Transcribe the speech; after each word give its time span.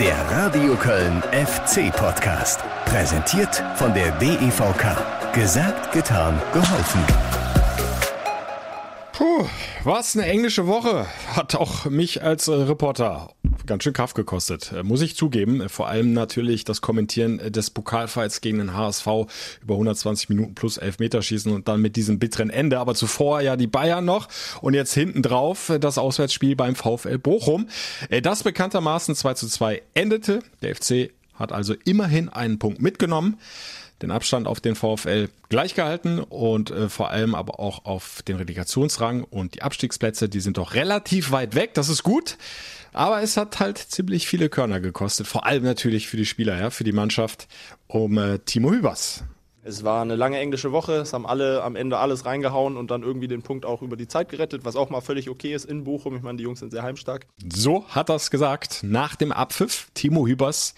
Der 0.00 0.16
Radio 0.30 0.76
Köln 0.76 1.24
FC 1.32 1.90
Podcast. 1.92 2.60
Präsentiert 2.84 3.64
von 3.74 3.92
der 3.94 4.12
DEVK. 4.12 5.32
Gesagt, 5.32 5.90
getan, 5.90 6.40
geholfen. 6.52 7.00
Puh, 9.12 9.44
was 9.82 10.16
eine 10.16 10.26
englische 10.26 10.68
Woche. 10.68 11.04
Hat 11.34 11.56
auch 11.56 11.86
mich 11.86 12.22
als 12.22 12.48
Reporter 12.48 13.30
ganz 13.68 13.84
schön 13.84 13.92
Kraft 13.92 14.16
gekostet, 14.16 14.72
äh, 14.72 14.82
muss 14.82 15.00
ich 15.00 15.14
zugeben. 15.14 15.68
Vor 15.68 15.86
allem 15.86 16.12
natürlich 16.12 16.64
das 16.64 16.80
Kommentieren 16.80 17.38
äh, 17.38 17.50
des 17.52 17.70
Pokalfights 17.70 18.40
gegen 18.40 18.58
den 18.58 18.74
HSV 18.74 19.06
über 19.62 19.74
120 19.74 20.28
Minuten 20.30 20.54
plus 20.56 20.78
Elfmeterschießen 20.78 21.52
und 21.52 21.68
dann 21.68 21.80
mit 21.80 21.94
diesem 21.94 22.18
bitteren 22.18 22.50
Ende. 22.50 22.80
Aber 22.80 22.96
zuvor 22.96 23.40
ja 23.40 23.56
die 23.56 23.68
Bayern 23.68 24.04
noch 24.04 24.26
und 24.60 24.74
jetzt 24.74 24.94
hinten 24.94 25.22
drauf 25.22 25.68
äh, 25.68 25.78
das 25.78 25.98
Auswärtsspiel 25.98 26.56
beim 26.56 26.74
VfL 26.74 27.18
Bochum. 27.18 27.68
Das 28.22 28.42
bekanntermaßen 28.42 29.14
2 29.14 29.34
zu 29.34 29.48
2 29.48 29.82
endete. 29.94 30.40
Der 30.62 30.74
FC 30.74 31.10
hat 31.34 31.52
also 31.52 31.74
immerhin 31.84 32.28
einen 32.28 32.58
Punkt 32.58 32.80
mitgenommen 32.80 33.36
den 34.02 34.10
Abstand 34.10 34.46
auf 34.46 34.60
den 34.60 34.74
VfL 34.74 35.28
gleich 35.48 35.74
gehalten 35.74 36.20
und 36.20 36.70
äh, 36.70 36.88
vor 36.88 37.10
allem 37.10 37.34
aber 37.34 37.60
auch 37.60 37.84
auf 37.84 38.22
den 38.22 38.36
Relegationsrang 38.36 39.24
und 39.24 39.54
die 39.54 39.62
Abstiegsplätze, 39.62 40.28
die 40.28 40.40
sind 40.40 40.58
doch 40.58 40.74
relativ 40.74 41.30
weit 41.30 41.54
weg, 41.54 41.74
das 41.74 41.88
ist 41.88 42.02
gut. 42.02 42.36
Aber 42.92 43.22
es 43.22 43.36
hat 43.36 43.60
halt 43.60 43.78
ziemlich 43.78 44.26
viele 44.26 44.48
Körner 44.48 44.80
gekostet, 44.80 45.26
vor 45.26 45.46
allem 45.46 45.62
natürlich 45.62 46.08
für 46.08 46.16
die 46.16 46.26
Spieler, 46.26 46.58
ja, 46.58 46.70
für 46.70 46.84
die 46.84 46.92
Mannschaft 46.92 47.48
um 47.86 48.18
äh, 48.18 48.38
Timo 48.38 48.70
Hübers. 48.70 49.24
Es 49.68 49.84
war 49.84 50.00
eine 50.00 50.16
lange 50.16 50.38
englische 50.38 50.72
Woche, 50.72 50.94
es 50.94 51.12
haben 51.12 51.26
alle 51.26 51.62
am 51.62 51.76
Ende 51.76 51.98
alles 51.98 52.24
reingehauen 52.24 52.78
und 52.78 52.90
dann 52.90 53.02
irgendwie 53.02 53.28
den 53.28 53.42
Punkt 53.42 53.66
auch 53.66 53.82
über 53.82 53.96
die 53.96 54.08
Zeit 54.08 54.30
gerettet, 54.30 54.64
was 54.64 54.76
auch 54.76 54.88
mal 54.88 55.02
völlig 55.02 55.28
okay 55.28 55.52
ist 55.52 55.66
in 55.66 55.84
Bochum. 55.84 56.16
Ich 56.16 56.22
meine, 56.22 56.38
die 56.38 56.44
Jungs 56.44 56.60
sind 56.60 56.70
sehr 56.70 56.82
heimstark. 56.82 57.26
So 57.52 57.86
hat 57.88 58.08
er 58.08 58.16
es 58.16 58.30
gesagt. 58.30 58.80
Nach 58.82 59.14
dem 59.14 59.30
Abpfiff, 59.30 59.88
Timo 59.92 60.26
Hübers, 60.26 60.74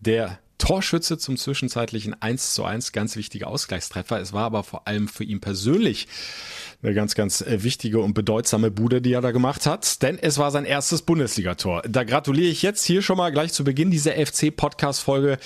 der 0.00 0.38
Torschütze 0.58 1.18
zum 1.18 1.36
zwischenzeitlichen 1.36 2.20
1 2.20 2.54
zu 2.54 2.64
1, 2.64 2.92
ganz 2.92 3.16
wichtiger 3.16 3.46
Ausgleichstreffer. 3.46 4.20
Es 4.20 4.32
war 4.32 4.44
aber 4.44 4.64
vor 4.64 4.86
allem 4.86 5.08
für 5.08 5.24
ihn 5.24 5.40
persönlich 5.40 6.08
eine 6.82 6.94
ganz, 6.94 7.14
ganz 7.14 7.40
äh, 7.40 7.62
wichtige 7.62 8.00
und 8.00 8.14
bedeutsame 8.14 8.70
Bude, 8.70 9.00
die 9.00 9.12
er 9.12 9.20
da 9.20 9.30
gemacht 9.30 9.66
hat, 9.66 10.02
denn 10.02 10.18
es 10.18 10.38
war 10.38 10.50
sein 10.50 10.64
erstes 10.64 11.02
Bundesligator. 11.02 11.82
Da 11.88 12.04
gratuliere 12.04 12.50
ich 12.50 12.62
jetzt 12.62 12.84
hier 12.84 13.02
schon 13.02 13.16
mal 13.16 13.30
gleich 13.30 13.52
zu 13.52 13.64
Beginn 13.64 13.90
dieser 13.90 14.12
FC-Podcast-Folge. 14.12 15.38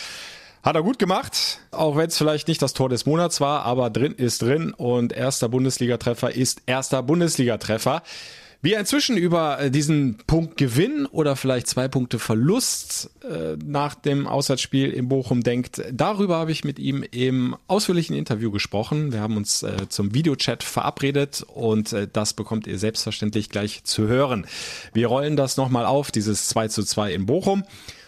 Hat 0.62 0.76
er 0.76 0.82
gut 0.82 0.98
gemacht, 0.98 1.58
auch 1.72 1.96
wenn 1.96 2.06
es 2.06 2.16
vielleicht 2.16 2.46
nicht 2.46 2.62
das 2.62 2.72
Tor 2.72 2.88
des 2.88 3.04
Monats 3.04 3.40
war, 3.40 3.64
aber 3.64 3.90
drin 3.90 4.12
ist 4.12 4.42
drin 4.42 4.72
und 4.72 5.12
erster 5.12 5.48
Bundesligatreffer 5.48 6.32
ist 6.32 6.62
erster 6.66 7.02
Bundesligatreffer. 7.02 8.02
Wie 8.02 8.41
er 8.70 8.80
inzwischen 8.80 9.16
über 9.16 9.58
äh, 9.58 9.70
diesen 9.72 10.18
Punkt 10.28 10.56
Gewinn 10.56 11.06
oder 11.06 11.34
vielleicht 11.34 11.66
zwei 11.66 11.88
Punkte 11.88 12.20
Verlust 12.20 13.10
äh, 13.28 13.56
nach 13.64 13.96
dem 13.96 14.28
Auswärtsspiel 14.28 14.90
in 14.90 15.08
Bochum 15.08 15.42
denkt, 15.42 15.82
darüber 15.92 16.36
habe 16.36 16.52
ich 16.52 16.62
mit 16.62 16.78
ihm 16.78 17.04
im 17.10 17.56
ausführlichen 17.66 18.14
Interview 18.14 18.52
gesprochen. 18.52 19.12
Wir 19.12 19.20
haben 19.20 19.36
uns 19.36 19.64
äh, 19.64 19.88
zum 19.88 20.14
Videochat 20.14 20.62
verabredet 20.62 21.44
und 21.48 21.92
äh, 21.92 22.06
das 22.10 22.34
bekommt 22.34 22.68
ihr 22.68 22.78
selbstverständlich 22.78 23.48
gleich 23.48 23.82
zu 23.82 24.06
hören. 24.06 24.46
Wir 24.92 25.08
rollen 25.08 25.36
das 25.36 25.56
nochmal 25.56 25.84
auf, 25.84 26.12
dieses 26.12 26.46
2 26.46 26.68
zu 26.68 26.84
2 26.84 27.12
in 27.12 27.26
Bochum 27.26 27.64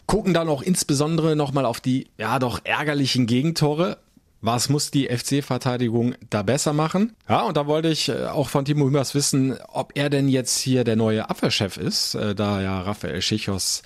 gucken 0.07 0.35
dann 0.35 0.49
auch 0.49 0.63
insbesondere 0.63 1.35
nochmal 1.35 1.65
auf 1.65 1.81
die 1.81 2.09
ja 2.19 2.39
doch 2.39 2.61
ärgerlichen 2.65 3.27
Gegentore. 3.27 3.99
Was 4.47 4.69
muss 4.69 4.91
die 4.91 5.07
FC-Verteidigung 5.07 6.17
da 6.29 6.43
besser 6.43 6.75
machen? 6.75 7.17
Ja, 7.31 7.45
und 7.45 7.57
da 7.57 7.67
wollte 7.67 7.89
ich 7.89 8.11
äh, 8.11 8.27
auch 8.27 8.51
von 8.51 8.67
Timo 8.67 8.85
Hümmers 8.85 9.15
wissen, 9.15 9.57
ob 9.69 9.93
er 9.95 10.11
denn 10.11 10.29
jetzt 10.29 10.59
hier 10.59 10.85
der 10.85 10.97
neue 10.97 11.31
Abwehrchef 11.31 11.79
ist, 11.79 12.15
äh, 12.15 12.35
da 12.35 12.61
ja 12.61 12.83
Raphael 12.83 13.23
Schichos 13.23 13.83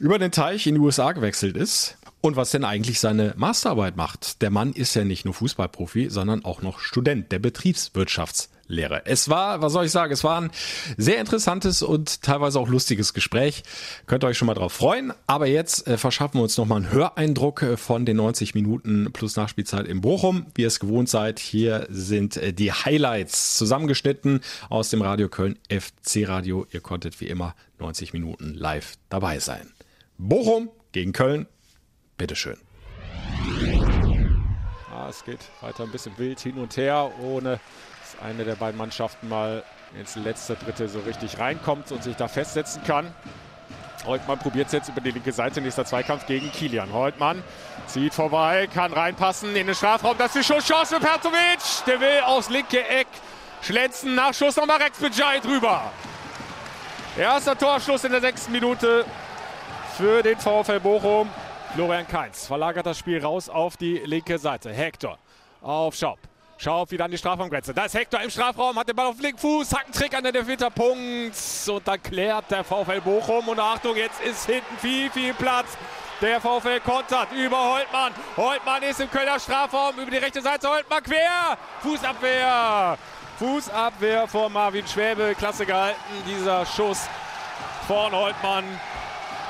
über 0.00 0.18
den 0.18 0.30
Teich 0.30 0.66
in 0.66 0.74
die 0.74 0.80
USA 0.82 1.12
gewechselt 1.12 1.56
ist. 1.56 1.96
Und 2.20 2.36
was 2.36 2.50
denn 2.50 2.64
eigentlich 2.64 3.00
seine 3.00 3.32
Masterarbeit 3.38 3.96
macht. 3.96 4.42
Der 4.42 4.50
Mann 4.50 4.74
ist 4.74 4.94
ja 4.94 5.04
nicht 5.04 5.24
nur 5.24 5.32
Fußballprofi, 5.32 6.10
sondern 6.10 6.44
auch 6.44 6.60
noch 6.60 6.80
Student 6.80 7.32
der 7.32 7.38
Betriebswirtschafts 7.38 8.50
Lehre. 8.66 9.02
Es 9.06 9.28
war, 9.28 9.62
was 9.62 9.72
soll 9.72 9.84
ich 9.84 9.90
sagen, 9.90 10.12
es 10.12 10.24
war 10.24 10.40
ein 10.40 10.50
sehr 10.96 11.20
interessantes 11.20 11.82
und 11.82 12.22
teilweise 12.22 12.58
auch 12.58 12.68
lustiges 12.68 13.14
Gespräch. 13.14 13.62
Könnt 14.06 14.24
ihr 14.24 14.28
euch 14.28 14.38
schon 14.38 14.46
mal 14.46 14.54
drauf 14.54 14.72
freuen. 14.72 15.12
Aber 15.26 15.46
jetzt 15.46 15.86
äh, 15.86 15.98
verschaffen 15.98 16.38
wir 16.38 16.42
uns 16.42 16.56
nochmal 16.56 16.78
einen 16.78 16.90
Höreindruck 16.90 17.62
äh, 17.62 17.76
von 17.76 18.06
den 18.06 18.16
90 18.16 18.54
Minuten 18.54 19.10
plus 19.12 19.36
Nachspielzeit 19.36 19.86
in 19.86 20.00
Bochum. 20.00 20.46
Wie 20.54 20.62
ihr 20.62 20.68
es 20.68 20.80
gewohnt 20.80 21.08
seid, 21.08 21.38
hier 21.38 21.86
sind 21.90 22.36
äh, 22.36 22.52
die 22.52 22.72
Highlights 22.72 23.56
zusammengeschnitten 23.56 24.40
aus 24.70 24.90
dem 24.90 25.02
Radio 25.02 25.28
Köln 25.28 25.58
FC 25.68 26.28
Radio. 26.28 26.66
Ihr 26.70 26.80
konntet 26.80 27.20
wie 27.20 27.28
immer 27.28 27.54
90 27.78 28.12
Minuten 28.12 28.54
live 28.54 28.94
dabei 29.08 29.38
sein. 29.38 29.72
Bochum 30.18 30.70
gegen 30.92 31.12
Köln. 31.12 31.46
Bitteschön. 32.16 32.56
Ah, 34.92 35.08
es 35.10 35.24
geht 35.24 35.40
weiter 35.60 35.82
ein 35.82 35.90
bisschen 35.90 36.16
wild 36.16 36.38
hin 36.40 36.56
und 36.56 36.76
her, 36.76 37.10
ohne 37.20 37.58
eine 38.22 38.44
der 38.44 38.56
beiden 38.56 38.78
Mannschaften 38.78 39.28
mal 39.28 39.62
ins 39.98 40.16
letzte 40.16 40.56
Drittel 40.56 40.88
so 40.88 41.00
richtig 41.00 41.38
reinkommt 41.38 41.92
und 41.92 42.02
sich 42.02 42.16
da 42.16 42.28
festsetzen 42.28 42.82
kann. 42.84 43.14
Holtmann 44.06 44.38
probiert 44.38 44.66
es 44.66 44.72
jetzt 44.72 44.88
über 44.88 45.00
die 45.00 45.12
linke 45.12 45.32
Seite. 45.32 45.60
Nächster 45.60 45.84
Zweikampf 45.84 46.26
gegen 46.26 46.50
Kilian. 46.52 46.92
Holtmann 46.92 47.42
zieht 47.86 48.12
vorbei, 48.12 48.68
kann 48.72 48.92
reinpassen 48.92 49.54
in 49.56 49.66
den 49.66 49.74
Strafraum. 49.74 50.16
Das 50.18 50.34
ist 50.34 50.48
die 50.48 50.54
Schusschance 50.54 50.94
für 50.94 51.00
Pertovic. 51.00 51.60
Der 51.86 52.00
will 52.00 52.20
aufs 52.26 52.50
linke 52.50 52.86
Eck 52.86 53.06
schlenzen. 53.62 54.14
Nachschuss 54.14 54.56
nochmal 54.56 54.82
Rex 54.82 54.98
Bejai 54.98 55.40
drüber. 55.40 55.90
Erster 57.16 57.56
Torschluss 57.56 58.04
in 58.04 58.12
der 58.12 58.20
sechsten 58.20 58.52
Minute 58.52 59.04
für 59.96 60.22
den 60.22 60.38
VfL 60.38 60.80
Bochum. 60.80 61.30
Florian 61.74 62.06
Kainz 62.06 62.46
verlagert 62.46 62.86
das 62.86 62.98
Spiel 62.98 63.24
raus 63.24 63.48
auf 63.48 63.76
die 63.76 63.98
linke 63.98 64.38
Seite. 64.38 64.72
Hector 64.72 65.18
auf 65.62 65.94
Schaub. 65.94 66.18
Schaut 66.56 66.90
wieder 66.90 67.04
an 67.04 67.10
die 67.10 67.18
Strafraumgrenze. 67.18 67.74
Da 67.74 67.84
ist 67.84 67.94
Hector 67.94 68.20
im 68.20 68.30
Strafraum, 68.30 68.78
hat 68.78 68.88
den 68.88 68.96
Ball 68.96 69.06
auf 69.06 69.16
den 69.16 69.22
linken 69.22 69.38
Fuß, 69.38 69.74
Hackentrick 69.74 70.14
an 70.14 70.22
der 70.22 70.32
Defeter, 70.32 70.70
Punkt. 70.70 71.34
Und 71.68 71.88
dann 71.88 72.02
klärt 72.02 72.50
der 72.50 72.64
VfL 72.64 73.00
Bochum. 73.00 73.48
Und 73.48 73.58
Achtung, 73.58 73.96
jetzt 73.96 74.20
ist 74.22 74.46
hinten 74.46 74.78
viel, 74.78 75.10
viel 75.10 75.34
Platz. 75.34 75.76
Der 76.20 76.40
VfL 76.40 76.80
kontert 76.80 77.32
über 77.32 77.74
Holtmann. 77.74 78.12
Holtmann 78.36 78.82
ist 78.84 79.00
im 79.00 79.10
Kölner 79.10 79.38
Strafraum 79.40 79.98
über 79.98 80.10
die 80.10 80.16
rechte 80.18 80.40
Seite. 80.40 80.68
Holtmann 80.68 81.02
quer. 81.02 81.58
Fußabwehr. 81.82 82.96
Fußabwehr 83.38 84.28
von 84.28 84.52
Marvin 84.52 84.86
Schwäbe. 84.86 85.34
Klasse 85.36 85.66
gehalten, 85.66 85.98
dieser 86.26 86.64
Schuss 86.64 87.08
von 87.88 88.12
Holtmann. 88.12 88.64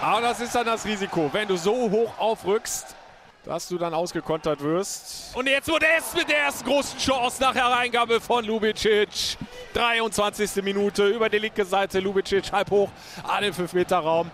Aber 0.01 0.23
das 0.23 0.41
ist 0.41 0.55
dann 0.55 0.67
das 0.67 0.85
Risiko. 0.85 1.29
Wenn 1.33 1.49
du 1.49 1.57
so 1.57 1.91
hoch 1.91 2.19
aufrückst, 2.19 2.97
dass 3.45 3.69
du 3.69 3.79
dann 3.79 3.93
ausgekontert 3.93 4.61
wirst. 4.61 5.37
Und 5.37 5.47
jetzt 5.47 5.69
wurde 5.69 5.87
es 5.99 6.15
mit 6.15 6.29
der 6.29 6.39
ersten 6.39 6.65
großen 6.65 6.99
Chance 6.99 7.43
nach 7.43 7.55
Hereingabe 7.55 8.21
von 8.21 8.45
Lubicic. 8.45 9.37
23. 9.75 10.63
Minute 10.63 11.07
über 11.09 11.29
die 11.29 11.39
linke 11.39 11.65
Seite. 11.65 12.01
Lubicic 12.01 12.51
halb 12.53 12.71
hoch 12.71 12.91
an 13.23 13.43
den 13.43 13.53
5-Meter-Raum. 13.53 14.31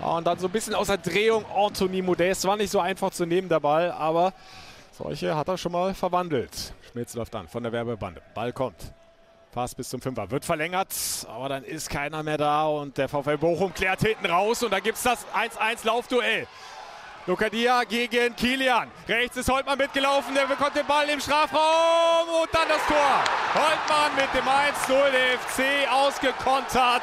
Und 0.00 0.26
dann 0.26 0.38
so 0.38 0.46
ein 0.46 0.52
bisschen 0.52 0.74
außer 0.74 0.98
Drehung 0.98 1.44
Anthony 1.46 2.02
Modest. 2.02 2.46
War 2.46 2.56
nicht 2.56 2.70
so 2.70 2.80
einfach 2.80 3.10
zu 3.10 3.26
nehmen, 3.26 3.48
der 3.48 3.60
Ball, 3.60 3.90
aber 3.90 4.32
solche 4.92 5.34
hat 5.34 5.48
er 5.48 5.58
schon 5.58 5.72
mal 5.72 5.94
verwandelt. 5.94 6.74
Schmitz 6.90 7.14
läuft 7.14 7.34
an 7.34 7.48
von 7.48 7.62
der 7.62 7.72
Werbebande. 7.72 8.20
Ball 8.34 8.52
kommt. 8.52 8.92
Fast 9.52 9.76
bis 9.76 9.88
zum 9.88 10.00
Fünfer. 10.00 10.30
Wird 10.30 10.44
verlängert, 10.44 10.94
aber 11.28 11.48
dann 11.48 11.64
ist 11.64 11.90
keiner 11.90 12.22
mehr 12.22 12.38
da 12.38 12.66
und 12.66 12.96
der 12.96 13.08
VfL 13.08 13.36
Bochum 13.36 13.74
klärt 13.74 14.00
hinten 14.00 14.26
raus 14.26 14.62
und 14.62 14.70
da 14.70 14.78
gibt 14.78 14.96
es 14.96 15.02
das 15.02 15.26
1-1 15.34 15.84
Laufduell. 15.84 16.46
Lokadia 17.26 17.84
gegen 17.84 18.34
Kilian. 18.34 18.88
Rechts 19.06 19.36
ist 19.36 19.50
Holtmann 19.50 19.76
mitgelaufen, 19.76 20.34
der 20.34 20.46
bekommt 20.46 20.74
den 20.74 20.86
Ball 20.86 21.08
im 21.10 21.20
Strafraum 21.20 22.26
und 22.42 22.48
dann 22.52 22.66
das 22.66 22.84
Tor. 22.86 23.24
Holtmann 23.54 24.16
mit 24.16 24.32
dem 24.34 24.48
1-0, 24.48 25.10
der 25.10 25.38
FC 25.38 25.92
ausgekontert. 25.92 27.02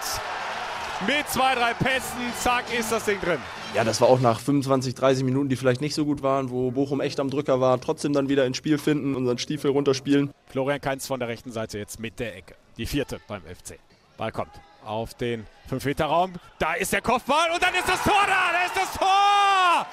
Mit 1.05 1.29
zwei, 1.29 1.53
drei 1.53 1.73
Pässen, 1.75 2.33
zack, 2.39 2.63
ist 2.77 2.91
das 2.91 3.05
Ding 3.05 3.21
drin. 3.21 3.37
Ja, 3.75 3.83
das 3.83 4.01
war 4.01 4.07
auch 4.07 4.19
nach 4.19 4.39
25, 4.39 4.95
30 4.95 5.23
Minuten, 5.23 5.49
die 5.49 5.55
vielleicht 5.55 5.81
nicht 5.81 5.93
so 5.93 6.03
gut 6.03 6.23
waren, 6.23 6.49
wo 6.49 6.71
Bochum 6.71 6.99
echt 6.99 7.19
am 7.19 7.29
Drücker 7.29 7.61
war, 7.61 7.79
trotzdem 7.79 8.13
dann 8.13 8.27
wieder 8.27 8.45
ins 8.47 8.57
Spiel 8.57 8.79
finden, 8.79 9.15
unseren 9.15 9.37
Stiefel 9.37 9.69
runterspielen. 9.69 10.31
Florian 10.47 10.81
Kainz 10.81 11.05
von 11.05 11.19
der 11.19 11.29
rechten 11.29 11.51
Seite 11.51 11.77
jetzt 11.77 11.99
mit 11.99 12.19
der 12.19 12.35
Ecke. 12.35 12.55
Die 12.77 12.87
vierte 12.87 13.19
beim 13.27 13.43
FC. 13.43 13.77
Ball 14.17 14.31
kommt 14.31 14.51
auf 14.83 15.13
den 15.13 15.45
5-Meter-Raum. 15.69 16.33
Da 16.57 16.73
ist 16.73 16.91
der 16.91 17.01
Kopfball 17.01 17.51
und 17.53 17.61
dann 17.61 17.75
ist 17.75 17.87
das 17.87 18.01
Tor 18.01 18.23
da. 18.25 18.51
Da 18.51 18.65
ist 18.65 18.75
das 18.75 18.97
Tor! 18.97 19.85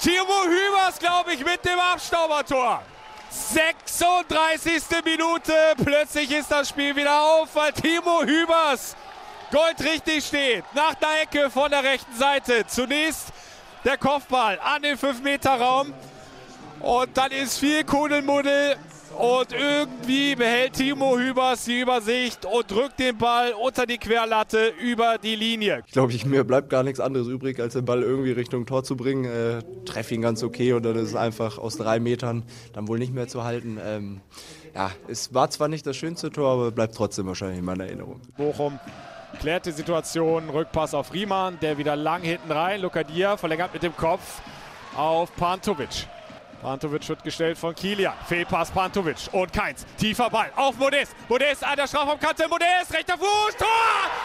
Timo 0.00 0.44
Hübers, 0.44 0.98
glaube 0.98 1.32
ich, 1.34 1.44
mit 1.44 1.64
dem 1.64 1.78
Abstaubertor. 1.78 2.82
36. 3.30 4.82
Minute. 5.04 5.52
Plötzlich 5.82 6.30
ist 6.30 6.50
das 6.50 6.68
Spiel 6.68 6.94
wieder 6.94 7.20
auf, 7.20 7.54
weil 7.54 7.72
Timo 7.72 8.22
Hübers 8.22 8.96
goldrichtig 9.50 10.24
steht. 10.24 10.64
Nach 10.74 10.94
der 10.94 11.22
Ecke 11.22 11.50
von 11.50 11.70
der 11.70 11.82
rechten 11.82 12.14
Seite. 12.14 12.66
Zunächst 12.66 13.28
der 13.84 13.96
Kopfball 13.96 14.58
an 14.60 14.82
den 14.82 14.98
5-Meter-Raum. 14.98 15.94
Und 16.80 17.16
dann 17.16 17.32
ist 17.32 17.58
viel 17.58 17.84
Kudelmuddel. 17.84 18.76
Und 19.16 19.52
irgendwie 19.52 20.34
behält 20.34 20.74
Timo 20.74 21.16
Hübers 21.18 21.64
die 21.64 21.80
Übersicht 21.80 22.44
und 22.44 22.70
drückt 22.70 22.98
den 22.98 23.16
Ball 23.16 23.52
unter 23.52 23.86
die 23.86 23.98
Querlatte 23.98 24.72
über 24.80 25.16
die 25.18 25.36
Linie. 25.36 25.82
Ich 25.86 25.92
glaube, 25.92 26.14
mir 26.26 26.44
bleibt 26.44 26.70
gar 26.70 26.82
nichts 26.82 27.00
anderes 27.00 27.26
übrig, 27.28 27.58
als 27.60 27.72
den 27.72 27.84
Ball 27.84 28.02
irgendwie 28.02 28.32
Richtung 28.32 28.66
Tor 28.66 28.84
zu 28.84 28.96
bringen. 28.96 29.24
Äh, 29.24 29.62
Treffe 29.84 30.14
ihn 30.14 30.22
ganz 30.22 30.42
okay 30.42 30.72
und 30.72 30.84
dann 30.84 30.96
ist 30.96 31.08
es 31.08 31.16
einfach 31.16 31.58
aus 31.58 31.76
drei 31.76 31.98
Metern 32.00 32.44
dann 32.72 32.88
wohl 32.88 32.98
nicht 32.98 33.14
mehr 33.14 33.28
zu 33.28 33.44
halten. 33.44 33.78
Ähm, 33.82 34.20
ja, 34.74 34.90
es 35.08 35.32
war 35.32 35.50
zwar 35.50 35.68
nicht 35.68 35.86
das 35.86 35.96
schönste 35.96 36.30
Tor, 36.30 36.52
aber 36.52 36.70
bleibt 36.70 36.94
trotzdem 36.94 37.26
wahrscheinlich 37.26 37.58
in 37.58 37.64
meiner 37.64 37.84
Erinnerung. 37.84 38.20
Bochum 38.36 38.78
klärt 39.40 39.66
die 39.66 39.72
Situation, 39.72 40.50
Rückpass 40.50 40.94
auf 40.94 41.12
Riemann, 41.12 41.58
der 41.60 41.78
wieder 41.78 41.96
lang 41.96 42.22
hinten 42.22 42.52
rein. 42.52 42.80
Lukadia 42.80 43.36
verlängert 43.36 43.72
mit 43.72 43.82
dem 43.82 43.96
Kopf 43.96 44.40
auf 44.94 45.34
Pantovic. 45.36 46.06
Pantovic 46.66 47.08
wird 47.08 47.22
gestellt 47.22 47.56
von 47.56 47.72
Kilian. 47.76 48.12
Fehlpass 48.26 48.72
Pantovic 48.72 49.28
und 49.30 49.52
Keins. 49.52 49.86
Tiefer 49.96 50.28
Ball 50.28 50.50
auf 50.56 50.76
Modest. 50.76 51.14
Modest 51.28 51.62
an 51.62 51.76
der 51.76 51.86
Strafraumkante. 51.86 52.48
Modest, 52.48 52.92
rechter 52.92 53.16
Fuß. 53.16 53.56
Tor! 53.56 53.68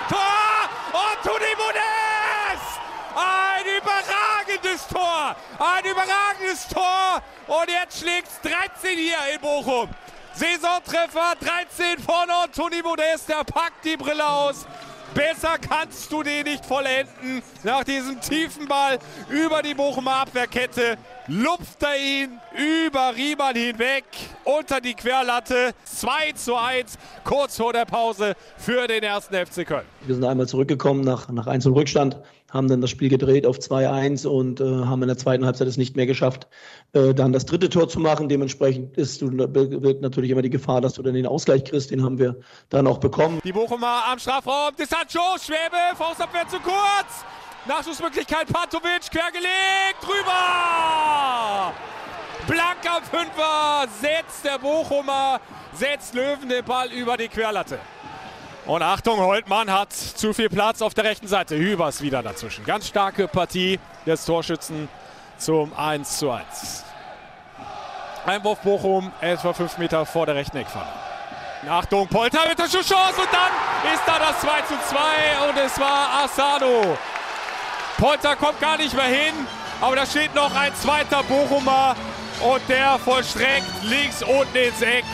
Tor! 0.09 0.69
Und 0.91 1.21
Toni 1.23 1.53
Modest! 1.55 2.79
Ein 3.13 3.63
überragendes 3.77 4.87
Tor! 4.87 5.35
Ein 5.59 5.85
überragendes 5.85 6.67
Tor! 6.67 7.21
Und 7.45 7.69
jetzt 7.69 7.99
schlägt 7.99 8.27
es 8.27 8.41
13 8.41 8.97
hier 8.97 9.17
in 9.35 9.39
Bochum. 9.39 9.89
Saisontreffer 10.33 11.35
13 11.41 11.99
vorne 11.99 12.33
und 12.43 12.55
Toni 12.55 12.81
Modest, 12.81 13.29
der 13.29 13.43
packt 13.43 13.85
die 13.85 13.97
Brille 13.97 14.27
aus. 14.27 14.65
Besser 15.13 15.57
kannst 15.59 16.11
du 16.11 16.23
den 16.23 16.43
nicht 16.43 16.65
vollenden. 16.65 17.41
Nach 17.63 17.83
diesem 17.83 18.19
tiefen 18.21 18.67
Ball 18.67 18.97
über 19.29 19.61
die 19.61 19.73
Bochumer 19.73 20.21
Abwehrkette 20.21 20.97
lupft 21.27 21.83
er 21.83 21.97
ihn 21.97 22.39
über 22.53 23.13
Riemann 23.15 23.55
hinweg 23.55 24.05
unter 24.43 24.79
die 24.79 24.93
Querlatte. 24.93 25.71
2 25.83 26.31
zu 26.33 26.55
1, 26.55 26.97
kurz 27.23 27.57
vor 27.57 27.73
der 27.73 27.85
Pause 27.85 28.35
für 28.57 28.87
den 28.87 29.03
ersten 29.03 29.35
FC 29.35 29.65
Köln. 29.65 29.85
Wir 30.05 30.15
sind 30.15 30.23
einmal 30.23 30.47
zurückgekommen 30.47 31.01
nach, 31.01 31.29
nach 31.29 31.47
1 31.47 31.67
Rückstand 31.67 32.17
haben 32.51 32.67
dann 32.67 32.81
das 32.81 32.89
Spiel 32.89 33.09
gedreht 33.09 33.45
auf 33.45 33.57
2-1 33.57 34.27
und 34.27 34.59
äh, 34.59 34.63
haben 34.63 35.01
in 35.01 35.07
der 35.07 35.17
zweiten 35.17 35.45
Halbzeit 35.45 35.67
es 35.67 35.77
nicht 35.77 35.95
mehr 35.95 36.05
geschafft, 36.05 36.47
äh, 36.93 37.13
dann 37.13 37.33
das 37.33 37.45
dritte 37.45 37.69
Tor 37.69 37.89
zu 37.89 37.99
machen. 37.99 38.29
Dementsprechend 38.29 38.97
ist 38.97 39.21
wird 39.21 40.01
natürlich 40.01 40.31
immer 40.31 40.41
die 40.41 40.49
Gefahr, 40.49 40.81
dass 40.81 40.93
du 40.93 41.01
dann 41.01 41.13
den 41.13 41.25
Ausgleich 41.25 41.63
kriegst. 41.63 41.91
Den 41.91 42.03
haben 42.03 42.19
wir 42.19 42.37
dann 42.69 42.87
auch 42.87 42.99
bekommen. 42.99 43.39
Die 43.43 43.53
Bochumer 43.53 44.03
am 44.11 44.19
Strafraum. 44.19 44.75
Distancho, 44.77 45.37
Schwäbe, 45.43 45.95
Faustabwehr 45.95 46.47
zu 46.47 46.57
kurz. 46.59 47.25
Nachschussmöglichkeit, 47.67 48.47
Patovic, 48.51 49.11
quergelegt, 49.11 50.01
drüber! 50.01 51.71
Blanker 52.47 53.01
Fünfer 53.03 53.87
setzt 54.01 54.43
der 54.43 54.57
Bochumer, 54.57 55.39
setzt 55.73 56.15
Löwen 56.15 56.49
den 56.49 56.65
Ball 56.65 56.91
über 56.91 57.17
die 57.17 57.27
Querlatte. 57.27 57.77
Und 58.65 58.83
Achtung, 58.83 59.19
Holtmann 59.19 59.71
hat 59.71 59.91
zu 59.91 60.33
viel 60.33 60.49
Platz 60.49 60.81
auf 60.81 60.93
der 60.93 61.05
rechten 61.05 61.27
Seite. 61.27 61.57
Hübers 61.57 62.01
wieder 62.01 62.21
dazwischen. 62.21 62.63
Ganz 62.63 62.87
starke 62.87 63.27
Partie 63.27 63.79
des 64.05 64.23
Torschützen 64.25 64.87
zum 65.37 65.73
1 65.75 66.19
zu 66.19 66.29
1. 66.29 66.85
Einwurf 68.25 68.59
Bochum, 68.59 69.11
etwa 69.19 69.51
5 69.53 69.79
Meter 69.79 70.05
vor 70.05 70.27
der 70.27 70.35
rechten 70.35 70.57
Eckfalle. 70.57 70.93
Achtung, 71.67 72.07
Polter 72.07 72.47
mit 72.47 72.57
der 72.57 72.67
Chance 72.67 72.87
und 72.87 73.29
dann 73.31 73.93
ist 73.93 74.03
da 74.05 74.19
das 74.19 74.39
2 74.41 74.61
zu 74.61 74.73
2 74.89 75.49
und 75.49 75.57
es 75.57 75.79
war 75.79 76.23
Asano. 76.23 76.97
Polter 77.97 78.35
kommt 78.35 78.59
gar 78.59 78.77
nicht 78.77 78.95
mehr 78.95 79.05
hin, 79.05 79.33
aber 79.79 79.95
da 79.95 80.05
steht 80.05 80.33
noch 80.35 80.55
ein 80.55 80.73
zweiter 80.75 81.23
Bochumer 81.23 81.95
und 82.41 82.61
der 82.67 82.99
vollstreckt 82.99 83.83
links 83.83 84.21
unten 84.21 84.55
ins 84.55 84.81
Eck. 84.81 85.05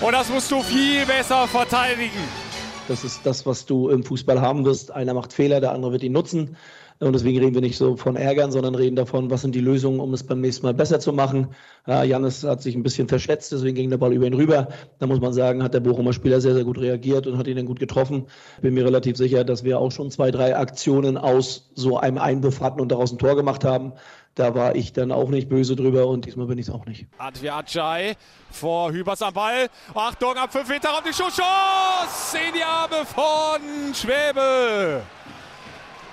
Und 0.00 0.12
das 0.12 0.28
musst 0.28 0.50
du 0.50 0.62
viel 0.62 1.06
besser 1.06 1.46
verteidigen. 1.48 2.45
Das 2.88 3.04
ist 3.04 3.26
das, 3.26 3.46
was 3.46 3.66
du 3.66 3.88
im 3.88 4.04
Fußball 4.04 4.40
haben 4.40 4.64
wirst. 4.64 4.92
Einer 4.92 5.14
macht 5.14 5.32
Fehler, 5.32 5.60
der 5.60 5.72
andere 5.72 5.92
wird 5.92 6.02
ihn 6.02 6.12
nutzen. 6.12 6.56
Und 6.98 7.12
deswegen 7.12 7.38
reden 7.38 7.54
wir 7.54 7.60
nicht 7.60 7.76
so 7.76 7.96
von 7.96 8.16
Ärgern, 8.16 8.50
sondern 8.50 8.74
reden 8.74 8.96
davon, 8.96 9.30
was 9.30 9.42
sind 9.42 9.54
die 9.54 9.60
Lösungen, 9.60 10.00
um 10.00 10.14
es 10.14 10.22
beim 10.22 10.40
nächsten 10.40 10.64
Mal 10.64 10.72
besser 10.72 10.98
zu 10.98 11.12
machen. 11.12 11.48
Ja, 11.86 12.04
Jannis 12.04 12.42
hat 12.42 12.62
sich 12.62 12.74
ein 12.74 12.82
bisschen 12.82 13.06
verschätzt, 13.06 13.52
deswegen 13.52 13.74
ging 13.74 13.90
der 13.90 13.98
Ball 13.98 14.14
über 14.14 14.26
ihn 14.26 14.32
rüber. 14.32 14.68
Da 14.98 15.06
muss 15.06 15.20
man 15.20 15.34
sagen, 15.34 15.62
hat 15.62 15.74
der 15.74 15.80
Bochumer 15.80 16.14
Spieler 16.14 16.40
sehr, 16.40 16.54
sehr 16.54 16.64
gut 16.64 16.78
reagiert 16.78 17.26
und 17.26 17.36
hat 17.36 17.48
ihn 17.48 17.56
dann 17.56 17.66
gut 17.66 17.80
getroffen. 17.80 18.26
Bin 18.62 18.72
mir 18.72 18.86
relativ 18.86 19.18
sicher, 19.18 19.44
dass 19.44 19.62
wir 19.62 19.78
auch 19.78 19.92
schon 19.92 20.10
zwei, 20.10 20.30
drei 20.30 20.56
Aktionen 20.56 21.18
aus 21.18 21.70
so 21.74 21.98
einem 21.98 22.16
Einwurf 22.16 22.60
hatten 22.60 22.80
und 22.80 22.90
daraus 22.90 23.12
ein 23.12 23.18
Tor 23.18 23.36
gemacht 23.36 23.64
haben. 23.64 23.92
Da 24.36 24.54
war 24.54 24.76
ich 24.76 24.92
dann 24.92 25.12
auch 25.12 25.30
nicht 25.30 25.48
böse 25.48 25.76
drüber 25.76 26.06
und 26.08 26.26
diesmal 26.26 26.46
bin 26.46 26.58
ich 26.58 26.68
es 26.68 26.72
auch 26.72 26.84
nicht. 26.84 27.06
Advi 27.16 27.48
Ajay 27.48 28.16
vor 28.50 28.92
Hübers 28.92 29.22
am 29.22 29.32
Ball. 29.32 29.68
Achtung, 29.94 30.36
ab 30.36 30.52
5 30.52 30.68
Meter 30.68 30.92
auf 30.92 31.02
die 31.02 31.14
Schusschance 31.14 32.36
in 32.46 32.52
die 32.54 32.62
Arme 32.62 33.06
von 33.06 33.94
Schwäbe. 33.94 35.00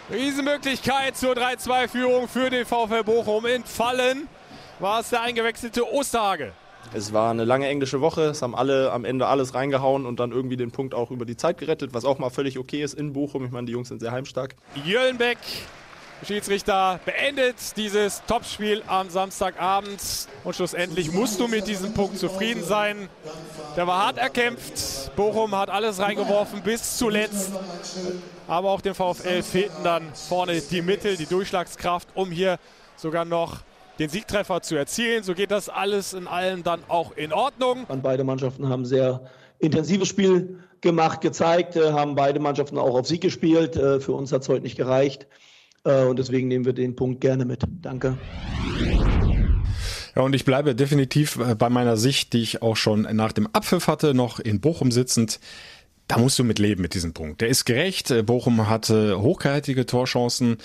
Riesenmöglichkeit 0.10 1.18
zur 1.18 1.34
3-2-Führung 1.34 2.30
für 2.30 2.50
den 2.50 2.66
VfL 2.66 3.04
Bochum. 3.04 3.46
Entfallen 3.46 4.30
war 4.80 5.02
es 5.02 5.10
der 5.10 5.22
eingewechselte 5.22 5.86
Osterhage. 5.94 6.54
Es 6.94 7.12
war 7.12 7.30
eine 7.30 7.44
lange 7.44 7.68
englische 7.68 8.00
Woche, 8.00 8.22
es 8.28 8.42
haben 8.42 8.56
alle 8.56 8.94
am 8.94 9.04
Ende 9.04 9.28
alles 9.28 9.54
reingehauen 9.54 10.06
und 10.06 10.22
dann 10.22 10.32
irgendwie 10.32 10.56
den 10.56 10.72
Punkt 10.72 10.94
auch 10.94 11.12
über 11.12 11.26
die 11.26 11.36
Zeit 11.36 11.58
gerettet, 11.58 11.94
was 11.94 12.06
auch 12.06 12.20
mal 12.20 12.30
völlig 12.30 12.58
okay 12.58 12.84
ist 12.84 12.94
in 12.94 13.12
Bochum. 13.12 13.44
Ich 13.44 13.52
meine, 13.52 13.66
die 13.66 13.74
Jungs 13.74 13.90
sind 13.90 14.00
sehr 14.00 14.14
heimstark. 14.14 14.56
Jöllenbeck 14.86 15.40
Schiedsrichter 16.26 17.00
beendet 17.06 17.56
dieses 17.76 18.24
Topspiel 18.26 18.82
am 18.88 19.10
Samstagabend 19.10 20.00
und 20.44 20.56
schlussendlich 20.56 21.12
musst 21.12 21.40
du 21.40 21.48
mit 21.48 21.68
diesem 21.68 21.94
Punkt 21.94 22.18
zufrieden 22.18 22.64
sein. 22.64 23.10
Der 23.76 23.88
war 23.88 24.06
hart 24.06 24.18
erkämpft. 24.18 25.16
Bochum 25.16 25.56
hat 25.56 25.70
alles 25.70 26.00
reingeworfen 26.00 26.62
bis 26.62 26.98
zuletzt. 26.98 27.52
Aber 28.48 28.72
auch 28.72 28.82
dem 28.82 28.96
VfL 28.96 29.44
fehlten 29.44 29.84
dann 29.84 30.04
vorne 30.14 30.62
die 30.62 30.82
Mittel, 30.82 31.18
die 31.18 31.26
Durchschlagskraft, 31.26 32.10
um 32.14 32.32
hier 32.32 32.58
sogar 32.96 33.26
noch 33.26 33.60
den 34.00 34.10
Siegtreffer 34.10 34.62
zu 34.62 34.76
erzielen. 34.76 35.24
So 35.24 35.34
geht 35.34 35.52
das 35.52 35.70
alles 35.70 36.14
in 36.14 36.28
allem 36.28 36.64
dann 36.64 36.82
auch 36.88 37.16
in 37.16 37.34
Ordnung. 37.34 37.86
Und 37.88 38.04
beide 38.04 38.24
Mannschaften 38.24 38.70
haben 38.70 38.86
sehr 38.86 39.22
intensives 39.60 40.08
Spiel 40.08 40.60
gemacht, 40.82 41.22
gezeigt, 41.22 41.76
äh, 41.76 41.94
haben 41.94 42.16
beide 42.16 42.40
Mannschaften 42.40 42.78
auch 42.78 42.96
auf 42.96 43.08
Sieg 43.08 43.22
gespielt. 43.22 43.76
Äh, 43.76 44.00
für 44.00 44.12
uns 44.12 44.32
hat 44.32 44.42
es 44.42 44.50
heute 44.50 44.64
nicht 44.64 44.76
gereicht. 44.76 45.28
Äh, 45.84 46.06
und 46.06 46.20
deswegen 46.20 46.48
nehmen 46.48 46.66
wir 46.66 46.74
den 46.74 46.96
Punkt 46.96 47.22
gerne 47.22 47.46
mit. 47.46 47.64
Danke. 47.82 48.18
Ja, 50.16 50.22
und 50.22 50.36
ich 50.36 50.46
bleibe 50.46 50.76
definitiv 50.76 51.38
äh, 51.38 51.56
bei 51.56 51.70
meiner 51.70 51.98
Sicht, 51.98 52.34
die 52.34 52.42
ich 52.42 52.62
auch 52.62 52.76
schon 52.76 53.02
nach 53.02 53.32
dem 53.32 53.48
Abpfiff 53.48 53.88
hatte, 53.88 54.14
noch 54.14 54.40
in 54.40 54.62
Bochum 54.62 54.92
sitzend. 54.92 55.40
Da 56.08 56.18
musst 56.18 56.38
du 56.38 56.44
mit 56.44 56.60
leben 56.60 56.82
mit 56.82 56.94
diesem 56.94 57.14
Punkt. 57.14 57.42
Der 57.42 57.48
ist 57.48 57.66
gerecht. 57.66 58.12
Äh, 58.12 58.24
Bochum 58.24 58.70
hatte 58.70 59.22
hochkarätige 59.22 59.86
Torchancen. 59.86 60.58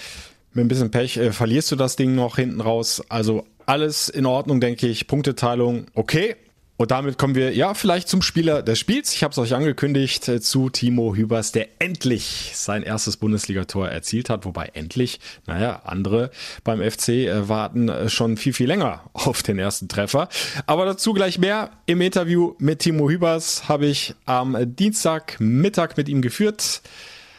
Mit 0.53 0.65
ein 0.65 0.69
bisschen 0.69 0.91
Pech 0.91 1.21
verlierst 1.31 1.71
du 1.71 1.77
das 1.77 1.97
Ding 1.97 2.15
noch 2.15 2.37
hinten 2.37 2.61
raus. 2.61 3.03
Also 3.11 3.45
alles 3.67 4.09
in 4.09 4.25
Ordnung, 4.25 4.61
denke 4.61 4.87
ich. 4.87 5.07
Punkteteilung 5.07 5.87
okay. 5.95 6.37
Und 6.79 6.93
damit 6.93 7.19
kommen 7.19 7.35
wir 7.35 7.53
ja 7.53 7.75
vielleicht 7.75 8.09
zum 8.09 8.23
Spieler 8.23 8.63
des 8.63 8.79
Spiels. 8.79 9.13
Ich 9.13 9.25
habe 9.25 9.33
es 9.33 9.39
euch 9.39 9.53
angekündigt 9.53 10.29
äh, 10.29 10.41
zu 10.41 10.71
Timo 10.71 11.17
Hübers, 11.17 11.51
der 11.51 11.67
endlich 11.81 12.53
sein 12.55 12.85
erstes 12.85 13.17
Bundesligator 13.17 13.89
erzielt 13.89 14.31
hat. 14.31 14.45
Wobei 14.45 14.71
endlich, 14.75 15.19
naja, 15.47 15.83
andere 15.85 16.31
beim 16.63 16.81
FC 16.81 17.09
äh, 17.09 17.49
warten 17.49 17.89
äh, 17.89 18.09
schon 18.09 18.37
viel, 18.37 18.53
viel 18.53 18.69
länger 18.69 19.03
auf 19.13 19.43
den 19.43 19.59
ersten 19.59 19.89
Treffer. 19.89 20.29
Aber 20.67 20.85
dazu 20.85 21.13
gleich 21.13 21.41
mehr. 21.41 21.71
Im 21.87 22.01
Interview 22.01 22.55
mit 22.59 22.79
Timo 22.79 23.11
Hübers 23.11 23.69
habe 23.69 23.87
ich 23.87 24.15
am 24.25 24.57
Dienstagmittag 24.77 25.97
mit 25.97 26.09
ihm 26.09 26.23
geführt. 26.23 26.83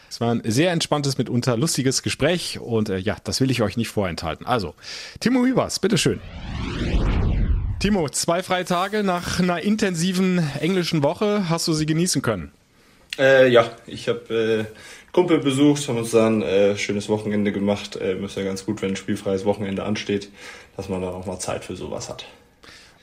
Es 0.09 0.19
war 0.19 0.31
ein 0.31 0.41
sehr 0.43 0.71
entspanntes, 0.71 1.17
mitunter 1.17 1.55
lustiges 1.55 2.03
Gespräch 2.03 2.59
und 2.59 2.89
äh, 2.89 2.97
ja, 2.97 3.15
das 3.23 3.39
will 3.39 3.51
ich 3.51 3.61
euch 3.61 3.77
nicht 3.77 3.89
vorenthalten. 3.89 4.45
Also, 4.45 4.75
Timo 5.21 5.45
Hübers, 5.45 5.79
bitteschön. 5.79 6.19
Timo, 7.79 8.09
zwei 8.09 8.43
freie 8.43 8.65
Tage 8.65 9.03
nach 9.03 9.39
einer 9.39 9.61
intensiven 9.61 10.45
englischen 10.59 11.01
Woche. 11.01 11.47
Hast 11.47 11.65
du 11.65 11.71
sie 11.71 11.85
genießen 11.85 12.21
können? 12.21 12.51
Äh, 13.17 13.47
ja, 13.47 13.71
ich 13.87 14.09
habe 14.09 14.67
äh, 14.69 15.11
Kumpel 15.13 15.39
besucht, 15.39 15.87
haben 15.87 15.97
uns 15.97 16.11
dann 16.11 16.41
äh, 16.41 16.75
schönes 16.75 17.07
Wochenende 17.07 17.53
gemacht. 17.53 17.95
Äh, 17.95 18.21
ist 18.21 18.35
ja 18.35 18.43
ganz 18.43 18.65
gut, 18.65 18.81
wenn 18.81 18.89
ein 18.89 18.95
spielfreies 18.97 19.45
Wochenende 19.45 19.83
ansteht, 19.83 20.29
dass 20.75 20.89
man 20.89 21.01
dann 21.01 21.13
auch 21.13 21.25
mal 21.25 21.39
Zeit 21.39 21.63
für 21.63 21.77
sowas 21.77 22.09
hat. 22.09 22.25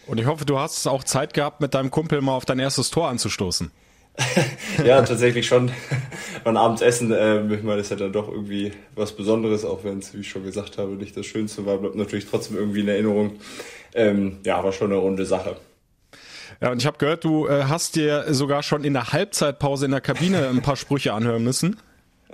Und 0.06 0.20
ich 0.20 0.26
hoffe, 0.26 0.44
du 0.44 0.58
hast 0.58 0.86
auch 0.86 1.04
Zeit 1.04 1.32
gehabt, 1.32 1.62
mit 1.62 1.72
deinem 1.72 1.90
Kumpel 1.90 2.20
mal 2.20 2.36
auf 2.36 2.44
dein 2.44 2.58
erstes 2.58 2.90
Tor 2.90 3.08
anzustoßen. 3.08 3.70
ja, 4.84 5.02
tatsächlich 5.02 5.46
schon. 5.46 5.70
Beim 6.44 6.56
Abendsessen, 6.56 7.12
äh, 7.12 7.54
ich 7.54 7.62
meine, 7.62 7.80
ist 7.80 7.90
ja 7.90 7.96
dann 7.96 8.12
doch 8.12 8.28
irgendwie 8.28 8.72
was 8.94 9.12
Besonderes, 9.12 9.64
auch 9.64 9.84
wenn 9.84 9.98
es, 9.98 10.14
wie 10.14 10.20
ich 10.20 10.28
schon 10.28 10.44
gesagt 10.44 10.78
habe, 10.78 10.92
nicht 10.92 11.16
das 11.16 11.26
Schönste 11.26 11.66
war, 11.66 11.78
bleibt 11.78 11.96
natürlich 11.96 12.26
trotzdem 12.26 12.56
irgendwie 12.56 12.80
in 12.80 12.88
Erinnerung. 12.88 13.38
Ähm, 13.94 14.38
ja, 14.44 14.62
war 14.62 14.72
schon 14.72 14.92
eine 14.92 15.00
runde 15.00 15.26
Sache. 15.26 15.56
Ja, 16.60 16.70
und 16.70 16.78
ich 16.78 16.86
habe 16.86 16.98
gehört, 16.98 17.24
du 17.24 17.46
äh, 17.46 17.64
hast 17.64 17.96
dir 17.96 18.32
sogar 18.32 18.62
schon 18.62 18.84
in 18.84 18.94
der 18.94 19.12
Halbzeitpause 19.12 19.86
in 19.86 19.90
der 19.90 20.00
Kabine 20.00 20.48
ein 20.48 20.62
paar 20.62 20.76
Sprüche 20.76 21.12
anhören 21.12 21.44
müssen. 21.44 21.76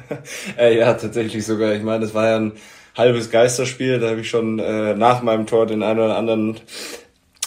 äh, 0.59 0.79
ja, 0.79 0.95
tatsächlich 0.95 1.45
sogar. 1.45 1.75
Ich 1.75 1.83
meine, 1.83 2.05
es 2.05 2.15
war 2.15 2.29
ja 2.29 2.37
ein 2.37 2.53
halbes 2.97 3.31
Geisterspiel. 3.31 3.99
Da 3.99 4.11
habe 4.11 4.21
ich 4.21 4.31
schon 4.31 4.59
äh, 4.59 4.95
nach 4.95 5.23
meinem 5.23 5.47
Tor 5.47 5.67
den 5.67 5.83
einen 5.83 6.01
oder 6.01 6.17
anderen 6.17 6.61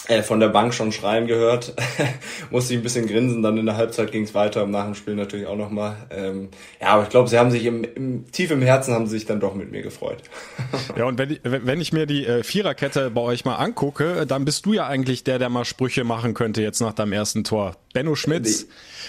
äh, 0.08 0.22
von 0.22 0.40
der 0.40 0.48
Bank 0.48 0.72
schon 0.72 0.92
schreien 0.92 1.26
gehört. 1.26 1.74
Musste 2.50 2.74
ich 2.74 2.80
ein 2.80 2.82
bisschen 2.82 3.06
grinsen, 3.06 3.42
dann 3.42 3.58
in 3.58 3.66
der 3.66 3.76
Halbzeit 3.76 4.12
ging 4.12 4.22
es 4.22 4.34
weiter, 4.34 4.62
im 4.62 4.70
Nach 4.70 4.84
dem 4.84 4.94
Spiel 4.94 5.14
natürlich 5.14 5.46
auch 5.46 5.56
nochmal. 5.56 5.96
Ähm, 6.10 6.48
ja, 6.80 6.88
aber 6.88 7.02
ich 7.04 7.08
glaube, 7.08 7.28
sie 7.28 7.38
haben 7.38 7.50
sich 7.50 7.64
im, 7.64 7.84
im, 7.84 8.30
tief 8.30 8.50
im 8.50 8.62
Herzen 8.62 8.94
haben 8.94 9.06
sie 9.06 9.18
sich 9.18 9.26
dann 9.26 9.40
doch 9.40 9.54
mit 9.54 9.72
mir 9.72 9.82
gefreut. 9.82 10.22
ja, 10.96 11.04
und 11.04 11.18
wenn, 11.18 11.38
wenn 11.42 11.80
ich 11.80 11.92
mir 11.92 12.06
die 12.06 12.24
äh, 12.24 12.42
Viererkette 12.42 13.10
bei 13.10 13.20
euch 13.20 13.44
mal 13.44 13.56
angucke, 13.56 14.26
dann 14.26 14.44
bist 14.44 14.66
du 14.66 14.74
ja 14.74 14.86
eigentlich 14.86 15.24
der, 15.24 15.38
der 15.38 15.48
mal 15.48 15.64
Sprüche 15.64 16.04
machen 16.04 16.34
könnte 16.34 16.62
jetzt 16.62 16.80
nach 16.80 16.92
deinem 16.92 17.12
ersten 17.12 17.44
Tor. 17.44 17.76
Benno 17.92 18.14
Schmitz, 18.14 18.66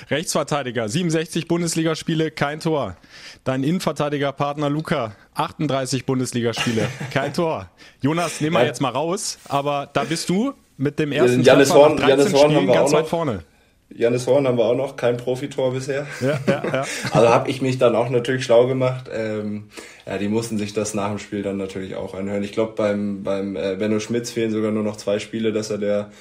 Rechtsverteidiger, 0.09 0.87
67 0.87 1.47
Bundesligaspiele, 1.47 2.31
kein 2.31 2.59
Tor. 2.59 2.95
Dein 3.43 3.63
Innenverteidigerpartner 3.63 4.69
Luca, 4.69 5.15
38 5.35 6.05
Bundesligaspiele, 6.05 6.87
kein 7.11 7.33
Tor. 7.35 7.69
Jonas, 8.01 8.41
nehmen 8.41 8.55
wir 8.55 8.65
jetzt 8.65 8.81
mal 8.81 8.89
raus, 8.89 9.39
aber 9.47 9.89
da 9.91 10.03
bist 10.05 10.29
du 10.29 10.53
mit 10.77 10.99
dem 10.99 11.11
ersten 11.11 11.43
Janis 11.43 11.73
Horn, 11.73 11.95
nach 11.95 12.07
13 12.07 12.17
Janis 12.17 12.33
Horn 12.33 12.51
Spielen 12.51 12.67
ganz 12.67 12.93
weit 12.93 13.07
vorne. 13.07 13.43
Janis 13.89 14.27
Horn 14.27 14.47
haben 14.47 14.57
wir 14.57 14.65
auch 14.65 14.75
noch, 14.75 14.97
kein 14.97 15.17
Profitor 15.17 15.73
bisher. 15.73 16.05
Ja, 16.19 16.39
ja, 16.45 16.63
ja. 16.65 16.85
Also 17.11 17.29
habe 17.29 17.49
ich 17.49 17.61
mich 17.61 17.77
dann 17.77 17.95
auch 17.95 18.09
natürlich 18.09 18.43
schlau 18.43 18.67
gemacht. 18.67 19.09
Ähm, 19.13 19.69
ja, 20.05 20.17
die 20.17 20.27
mussten 20.27 20.57
sich 20.57 20.73
das 20.73 20.93
nach 20.93 21.09
dem 21.09 21.19
Spiel 21.19 21.41
dann 21.41 21.57
natürlich 21.57 21.95
auch 21.95 22.13
anhören. 22.13 22.43
Ich 22.43 22.51
glaube, 22.51 22.73
beim, 22.75 23.23
beim 23.23 23.55
äh, 23.55 23.75
Benno 23.75 23.99
Schmitz 23.99 24.31
fehlen 24.31 24.51
sogar 24.51 24.71
nur 24.71 24.83
noch 24.83 24.97
zwei 24.97 25.19
Spiele, 25.19 25.53
dass 25.53 25.69
er 25.69 25.77
der 25.77 26.11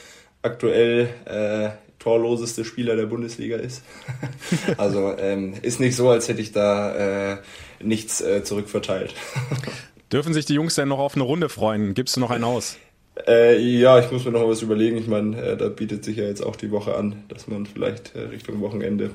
aktuell 0.43 1.09
äh, 1.25 1.71
torloseste 1.99 2.65
Spieler 2.65 2.95
der 2.95 3.07
Bundesliga 3.07 3.57
ist. 3.57 3.83
also 4.77 5.17
ähm, 5.19 5.55
ist 5.63 5.81
nicht 5.81 5.97
so, 5.97 6.09
als 6.09 6.29
hätte 6.29 6.41
ich 6.41 6.53
da 6.53 7.33
äh, 7.33 7.37
nichts 7.83 8.21
äh, 8.21 8.45
zurückverteilt. 8.45 9.15
Dürfen 10.13 10.33
sich 10.33 10.45
die 10.45 10.55
Jungs 10.55 10.77
denn 10.77 10.87
noch 10.87 11.01
auf 11.01 11.17
eine 11.17 11.25
Runde 11.25 11.49
freuen? 11.49 11.95
Gibst 11.95 12.15
du 12.15 12.21
noch 12.21 12.31
einen 12.31 12.45
aus? 12.45 12.77
Äh, 13.27 13.59
ja, 13.59 13.99
ich 13.99 14.11
muss 14.11 14.25
mir 14.25 14.33
noch 14.33 14.49
was 14.49 14.63
überlegen. 14.63 14.97
Ich 14.99 15.07
meine, 15.07 15.41
äh, 15.41 15.57
da 15.57 15.69
bietet 15.69 16.05
sich 16.05 16.17
ja 16.17 16.25
jetzt 16.25 16.45
auch 16.45 16.57
die 16.57 16.71
Woche 16.71 16.97
an, 16.97 17.25
dass 17.29 17.47
man 17.47 17.67
vielleicht 17.67 18.15
äh, 18.15 18.21
Richtung 18.21 18.61
Wochenende 18.61 19.11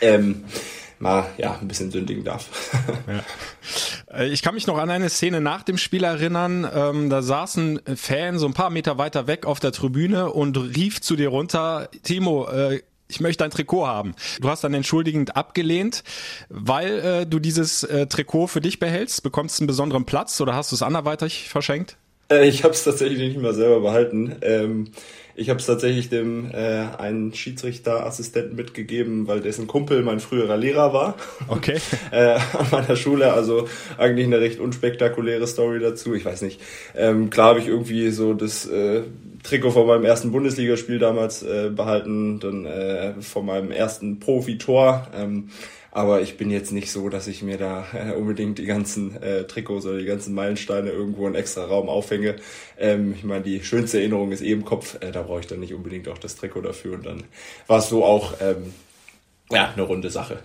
ähm, 0.00 0.44
mal 0.98 1.26
ja, 1.38 1.58
ein 1.60 1.68
bisschen 1.68 1.90
sündigen 1.90 2.24
darf. 2.24 2.48
ja. 3.06 4.18
Äh, 4.18 4.28
ich 4.28 4.42
kann 4.42 4.54
mich 4.54 4.66
noch 4.66 4.78
an 4.78 4.90
eine 4.90 5.08
Szene 5.08 5.40
nach 5.40 5.62
dem 5.62 5.78
Spiel 5.78 6.04
erinnern. 6.04 6.68
Ähm, 6.72 7.10
da 7.10 7.22
saß 7.22 7.56
ein 7.56 7.80
Fan 7.96 8.38
so 8.38 8.46
ein 8.46 8.54
paar 8.54 8.70
Meter 8.70 8.98
weiter 8.98 9.26
weg 9.26 9.46
auf 9.46 9.60
der 9.60 9.72
Tribüne 9.72 10.30
und 10.32 10.56
rief 10.56 11.00
zu 11.00 11.16
dir 11.16 11.28
runter, 11.28 11.88
Timo, 12.02 12.48
äh, 12.48 12.82
ich 13.08 13.20
möchte 13.20 13.44
ein 13.44 13.50
Trikot 13.50 13.86
haben. 13.86 14.14
Du 14.40 14.48
hast 14.48 14.64
dann 14.64 14.72
entschuldigend 14.72 15.36
abgelehnt, 15.36 16.02
weil 16.48 16.98
äh, 16.98 17.26
du 17.26 17.40
dieses 17.40 17.84
äh, 17.84 18.06
Trikot 18.06 18.46
für 18.46 18.62
dich 18.62 18.78
behältst. 18.78 19.22
Bekommst 19.22 19.58
du 19.58 19.62
einen 19.62 19.66
besonderen 19.66 20.06
Platz 20.06 20.40
oder 20.40 20.54
hast 20.54 20.72
du 20.72 20.76
es 20.76 20.82
anderweitig 20.82 21.50
verschenkt? 21.50 21.98
Äh, 22.32 22.48
ich 22.48 22.64
habe 22.64 22.74
es 22.74 22.84
tatsächlich 22.84 23.18
nicht 23.18 23.38
mehr 23.38 23.54
selber 23.54 23.80
behalten. 23.80 24.36
Ähm, 24.42 24.88
ich 25.34 25.48
habe 25.48 25.60
es 25.60 25.66
tatsächlich 25.66 26.10
dem 26.10 26.50
äh, 26.52 26.84
einen 26.98 27.32
Schiedsrichterassistenten 27.32 28.54
mitgegeben, 28.54 29.26
weil 29.28 29.40
dessen 29.40 29.66
Kumpel 29.66 30.02
mein 30.02 30.20
früherer 30.20 30.56
Lehrer 30.56 30.92
war. 30.92 31.16
Okay. 31.48 31.78
äh, 32.10 32.34
an 32.34 32.66
meiner 32.70 32.96
Schule. 32.96 33.32
Also 33.32 33.68
eigentlich 33.96 34.26
eine 34.26 34.40
recht 34.40 34.60
unspektakuläre 34.60 35.46
Story 35.46 35.80
dazu. 35.80 36.14
Ich 36.14 36.24
weiß 36.24 36.42
nicht. 36.42 36.60
Ähm, 36.94 37.30
klar 37.30 37.50
habe 37.50 37.60
ich 37.60 37.68
irgendwie 37.68 38.10
so 38.10 38.34
das 38.34 38.66
äh, 38.66 39.02
Trikot 39.42 39.70
von 39.70 39.86
meinem 39.86 40.04
ersten 40.04 40.32
Bundesligaspiel 40.32 40.98
damals 40.98 41.42
äh, 41.42 41.70
behalten, 41.74 42.38
dann 42.38 42.66
äh, 42.66 43.14
von 43.20 43.46
meinem 43.46 43.70
ersten 43.70 44.20
Profitor. 44.20 45.08
Ähm, 45.14 45.48
aber 45.92 46.22
ich 46.22 46.38
bin 46.38 46.50
jetzt 46.50 46.72
nicht 46.72 46.90
so, 46.90 47.10
dass 47.10 47.26
ich 47.26 47.42
mir 47.42 47.58
da 47.58 47.84
äh, 47.92 48.12
unbedingt 48.12 48.58
die 48.58 48.64
ganzen 48.64 49.22
äh, 49.22 49.44
Trikots 49.44 49.84
oder 49.84 49.98
die 49.98 50.06
ganzen 50.06 50.34
Meilensteine 50.34 50.90
irgendwo 50.90 51.28
in 51.28 51.34
extra 51.34 51.64
Raum 51.64 51.90
aufhänge. 51.90 52.36
Ähm, 52.78 53.12
ich 53.14 53.24
meine, 53.24 53.44
die 53.44 53.62
schönste 53.62 53.98
Erinnerung 53.98 54.32
ist 54.32 54.40
eh 54.40 54.56
Kopf. 54.62 54.96
Äh, 55.02 55.12
da 55.12 55.22
brauche 55.22 55.40
ich 55.40 55.46
dann 55.46 55.60
nicht 55.60 55.74
unbedingt 55.74 56.08
auch 56.08 56.16
das 56.16 56.36
Trikot 56.36 56.62
dafür. 56.62 56.94
Und 56.94 57.04
dann 57.04 57.24
war 57.66 57.78
es 57.78 57.90
so 57.90 58.06
auch 58.06 58.32
ähm, 58.40 58.72
ja, 59.50 59.70
eine 59.70 59.82
runde 59.82 60.08
Sache. 60.08 60.38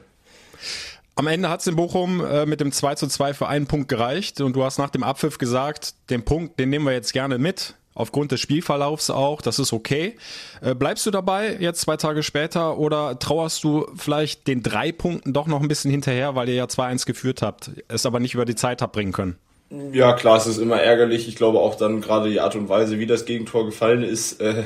Am 1.16 1.28
Ende 1.28 1.50
hat 1.50 1.62
es 1.62 1.68
in 1.68 1.78
Bochum 1.78 2.24
äh, 2.24 2.46
mit 2.46 2.60
dem 2.60 2.74
2 2.74 2.96
zu 2.96 3.08
2 3.08 3.34
für 3.34 3.48
einen 3.48 3.68
Punkt 3.68 3.88
gereicht 3.88 4.42
und 4.42 4.54
du 4.54 4.66
hast 4.66 4.78
nach 4.80 4.90
dem 4.90 5.04
Abpfiff 5.04 5.38
gesagt, 5.38 5.96
den 6.10 6.26
Punkt, 6.26 6.60
den 6.60 6.70
nehmen 6.70 6.86
wir 6.86 6.94
jetzt 6.94 7.14
gerne 7.14 7.38
mit 7.38 7.77
aufgrund 7.98 8.32
des 8.32 8.40
Spielverlaufs 8.40 9.10
auch, 9.10 9.42
das 9.42 9.60
ist 9.60 9.74
okay. 9.74 10.16
Äh, 10.62 10.76
bleibst 10.76 11.06
du 11.06 11.12
dabei 11.12 11.58
jetzt 11.60 11.82
zwei 11.82 11.98
Tage 11.98 12.24
später 12.24 12.78
oder 12.78 13.18
trauerst 13.18 13.64
du 13.64 13.88
vielleicht 13.96 14.48
den 14.48 14.62
drei 14.62 14.92
Punkten 14.92 15.34
doch 15.34 15.48
noch 15.48 15.62
ein 15.62 15.68
bisschen 15.68 15.92
hinterher, 15.92 16.36
weil 16.36 16.48
ihr 16.48 16.56
ja 16.56 16.66
2-1 16.66 17.06
geführt 17.06 17.42
habt, 17.42 17.72
es 17.88 18.06
aber 18.06 18.20
nicht 18.20 18.36
über 18.36 18.46
die 18.46 18.56
Zeit 18.56 18.82
habt 18.82 18.94
bringen 18.94 19.14
können? 19.14 19.38
Ja, 19.92 20.14
klar, 20.14 20.38
es 20.38 20.48
ist 20.48 20.60
immer 20.60 20.80
ärgerlich. 20.80 21.28
Ich 21.28 21.36
glaube 21.36 21.60
auch 21.60 21.76
dann 21.76 22.00
gerade 22.00 22.30
die 22.30 22.40
Art 22.40 22.56
und 22.56 22.70
Weise, 22.70 23.00
wie 23.00 23.06
das 23.06 23.26
Gegentor 23.26 23.66
gefallen 23.66 24.02
ist, 24.02 24.40
äh, 24.40 24.64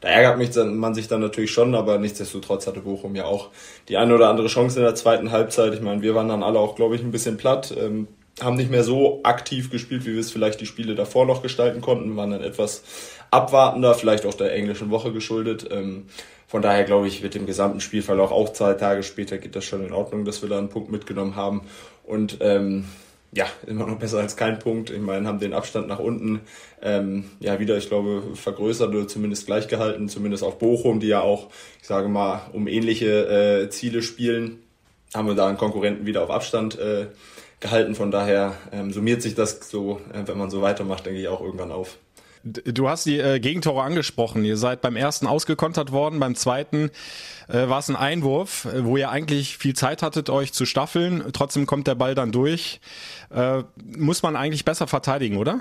da 0.00 0.08
ärgert 0.08 0.38
mich 0.38 0.50
dann, 0.50 0.76
man 0.76 0.94
sich 0.94 1.08
dann 1.08 1.20
natürlich 1.20 1.50
schon, 1.50 1.74
aber 1.74 1.98
nichtsdestotrotz 1.98 2.66
hatte 2.66 2.80
Bochum 2.80 3.16
ja 3.16 3.24
auch 3.24 3.48
die 3.88 3.96
eine 3.96 4.14
oder 4.14 4.28
andere 4.28 4.46
Chance 4.46 4.78
in 4.78 4.84
der 4.84 4.94
zweiten 4.94 5.32
Halbzeit. 5.32 5.74
Ich 5.74 5.80
meine, 5.80 6.02
wir 6.02 6.14
waren 6.14 6.28
dann 6.28 6.44
alle 6.44 6.60
auch, 6.60 6.76
glaube 6.76 6.94
ich, 6.94 7.02
ein 7.02 7.10
bisschen 7.10 7.36
platt. 7.36 7.74
Ähm, 7.76 8.06
haben 8.40 8.56
nicht 8.56 8.70
mehr 8.70 8.84
so 8.84 9.20
aktiv 9.22 9.70
gespielt, 9.70 10.06
wie 10.06 10.14
wir 10.14 10.20
es 10.20 10.32
vielleicht 10.32 10.60
die 10.60 10.66
Spiele 10.66 10.94
davor 10.94 11.26
noch 11.26 11.42
gestalten 11.42 11.80
konnten. 11.80 12.10
Wir 12.10 12.16
waren 12.16 12.30
dann 12.30 12.42
etwas 12.42 12.82
abwartender, 13.30 13.94
vielleicht 13.94 14.26
auch 14.26 14.34
der 14.34 14.54
englischen 14.54 14.90
Woche 14.90 15.12
geschuldet. 15.12 15.68
Ähm, 15.70 16.06
von 16.46 16.62
daher 16.62 16.84
glaube 16.84 17.08
ich, 17.08 17.22
mit 17.22 17.34
dem 17.34 17.46
gesamten 17.46 17.80
Spielverlauf 17.80 18.30
auch 18.30 18.52
zwei 18.52 18.74
Tage 18.74 19.02
später 19.02 19.38
geht 19.38 19.56
das 19.56 19.64
schon 19.64 19.84
in 19.84 19.92
Ordnung, 19.92 20.24
dass 20.24 20.42
wir 20.42 20.48
da 20.48 20.58
einen 20.58 20.68
Punkt 20.68 20.90
mitgenommen 20.90 21.36
haben. 21.36 21.62
Und 22.04 22.38
ähm, 22.40 22.84
ja, 23.32 23.46
immer 23.66 23.86
noch 23.86 23.98
besser 23.98 24.18
als 24.18 24.36
kein 24.36 24.58
Punkt. 24.58 24.90
Ich 24.90 25.00
meine, 25.00 25.26
haben 25.26 25.40
den 25.40 25.54
Abstand 25.54 25.88
nach 25.88 25.98
unten 25.98 26.40
ähm, 26.82 27.24
ja 27.40 27.58
wieder, 27.58 27.76
ich 27.76 27.88
glaube, 27.88 28.22
vergrößert 28.34 28.90
oder 28.90 29.08
zumindest 29.08 29.46
gleich 29.46 29.68
gehalten, 29.68 30.08
zumindest 30.08 30.44
auf 30.44 30.58
Bochum, 30.58 31.00
die 31.00 31.08
ja 31.08 31.20
auch, 31.20 31.48
ich 31.80 31.86
sage 31.86 32.08
mal, 32.08 32.42
um 32.52 32.68
ähnliche 32.68 33.62
äh, 33.64 33.70
Ziele 33.70 34.02
spielen, 34.02 34.60
haben 35.14 35.28
wir 35.28 35.34
da 35.34 35.46
einen 35.46 35.58
Konkurrenten 35.58 36.06
wieder 36.06 36.22
auf 36.22 36.30
Abstand 36.30 36.78
äh, 36.78 37.06
gehalten. 37.60 37.94
Von 37.94 38.10
daher 38.10 38.54
ähm, 38.72 38.92
summiert 38.92 39.22
sich 39.22 39.34
das 39.34 39.70
so, 39.70 40.00
äh, 40.12 40.26
wenn 40.26 40.36
man 40.36 40.50
so 40.50 40.60
weitermacht, 40.60 41.06
denke 41.06 41.20
ich 41.20 41.28
auch 41.28 41.40
irgendwann 41.40 41.72
auf. 41.72 41.98
Du 42.44 42.90
hast 42.90 43.06
die 43.06 43.18
äh, 43.18 43.40
Gegentore 43.40 43.82
angesprochen. 43.82 44.44
Ihr 44.44 44.58
seid 44.58 44.82
beim 44.82 44.96
ersten 44.96 45.26
ausgekontert 45.26 45.92
worden, 45.92 46.20
beim 46.20 46.34
zweiten 46.34 46.90
äh, 47.48 47.68
war 47.68 47.78
es 47.78 47.88
ein 47.88 47.96
Einwurf, 47.96 48.66
äh, 48.66 48.84
wo 48.84 48.98
ihr 48.98 49.08
eigentlich 49.08 49.56
viel 49.56 49.74
Zeit 49.74 50.02
hattet, 50.02 50.28
euch 50.28 50.52
zu 50.52 50.66
staffeln. 50.66 51.24
Trotzdem 51.32 51.64
kommt 51.64 51.86
der 51.86 51.94
Ball 51.94 52.14
dann 52.14 52.32
durch. 52.32 52.80
Äh, 53.30 53.62
muss 53.96 54.22
man 54.22 54.36
eigentlich 54.36 54.66
besser 54.66 54.86
verteidigen, 54.86 55.38
oder? 55.38 55.60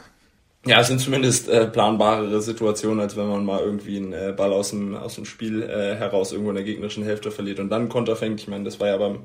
Ja, 0.65 0.79
es 0.79 0.88
sind 0.88 1.00
zumindest 1.00 1.50
äh, 1.50 1.67
planbarere 1.67 2.41
Situationen, 2.41 3.01
als 3.01 3.17
wenn 3.17 3.27
man 3.27 3.43
mal 3.43 3.60
irgendwie 3.60 3.98
einen 3.98 4.13
äh, 4.13 4.34
Ball 4.36 4.53
aus 4.53 4.70
dem, 4.70 4.96
aus 4.96 5.15
dem 5.15 5.25
Spiel 5.25 5.62
äh, 5.62 5.96
heraus 5.96 6.32
irgendwo 6.32 6.51
in 6.51 6.55
der 6.55 6.63
gegnerischen 6.63 7.03
Hälfte 7.03 7.32
verliert 7.32 7.60
und 7.60 7.70
dann 7.70 7.89
Konter 7.89 8.15
fängt. 8.15 8.39
Ich 8.39 8.48
meine, 8.48 8.63
das 8.63 8.79
war 8.79 8.88
ja 8.88 8.98
beim 8.98 9.24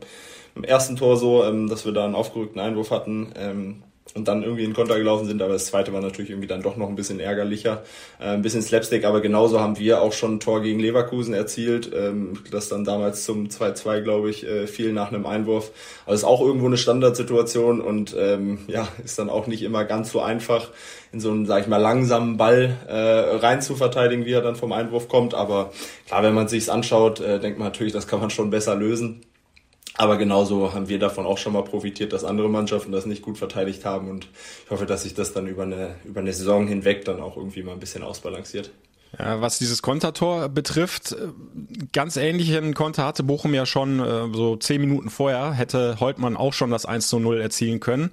im 0.57 0.65
ersten 0.65 0.97
Tor 0.97 1.17
so, 1.17 1.45
ähm, 1.45 1.69
dass 1.69 1.85
wir 1.85 1.93
da 1.93 2.05
einen 2.05 2.17
aufgerückten 2.17 2.61
Einwurf 2.61 2.91
hatten 2.91 3.33
ähm, 3.37 3.85
und 4.19 4.29
dann 4.29 4.43
irgendwie 4.43 4.65
in 4.65 4.75
Konter 4.75 4.99
gelaufen 4.99 5.27
sind, 5.27 5.41
aber 5.41 5.55
das 5.55 5.67
zweite 5.67 5.93
war 5.93 6.01
natürlich 6.01 6.31
irgendwie 6.31 6.49
dann 6.49 6.63
doch 6.63 6.77
noch 6.77 6.89
ein 6.89 6.97
bisschen 6.97 7.21
ärgerlicher, 7.21 7.83
äh, 8.21 8.25
ein 8.25 8.43
bisschen 8.43 8.63
Slapstick, 8.63 9.05
aber 9.05 9.21
genauso 9.21 9.61
haben 9.61 9.79
wir 9.79 10.03
auch 10.03 10.13
schon 10.13 10.35
ein 10.35 10.41
Tor 10.41 10.61
gegen 10.61 10.81
Leverkusen 10.81 11.33
erzielt, 11.33 11.91
ähm, 11.95 12.35
das 12.51 12.69
dann 12.69 12.85
damals 12.85 13.25
zum 13.25 13.49
2-2, 13.49 14.01
glaube 14.03 14.29
ich, 14.29 14.47
äh, 14.47 14.67
fiel 14.67 14.93
nach 14.93 15.13
einem 15.13 15.25
Einwurf. 15.25 15.71
Also 16.05 16.19
ist 16.19 16.25
auch 16.25 16.41
irgendwo 16.41 16.67
eine 16.67 16.77
Standardsituation 16.77 17.81
und 17.81 18.15
ähm, 18.19 18.59
ja, 18.67 18.89
ist 19.05 19.19
dann 19.19 19.31
auch 19.31 19.47
nicht 19.47 19.63
immer 19.63 19.85
ganz 19.85 20.11
so 20.11 20.21
einfach, 20.21 20.71
in 21.13 21.21
so 21.21 21.31
einen, 21.31 21.47
sag 21.47 21.63
ich 21.63 21.69
mal, 21.69 21.79
langsamen 21.79 22.37
Ball 22.37 22.77
äh, 22.87 23.37
rein 23.37 23.63
zu 23.63 23.77
verteidigen, 23.77 24.27
wie 24.27 24.33
er 24.33 24.43
dann 24.43 24.57
vom 24.57 24.73
Einwurf 24.73 25.09
kommt, 25.09 25.33
aber 25.33 25.73
klar, 26.07 26.23
wenn 26.23 26.35
man 26.35 26.49
sich's 26.49 26.69
anschaut, 26.69 27.21
äh, 27.21 27.39
denkt 27.39 27.59
man 27.59 27.69
natürlich, 27.69 27.93
das 27.93 28.07
kann 28.07 28.21
man 28.21 28.31
schon 28.31 28.51
besser 28.51 28.75
lösen. 28.75 29.23
Aber 30.01 30.17
genauso 30.17 30.73
haben 30.75 30.89
wir 30.89 31.01
davon 31.01 31.27
auch 31.27 31.39
schon 31.39 31.53
mal 31.55 31.65
profitiert, 31.65 32.13
dass 32.13 32.23
andere 32.23 32.49
Mannschaften 32.49 32.93
das 32.93 33.05
nicht 33.05 33.21
gut 33.21 33.37
verteidigt 33.37 33.85
haben. 33.85 34.09
Und 34.09 34.29
ich 34.65 34.71
hoffe, 34.71 34.87
dass 34.87 35.03
sich 35.03 35.13
das 35.13 35.33
dann 35.33 35.49
über 35.49 35.65
eine, 35.65 35.97
über 36.05 36.21
eine 36.21 36.33
Saison 36.33 36.69
hinweg 36.69 37.05
dann 37.05 37.21
auch 37.21 37.37
irgendwie 37.37 37.65
mal 37.65 37.73
ein 37.73 37.81
bisschen 37.81 38.05
ausbalanciert. 38.05 38.71
Ja, 39.17 39.41
was 39.41 39.59
dieses 39.59 39.81
Kontertor 39.81 40.51
betrifft, 40.51 41.17
ganz 41.93 42.17
ähnlichen 42.17 42.75
Konter 42.75 43.07
hatte 43.07 43.23
Bochum 43.23 43.55
ja 43.55 43.65
schon 43.65 44.01
äh, 44.01 44.35
so 44.35 44.57
zehn 44.57 44.83
Minuten 44.83 45.09
vorher, 45.09 45.53
hätte 45.53 45.99
Holtmann 45.99 46.37
auch 46.37 46.53
schon 46.53 46.71
das 46.71 46.85
1 46.85 47.09
zu 47.09 47.19
0 47.19 47.41
erzielen 47.41 47.81
können. 47.81 48.11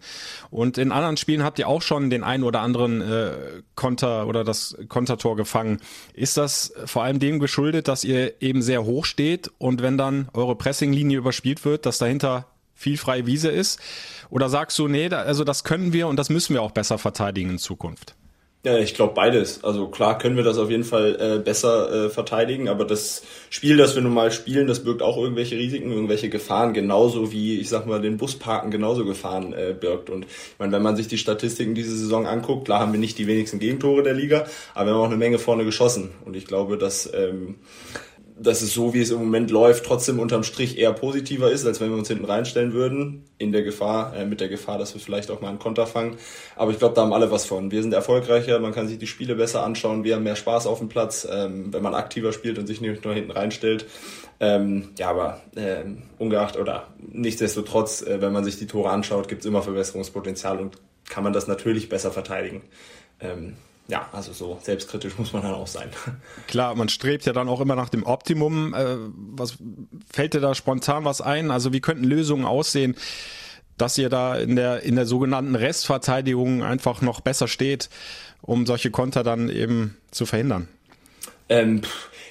Und 0.51 0.77
in 0.77 0.93
anderen 0.93 1.17
Spielen 1.17 1.43
habt 1.43 1.59
ihr 1.59 1.67
auch 1.67 1.81
schon 1.81 2.09
den 2.09 2.23
einen 2.23 2.43
oder 2.43 2.61
anderen 2.61 3.01
äh, 3.01 3.31
Konter 3.75 4.27
oder 4.27 4.45
das 4.45 4.77
Kontertor 4.87 5.35
gefangen. 5.35 5.81
Ist 6.13 6.37
das 6.37 6.73
vor 6.85 7.03
allem 7.03 7.19
dem 7.19 7.39
geschuldet, 7.39 7.89
dass 7.89 8.05
ihr 8.05 8.41
eben 8.41 8.61
sehr 8.61 8.85
hoch 8.85 9.03
steht 9.03 9.51
und 9.57 9.81
wenn 9.81 9.97
dann 9.97 10.29
eure 10.33 10.55
Pressinglinie 10.55 11.17
überspielt 11.17 11.65
wird, 11.65 11.85
dass 11.85 11.97
dahinter 11.97 12.47
viel 12.73 12.97
freie 12.97 13.25
Wiese 13.25 13.49
ist? 13.49 13.81
Oder 14.29 14.47
sagst 14.47 14.79
du, 14.79 14.87
nee, 14.87 15.09
also 15.09 15.43
das 15.43 15.65
können 15.65 15.91
wir 15.91 16.07
und 16.07 16.15
das 16.15 16.29
müssen 16.29 16.53
wir 16.53 16.61
auch 16.61 16.71
besser 16.71 16.97
verteidigen 16.97 17.49
in 17.51 17.57
Zukunft? 17.57 18.15
Ja, 18.65 18.79
ich 18.79 18.95
glaube 18.95 19.13
beides. 19.13 19.63
Also 19.63 19.89
klar 19.89 20.17
können 20.17 20.37
wir 20.37 20.43
das 20.43 20.57
auf 20.57 20.71
jeden 20.71 20.85
Fall 20.85 21.15
äh, 21.21 21.37
besser 21.37 22.07
äh, 22.07 22.09
verteidigen, 22.09 22.67
aber 22.67 22.83
das 22.83 23.21
Spiel, 23.51 23.77
das 23.77 23.93
wir 23.93 24.01
nun 24.01 24.15
mal 24.15 24.31
spielen, 24.31 24.65
das 24.65 24.83
birgt 24.83 25.03
auch 25.03 25.17
irgendwelche 25.17 25.55
Risiken, 25.55 25.91
irgendwelche 25.91 26.29
Gefahren, 26.29 26.73
genauso 26.73 27.31
wie, 27.31 27.59
ich 27.59 27.69
sag 27.69 27.85
mal, 27.85 28.01
den 28.01 28.17
Busparken 28.17 28.71
genauso 28.71 29.05
Gefahren 29.05 29.53
äh, 29.53 29.75
birgt. 29.79 30.09
Und 30.09 30.25
ich 30.25 30.57
meine, 30.57 30.71
wenn 30.71 30.81
man 30.81 30.95
sich 30.95 31.07
die 31.07 31.19
Statistiken 31.19 31.75
diese 31.75 31.95
Saison 31.95 32.25
anguckt, 32.25 32.65
klar 32.65 32.79
haben 32.79 32.91
wir 32.91 32.99
nicht 32.99 33.19
die 33.19 33.27
wenigsten 33.27 33.59
Gegentore 33.59 34.01
der 34.01 34.15
Liga, 34.15 34.47
aber 34.73 34.87
wir 34.87 34.93
haben 34.95 35.01
auch 35.01 35.05
eine 35.05 35.17
Menge 35.17 35.37
vorne 35.37 35.63
geschossen. 35.63 36.09
Und 36.25 36.35
ich 36.35 36.47
glaube, 36.47 36.79
dass 36.79 37.07
ähm, 37.13 37.57
dass 38.37 38.61
es 38.61 38.73
so, 38.73 38.93
wie 38.93 38.99
es 38.99 39.11
im 39.11 39.19
Moment 39.19 39.49
läuft, 39.49 39.85
trotzdem 39.85 40.19
unterm 40.19 40.43
Strich 40.43 40.77
eher 40.77 40.91
positiver 40.91 41.51
ist, 41.51 41.65
als 41.65 41.79
wenn 41.79 41.89
wir 41.89 41.97
uns 41.97 42.09
hinten 42.09 42.25
reinstellen 42.25 42.73
würden, 42.73 43.23
in 43.37 43.53
der 43.53 43.63
Gefahr, 43.63 44.15
äh, 44.15 44.25
mit 44.25 44.41
der 44.41 44.49
Gefahr, 44.49 44.77
dass 44.77 44.93
wir 44.93 44.99
vielleicht 44.99 45.31
auch 45.31 45.39
mal 45.39 45.49
einen 45.49 45.59
Konter 45.59 45.87
fangen. 45.87 46.17
Aber 46.57 46.71
ich 46.71 46.79
glaube, 46.79 46.95
da 46.95 47.01
haben 47.01 47.13
alle 47.13 47.31
was 47.31 47.45
von. 47.45 47.71
Wir 47.71 47.81
sind 47.81 47.93
erfolgreicher, 47.93 48.59
man 48.59 48.73
kann 48.73 48.87
sich 48.89 48.97
die 48.97 49.07
Spiele 49.07 49.35
besser 49.35 49.63
anschauen, 49.63 50.03
wir 50.03 50.15
haben 50.15 50.23
mehr 50.23 50.35
Spaß 50.35 50.67
auf 50.67 50.79
dem 50.79 50.89
Platz, 50.89 51.25
ähm, 51.31 51.73
wenn 51.73 51.81
man 51.81 51.95
aktiver 51.95 52.33
spielt 52.33 52.59
und 52.59 52.67
sich 52.67 52.81
nicht 52.81 53.05
nur 53.05 53.13
hinten 53.13 53.31
reinstellt. 53.31 53.85
Ähm, 54.41 54.89
ja, 54.97 55.09
aber 55.09 55.41
äh, 55.55 55.85
ungeachtet 56.17 56.59
oder 56.59 56.87
nichtsdestotrotz, 56.99 58.01
äh, 58.01 58.19
wenn 58.19 58.33
man 58.33 58.43
sich 58.43 58.59
die 58.59 58.67
Tore 58.67 58.89
anschaut, 58.89 59.29
gibt 59.29 59.41
es 59.41 59.45
immer 59.45 59.61
Verbesserungspotenzial 59.61 60.59
und 60.59 60.77
kann 61.07 61.23
man 61.23 61.31
das 61.31 61.47
natürlich 61.47 61.87
besser 61.87 62.11
verteidigen. 62.11 62.63
Ähm, 63.21 63.53
ja, 63.87 64.09
also 64.11 64.33
so 64.33 64.59
selbstkritisch 64.61 65.17
muss 65.17 65.33
man 65.33 65.43
dann 65.43 65.53
auch 65.53 65.67
sein. 65.67 65.89
Klar, 66.47 66.75
man 66.75 66.89
strebt 66.89 67.25
ja 67.25 67.33
dann 67.33 67.47
auch 67.47 67.61
immer 67.61 67.75
nach 67.75 67.89
dem 67.89 68.03
Optimum. 68.03 68.73
Äh, 68.73 68.97
was 69.13 69.57
fällt 70.11 70.33
dir 70.33 70.41
da 70.41 70.55
spontan 70.55 71.05
was 71.05 71.21
ein? 71.21 71.51
Also 71.51 71.71
wie 71.71 71.81
könnten 71.81 72.03
Lösungen 72.03 72.45
aussehen, 72.45 72.95
dass 73.77 73.97
ihr 73.97 74.09
da 74.09 74.35
in 74.35 74.55
der 74.55 74.83
in 74.83 74.95
der 74.95 75.05
sogenannten 75.05 75.55
Restverteidigung 75.55 76.63
einfach 76.63 77.01
noch 77.01 77.21
besser 77.21 77.47
steht, 77.47 77.89
um 78.41 78.65
solche 78.65 78.89
Konter 78.89 79.23
dann 79.23 79.49
eben 79.49 79.97
zu 80.11 80.25
verhindern? 80.25 80.67
Ähm, 81.47 81.81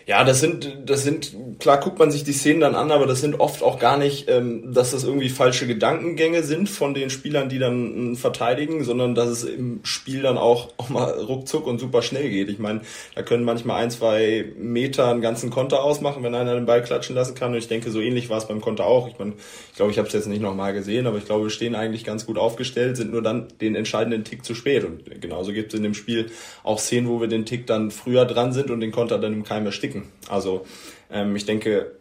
ja, 0.07 0.23
das 0.23 0.41
sind, 0.41 0.83
das 0.85 1.03
sind, 1.03 1.33
klar 1.59 1.81
guckt 1.81 1.99
man 1.99 2.11
sich 2.11 2.25
die 2.25 2.35
Szenen 2.35 2.61
dann 2.61 2.75
an, 2.75 2.91
aber 2.91 3.07
das 3.07 3.23
sind 3.23 3.41
oft 3.41 3.63
auch 3.63 3.79
gar 3.79 3.97
nicht, 3.97 4.29
ähm, 4.29 4.75
dass 4.75 4.91
das 4.91 5.03
irgendwie 5.03 5.31
falsche 5.31 5.67
Gedankengänge 5.67 6.43
sind 6.43 6.69
von 6.69 6.93
den 6.93 7.09
Spielern, 7.09 7.49
die 7.49 7.59
dann 7.59 8.13
äh, 8.13 8.17
verteidigen, 8.17 8.85
sondern 8.85 9.15
dass 9.15 9.29
es 9.29 9.45
im 9.45 9.81
Spiel 9.83 10.21
dann 10.21 10.37
auch, 10.37 10.69
auch 10.77 10.91
mal 10.91 11.11
ruckzuck 11.11 11.67
und 11.67 11.79
super 11.79 12.03
schnell 12.03 12.29
geht. 12.29 12.51
Ich 12.51 12.59
meine, 12.59 12.83
da 13.15 13.23
können 13.23 13.45
manchmal 13.45 13.83
ein, 13.83 13.91
zwei 13.91 14.45
Meter 14.59 15.11
einen 15.11 15.23
ganzen 15.23 15.49
Konter 15.49 15.83
ausmachen, 15.83 16.23
wenn 16.23 16.35
einer 16.35 16.55
den 16.55 16.67
Ball 16.67 16.83
klatschen 16.83 17.15
lassen 17.15 17.35
kann. 17.35 17.53
Und 17.53 17.59
ich 17.59 17.69
denke, 17.69 17.91
so 17.91 18.01
ähnlich 18.01 18.29
war 18.29 18.37
es 18.37 18.47
beim 18.47 18.61
Konter 18.61 18.85
auch. 18.85 19.09
Ich 19.09 19.19
meine, 19.19 19.33
ich 19.71 19.77
glaube, 19.77 19.91
ich 19.91 19.97
habe 19.97 20.09
es 20.09 20.13
jetzt 20.13 20.29
nicht 20.29 20.43
nochmal 20.43 20.75
gesehen, 20.75 21.07
aber 21.07 21.17
ich 21.17 21.25
glaube, 21.25 21.45
wir 21.45 21.51
stehen 21.51 21.75
eigentlich 21.75 22.05
ganz 22.05 22.27
gut 22.27 22.37
aufgestellt, 22.37 22.99
sind 22.99 23.11
nur 23.11 23.23
dann 23.23 23.49
den 23.63 23.75
entscheidenden 23.75 24.25
Tick 24.25 24.45
zu 24.45 24.55
spät. 24.55 24.85
Und 24.85 25.21
genauso 25.23 25.53
gibt 25.53 25.73
es 25.73 25.79
in 25.79 25.83
dem 25.83 25.95
Spiel 25.95 26.31
auch 26.63 26.79
Szenen, 26.79 27.09
wo 27.09 27.23
wir 27.23 27.29
den 27.29 27.47
Tick 27.47 27.67
dann 27.67 27.91
früher 27.91 28.27
dran 28.27 28.53
sind 28.53 28.71
und 28.71 28.81
den 28.81 28.93
Konter 28.93 29.19
dann 29.19 29.33
im 29.33 29.45
Keim 29.45 29.65
ersticken 29.65 29.94
schicken. 29.95 30.11
Also 30.29 30.67
ähm, 31.11 31.37
ich 31.37 31.47
denke, 31.47 31.93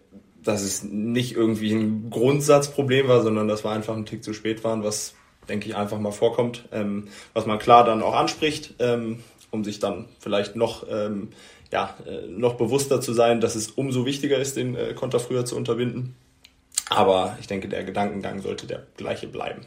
dass 0.44 0.62
es 0.62 0.84
nicht 0.84 1.36
irgendwie 1.36 1.74
ein 1.74 2.10
Grundsatzproblem 2.10 3.08
war, 3.08 3.22
sondern 3.22 3.48
dass 3.48 3.64
wir 3.64 3.72
einfach 3.72 3.96
einen 3.96 4.06
Tick 4.06 4.24
zu 4.24 4.34
spät 4.34 4.64
waren, 4.64 4.84
was 4.84 5.14
denke 5.48 5.68
ich 5.68 5.76
einfach 5.76 6.00
mal 6.00 6.12
vorkommt, 6.12 6.66
ähm, 6.72 7.10
was 7.34 7.46
man 7.46 7.60
klar 7.60 7.84
dann 7.84 8.02
auch 8.02 8.14
anspricht, 8.14 8.76
ähm, 8.80 9.24
um 9.52 9.64
sich 9.64 9.80
dann 9.80 10.06
vielleicht 10.20 10.56
noch 10.56 10.86
ähm, 10.90 11.30
ja, 11.72 11.96
äh, 12.06 12.28
noch 12.28 12.56
bewusster 12.56 13.02
zu 13.02 13.14
sein, 13.14 13.42
dass 13.42 13.56
es 13.56 13.70
umso 13.70 14.06
wichtiger 14.06 14.38
ist, 14.38 14.58
den 14.58 14.76
äh, 14.76 14.94
Konter 14.94 15.20
früher 15.20 15.46
zu 15.46 15.56
unterbinden. 15.56 16.16
Aber 16.90 17.38
ich 17.40 17.48
denke, 17.48 17.68
der 17.68 17.84
Gedankengang 17.84 18.42
sollte 18.42 18.68
der 18.68 18.84
gleiche 18.98 19.28
bleiben. 19.28 19.66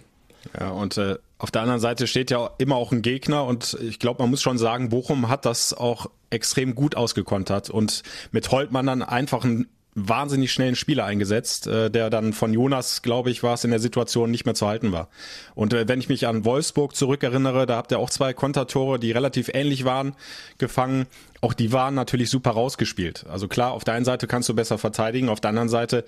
Ja, 0.58 0.70
und 0.70 0.96
äh, 0.96 1.16
auf 1.38 1.50
der 1.50 1.62
anderen 1.62 1.80
Seite 1.80 2.06
steht 2.06 2.30
ja 2.30 2.50
immer 2.58 2.76
auch 2.76 2.92
ein 2.92 3.02
Gegner 3.02 3.44
und 3.44 3.76
ich 3.82 3.98
glaube, 3.98 4.22
man 4.22 4.30
muss 4.30 4.42
schon 4.42 4.58
sagen, 4.58 4.88
Bochum 4.88 5.28
hat 5.28 5.44
das 5.44 5.74
auch 5.74 6.06
extrem 6.30 6.74
gut 6.74 6.96
ausgekontert 6.96 7.70
und 7.70 8.02
mit 8.32 8.50
Holtmann 8.50 8.86
dann 8.86 9.02
einfach 9.02 9.44
einen 9.44 9.68
wahnsinnig 9.96 10.52
schnellen 10.52 10.76
Spieler 10.76 11.06
eingesetzt, 11.06 11.66
äh, 11.66 11.90
der 11.90 12.10
dann 12.10 12.34
von 12.34 12.52
Jonas, 12.52 13.00
glaube 13.00 13.30
ich, 13.30 13.42
war 13.42 13.54
es 13.54 13.64
in 13.64 13.70
der 13.70 13.80
Situation 13.80 14.30
nicht 14.30 14.44
mehr 14.44 14.54
zu 14.54 14.66
halten 14.66 14.92
war. 14.92 15.08
Und 15.54 15.72
äh, 15.72 15.88
wenn 15.88 15.98
ich 15.98 16.10
mich 16.10 16.26
an 16.26 16.44
Wolfsburg 16.44 16.94
zurückerinnere, 16.94 17.64
da 17.66 17.76
habt 17.76 17.92
ihr 17.92 17.98
auch 17.98 18.10
zwei 18.10 18.34
Kontertore, 18.34 18.98
die 18.98 19.10
relativ 19.10 19.48
ähnlich 19.52 19.86
waren, 19.86 20.14
gefangen. 20.58 21.06
Auch 21.40 21.54
die 21.54 21.72
waren 21.72 21.94
natürlich 21.94 22.28
super 22.28 22.50
rausgespielt. 22.50 23.24
Also 23.26 23.48
klar, 23.48 23.72
auf 23.72 23.84
der 23.84 23.94
einen 23.94 24.04
Seite 24.04 24.26
kannst 24.26 24.50
du 24.50 24.54
besser 24.54 24.76
verteidigen, 24.76 25.30
auf 25.30 25.40
der 25.40 25.48
anderen 25.48 25.70
Seite, 25.70 26.04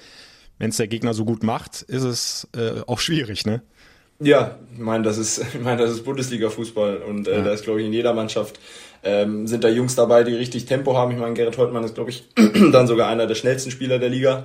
wenn 0.58 0.68
es 0.68 0.76
der 0.76 0.88
Gegner 0.88 1.14
so 1.14 1.24
gut 1.24 1.42
macht, 1.42 1.80
ist 1.82 2.02
es 2.02 2.46
äh, 2.54 2.82
auch 2.86 3.00
schwierig, 3.00 3.46
ne? 3.46 3.62
Ja, 4.20 4.56
ich 4.74 4.80
meine, 4.80 5.04
das 5.04 5.18
ist, 5.18 5.38
ich 5.54 5.60
meine, 5.60 5.82
das 5.82 5.92
ist 5.92 6.04
Bundesliga-Fußball 6.04 6.98
und 6.98 7.28
äh, 7.28 7.36
ja. 7.36 7.42
da 7.42 7.52
ist, 7.52 7.64
glaube 7.64 7.80
ich, 7.80 7.86
in 7.86 7.92
jeder 7.92 8.14
Mannschaft 8.14 8.58
ähm, 9.02 9.46
sind 9.46 9.64
da 9.64 9.68
Jungs 9.68 9.94
dabei, 9.94 10.24
die 10.24 10.34
richtig 10.34 10.66
Tempo 10.66 10.96
haben. 10.96 11.12
Ich 11.12 11.18
meine, 11.18 11.34
Gerrit 11.34 11.56
Holtmann 11.58 11.84
ist, 11.84 11.94
glaube 11.94 12.10
ich, 12.10 12.24
dann 12.72 12.86
sogar 12.86 13.08
einer 13.08 13.26
der 13.26 13.34
schnellsten 13.34 13.70
Spieler 13.70 13.98
der 13.98 14.08
Liga. 14.08 14.44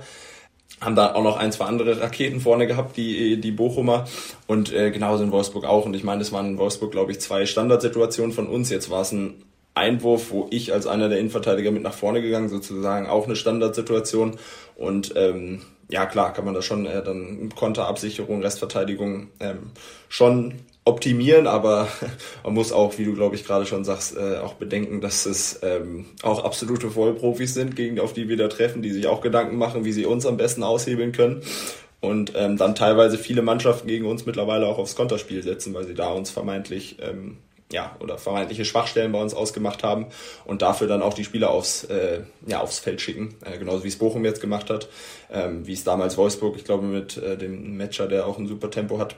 Haben 0.80 0.96
da 0.96 1.14
auch 1.14 1.22
noch 1.22 1.36
ein, 1.36 1.52
zwei 1.52 1.64
andere 1.64 2.00
Raketen 2.00 2.40
vorne 2.40 2.66
gehabt, 2.66 2.96
die, 2.96 3.40
die 3.40 3.52
Bochumer. 3.52 4.06
Und 4.46 4.72
äh, 4.72 4.90
genauso 4.90 5.24
in 5.24 5.32
Wolfsburg 5.32 5.64
auch. 5.64 5.86
Und 5.86 5.94
ich 5.94 6.04
meine, 6.04 6.22
es 6.22 6.32
waren 6.32 6.46
in 6.46 6.58
Wolfsburg, 6.58 6.92
glaube 6.92 7.12
ich, 7.12 7.20
zwei 7.20 7.46
Standardsituationen 7.46 8.32
von 8.32 8.46
uns. 8.46 8.70
Jetzt 8.70 8.90
war 8.90 9.02
es 9.02 9.12
ein 9.12 9.44
Einwurf, 9.74 10.30
wo 10.30 10.46
ich 10.50 10.72
als 10.72 10.86
einer 10.86 11.08
der 11.08 11.18
Innenverteidiger 11.18 11.70
mit 11.70 11.82
nach 11.82 11.94
vorne 11.94 12.22
gegangen, 12.22 12.48
sozusagen 12.48 13.06
auch 13.06 13.26
eine 13.26 13.36
Standardsituation. 13.36 14.36
Und 14.76 15.14
ähm, 15.16 15.62
ja 15.94 16.06
klar, 16.06 16.32
kann 16.32 16.44
man 16.44 16.54
da 16.54 16.60
schon 16.60 16.86
äh, 16.86 17.04
dann 17.04 17.50
Konterabsicherung, 17.54 18.42
Restverteidigung 18.42 19.28
ähm, 19.38 19.70
schon 20.08 20.54
optimieren, 20.84 21.46
aber 21.46 21.86
man 22.44 22.52
muss 22.52 22.72
auch, 22.72 22.98
wie 22.98 23.04
du 23.04 23.14
glaube 23.14 23.36
ich 23.36 23.44
gerade 23.44 23.64
schon 23.64 23.84
sagst, 23.84 24.16
äh, 24.16 24.38
auch 24.38 24.54
bedenken, 24.54 25.00
dass 25.00 25.24
es 25.24 25.60
ähm, 25.62 26.06
auch 26.22 26.44
absolute 26.44 26.90
Vollprofis 26.90 27.54
sind, 27.54 27.76
gegen 27.76 28.00
auf 28.00 28.12
die 28.12 28.28
wir 28.28 28.36
da 28.36 28.48
treffen, 28.48 28.82
die 28.82 28.90
sich 28.90 29.06
auch 29.06 29.20
Gedanken 29.20 29.56
machen, 29.56 29.84
wie 29.84 29.92
sie 29.92 30.04
uns 30.04 30.26
am 30.26 30.36
besten 30.36 30.64
aushebeln 30.64 31.12
können. 31.12 31.42
Und 32.00 32.32
ähm, 32.34 32.56
dann 32.56 32.74
teilweise 32.74 33.16
viele 33.16 33.42
Mannschaften 33.42 33.86
gegen 33.86 34.04
uns 34.06 34.26
mittlerweile 34.26 34.66
auch 34.66 34.78
aufs 34.78 34.96
Konterspiel 34.96 35.44
setzen, 35.44 35.74
weil 35.74 35.86
sie 35.86 35.94
da 35.94 36.08
uns 36.08 36.28
vermeintlich 36.28 36.96
ähm, 37.00 37.38
ja, 37.72 37.96
oder 38.00 38.18
vermeintliche 38.18 38.64
Schwachstellen 38.64 39.12
bei 39.12 39.20
uns 39.20 39.34
ausgemacht 39.34 39.82
haben 39.82 40.06
und 40.44 40.62
dafür 40.62 40.86
dann 40.86 41.02
auch 41.02 41.14
die 41.14 41.24
Spieler 41.24 41.50
aufs, 41.50 41.84
äh, 41.84 42.20
ja, 42.46 42.60
aufs 42.60 42.78
Feld 42.78 43.00
schicken. 43.00 43.34
Äh, 43.44 43.58
genauso 43.58 43.84
wie 43.84 43.88
es 43.88 43.98
Bochum 43.98 44.24
jetzt 44.24 44.40
gemacht 44.40 44.70
hat, 44.70 44.88
ähm, 45.30 45.66
wie 45.66 45.72
es 45.72 45.84
damals 45.84 46.16
Wolfsburg, 46.16 46.56
ich 46.56 46.64
glaube 46.64 46.84
mit 46.84 47.16
äh, 47.16 47.36
dem 47.36 47.76
Matcher, 47.76 48.06
der 48.06 48.26
auch 48.26 48.38
ein 48.38 48.46
super 48.46 48.70
Tempo 48.70 48.98
hat, 48.98 49.16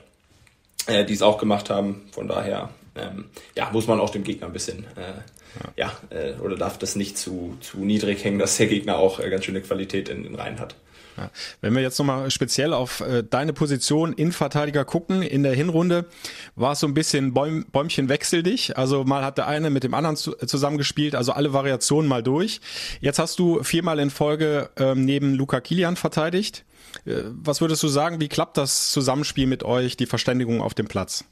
äh, 0.87 1.05
die 1.05 1.13
es 1.13 1.21
auch 1.21 1.37
gemacht 1.37 1.69
haben. 1.69 2.07
Von 2.11 2.27
daher 2.27 2.69
ähm, 2.95 3.25
ja, 3.55 3.69
muss 3.71 3.87
man 3.87 3.99
auch 3.99 4.09
dem 4.09 4.23
Gegner 4.23 4.47
ein 4.47 4.53
bisschen 4.53 4.85
äh, 4.95 5.77
ja, 5.77 5.91
ja 6.09 6.17
äh, 6.17 6.33
oder 6.39 6.55
darf 6.55 6.77
das 6.77 6.95
nicht 6.95 7.17
zu, 7.17 7.57
zu 7.61 7.79
niedrig 7.79 8.23
hängen, 8.23 8.39
dass 8.39 8.57
der 8.57 8.67
Gegner 8.67 8.97
auch 8.97 9.19
äh, 9.19 9.29
ganz 9.29 9.45
schöne 9.45 9.61
Qualität 9.61 10.09
in 10.09 10.23
den 10.23 10.35
Reihen 10.35 10.59
hat. 10.59 10.75
Ja. 11.17 11.31
Wenn 11.61 11.73
wir 11.75 11.81
jetzt 11.81 11.97
nochmal 11.97 12.29
speziell 12.31 12.73
auf 12.73 13.01
äh, 13.01 13.23
deine 13.23 13.53
Position 13.53 14.13
Innenverteidiger 14.13 14.85
gucken, 14.85 15.21
in 15.21 15.43
der 15.43 15.53
Hinrunde 15.53 16.05
war 16.55 16.73
es 16.73 16.79
so 16.79 16.87
ein 16.87 16.93
bisschen 16.93 17.33
Bäum, 17.33 17.65
Bäumchen 17.71 18.07
wechsel 18.07 18.43
dich. 18.43 18.77
Also 18.77 19.03
mal 19.03 19.23
hat 19.23 19.37
der 19.37 19.47
eine 19.47 19.69
mit 19.69 19.83
dem 19.83 19.93
anderen 19.93 20.15
zu, 20.15 20.33
zusammengespielt, 20.33 21.15
also 21.15 21.31
alle 21.31 21.53
Variationen 21.53 22.07
mal 22.07 22.23
durch. 22.23 22.61
Jetzt 23.01 23.19
hast 23.19 23.39
du 23.39 23.63
viermal 23.63 23.99
in 23.99 24.09
Folge 24.09 24.69
ähm, 24.77 25.05
neben 25.05 25.33
Luca 25.33 25.59
Kilian 25.59 25.95
verteidigt. 25.95 26.65
Äh, 27.05 27.23
was 27.25 27.61
würdest 27.61 27.81
du 27.83 27.87
sagen, 27.87 28.19
wie 28.21 28.29
klappt 28.29 28.57
das 28.57 28.91
Zusammenspiel 28.91 29.47
mit 29.47 29.63
euch, 29.63 29.97
die 29.97 30.05
Verständigung 30.05 30.61
auf 30.61 30.73
dem 30.73 30.87
Platz? 30.87 31.25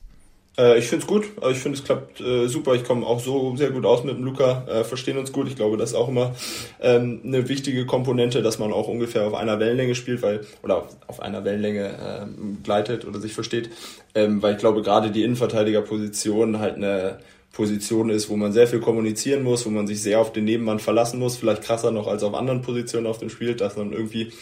Äh, 0.57 0.79
ich 0.79 0.87
finde 0.87 1.03
es 1.03 1.07
gut. 1.07 1.25
Also 1.41 1.51
ich 1.51 1.57
finde, 1.57 1.77
es 1.77 1.83
klappt 1.83 2.21
äh, 2.21 2.47
super. 2.47 2.75
Ich 2.75 2.83
komme 2.83 3.05
auch 3.05 3.19
so 3.19 3.55
sehr 3.55 3.71
gut 3.71 3.85
aus 3.85 4.03
mit 4.03 4.17
dem 4.17 4.23
Luca, 4.23 4.65
äh, 4.67 4.83
verstehen 4.83 5.17
uns 5.17 5.31
gut. 5.31 5.47
Ich 5.47 5.55
glaube, 5.55 5.77
das 5.77 5.91
ist 5.91 5.95
auch 5.95 6.09
immer 6.09 6.33
ähm, 6.81 7.21
eine 7.23 7.47
wichtige 7.49 7.85
Komponente, 7.85 8.41
dass 8.41 8.59
man 8.59 8.71
auch 8.71 8.87
ungefähr 8.87 9.27
auf 9.27 9.33
einer 9.33 9.59
Wellenlänge 9.59 9.95
spielt, 9.95 10.21
weil 10.21 10.41
oder 10.63 10.87
auf, 11.07 11.19
einer 11.19 11.43
Wellenlänge 11.43 11.97
ähm, 12.01 12.57
gleitet 12.63 13.05
oder 13.05 13.19
sich 13.19 13.33
versteht. 13.33 13.69
Ähm, 14.13 14.41
weil 14.41 14.53
ich 14.53 14.59
glaube, 14.59 14.81
gerade 14.81 15.11
die 15.11 15.23
Innenverteidigerposition 15.23 16.59
halt 16.59 16.75
eine 16.75 17.19
Position 17.51 18.09
ist, 18.09 18.29
wo 18.29 18.35
man 18.35 18.51
sehr 18.51 18.67
viel 18.67 18.81
kommunizieren 18.81 19.41
muss, 19.41 19.65
wo 19.65 19.69
man 19.69 19.87
sich 19.87 20.01
sehr 20.01 20.19
auf 20.19 20.33
den 20.33 20.43
Nebenmann 20.43 20.79
verlassen 20.79 21.19
muss, 21.19 21.37
vielleicht 21.37 21.63
krasser 21.63 21.91
noch 21.91 22.07
als 22.07 22.21
auf 22.21 22.33
anderen 22.33 22.61
Positionen 22.61 23.07
auf 23.07 23.17
dem 23.17 23.29
Spiel, 23.29 23.55
dass 23.55 23.77
man 23.77 23.93
irgendwie 23.93 24.33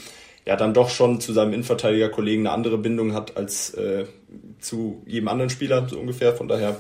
ja 0.46 0.56
dann 0.56 0.74
doch 0.74 0.90
schon 0.90 1.22
zu 1.22 1.34
seinem 1.34 1.54
Innenverteidiger-Kollegen 1.54 2.48
eine 2.48 2.56
andere 2.56 2.78
Bindung 2.78 3.14
hat 3.14 3.38
als 3.38 3.74
äh, 3.74 4.06
zu 4.60 5.02
jedem 5.06 5.28
anderen 5.28 5.50
Spieler, 5.50 5.88
so 5.88 6.00
ungefähr. 6.00 6.34
Von 6.34 6.48
daher 6.48 6.78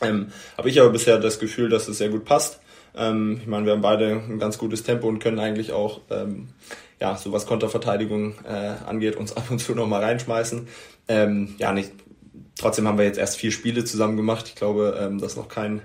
ähm, 0.00 0.28
habe 0.56 0.68
ich 0.68 0.80
aber 0.80 0.90
bisher 0.90 1.18
das 1.18 1.38
Gefühl, 1.38 1.68
dass 1.68 1.88
es 1.88 1.98
sehr 1.98 2.08
gut 2.08 2.24
passt. 2.24 2.60
Ähm, 2.94 3.38
ich 3.40 3.46
meine, 3.46 3.64
wir 3.66 3.72
haben 3.72 3.82
beide 3.82 4.10
ein 4.10 4.38
ganz 4.38 4.58
gutes 4.58 4.82
Tempo 4.82 5.08
und 5.08 5.18
können 5.18 5.38
eigentlich 5.38 5.72
auch, 5.72 6.00
ähm, 6.10 6.48
ja, 7.00 7.16
so 7.16 7.32
was 7.32 7.46
Konterverteidigung 7.46 8.34
äh, 8.44 8.86
angeht, 8.86 9.16
uns 9.16 9.32
ab 9.36 9.50
und 9.50 9.58
zu 9.58 9.74
nochmal 9.74 10.02
reinschmeißen. 10.02 10.68
Ähm, 11.08 11.54
ja, 11.58 11.72
nicht, 11.72 11.92
trotzdem 12.58 12.86
haben 12.86 12.98
wir 12.98 13.04
jetzt 13.04 13.18
erst 13.18 13.36
vier 13.36 13.52
Spiele 13.52 13.84
zusammen 13.84 14.16
gemacht. 14.16 14.46
Ich 14.48 14.54
glaube, 14.54 14.98
ähm, 15.00 15.18
dass 15.18 15.36
noch 15.36 15.48
kein 15.48 15.82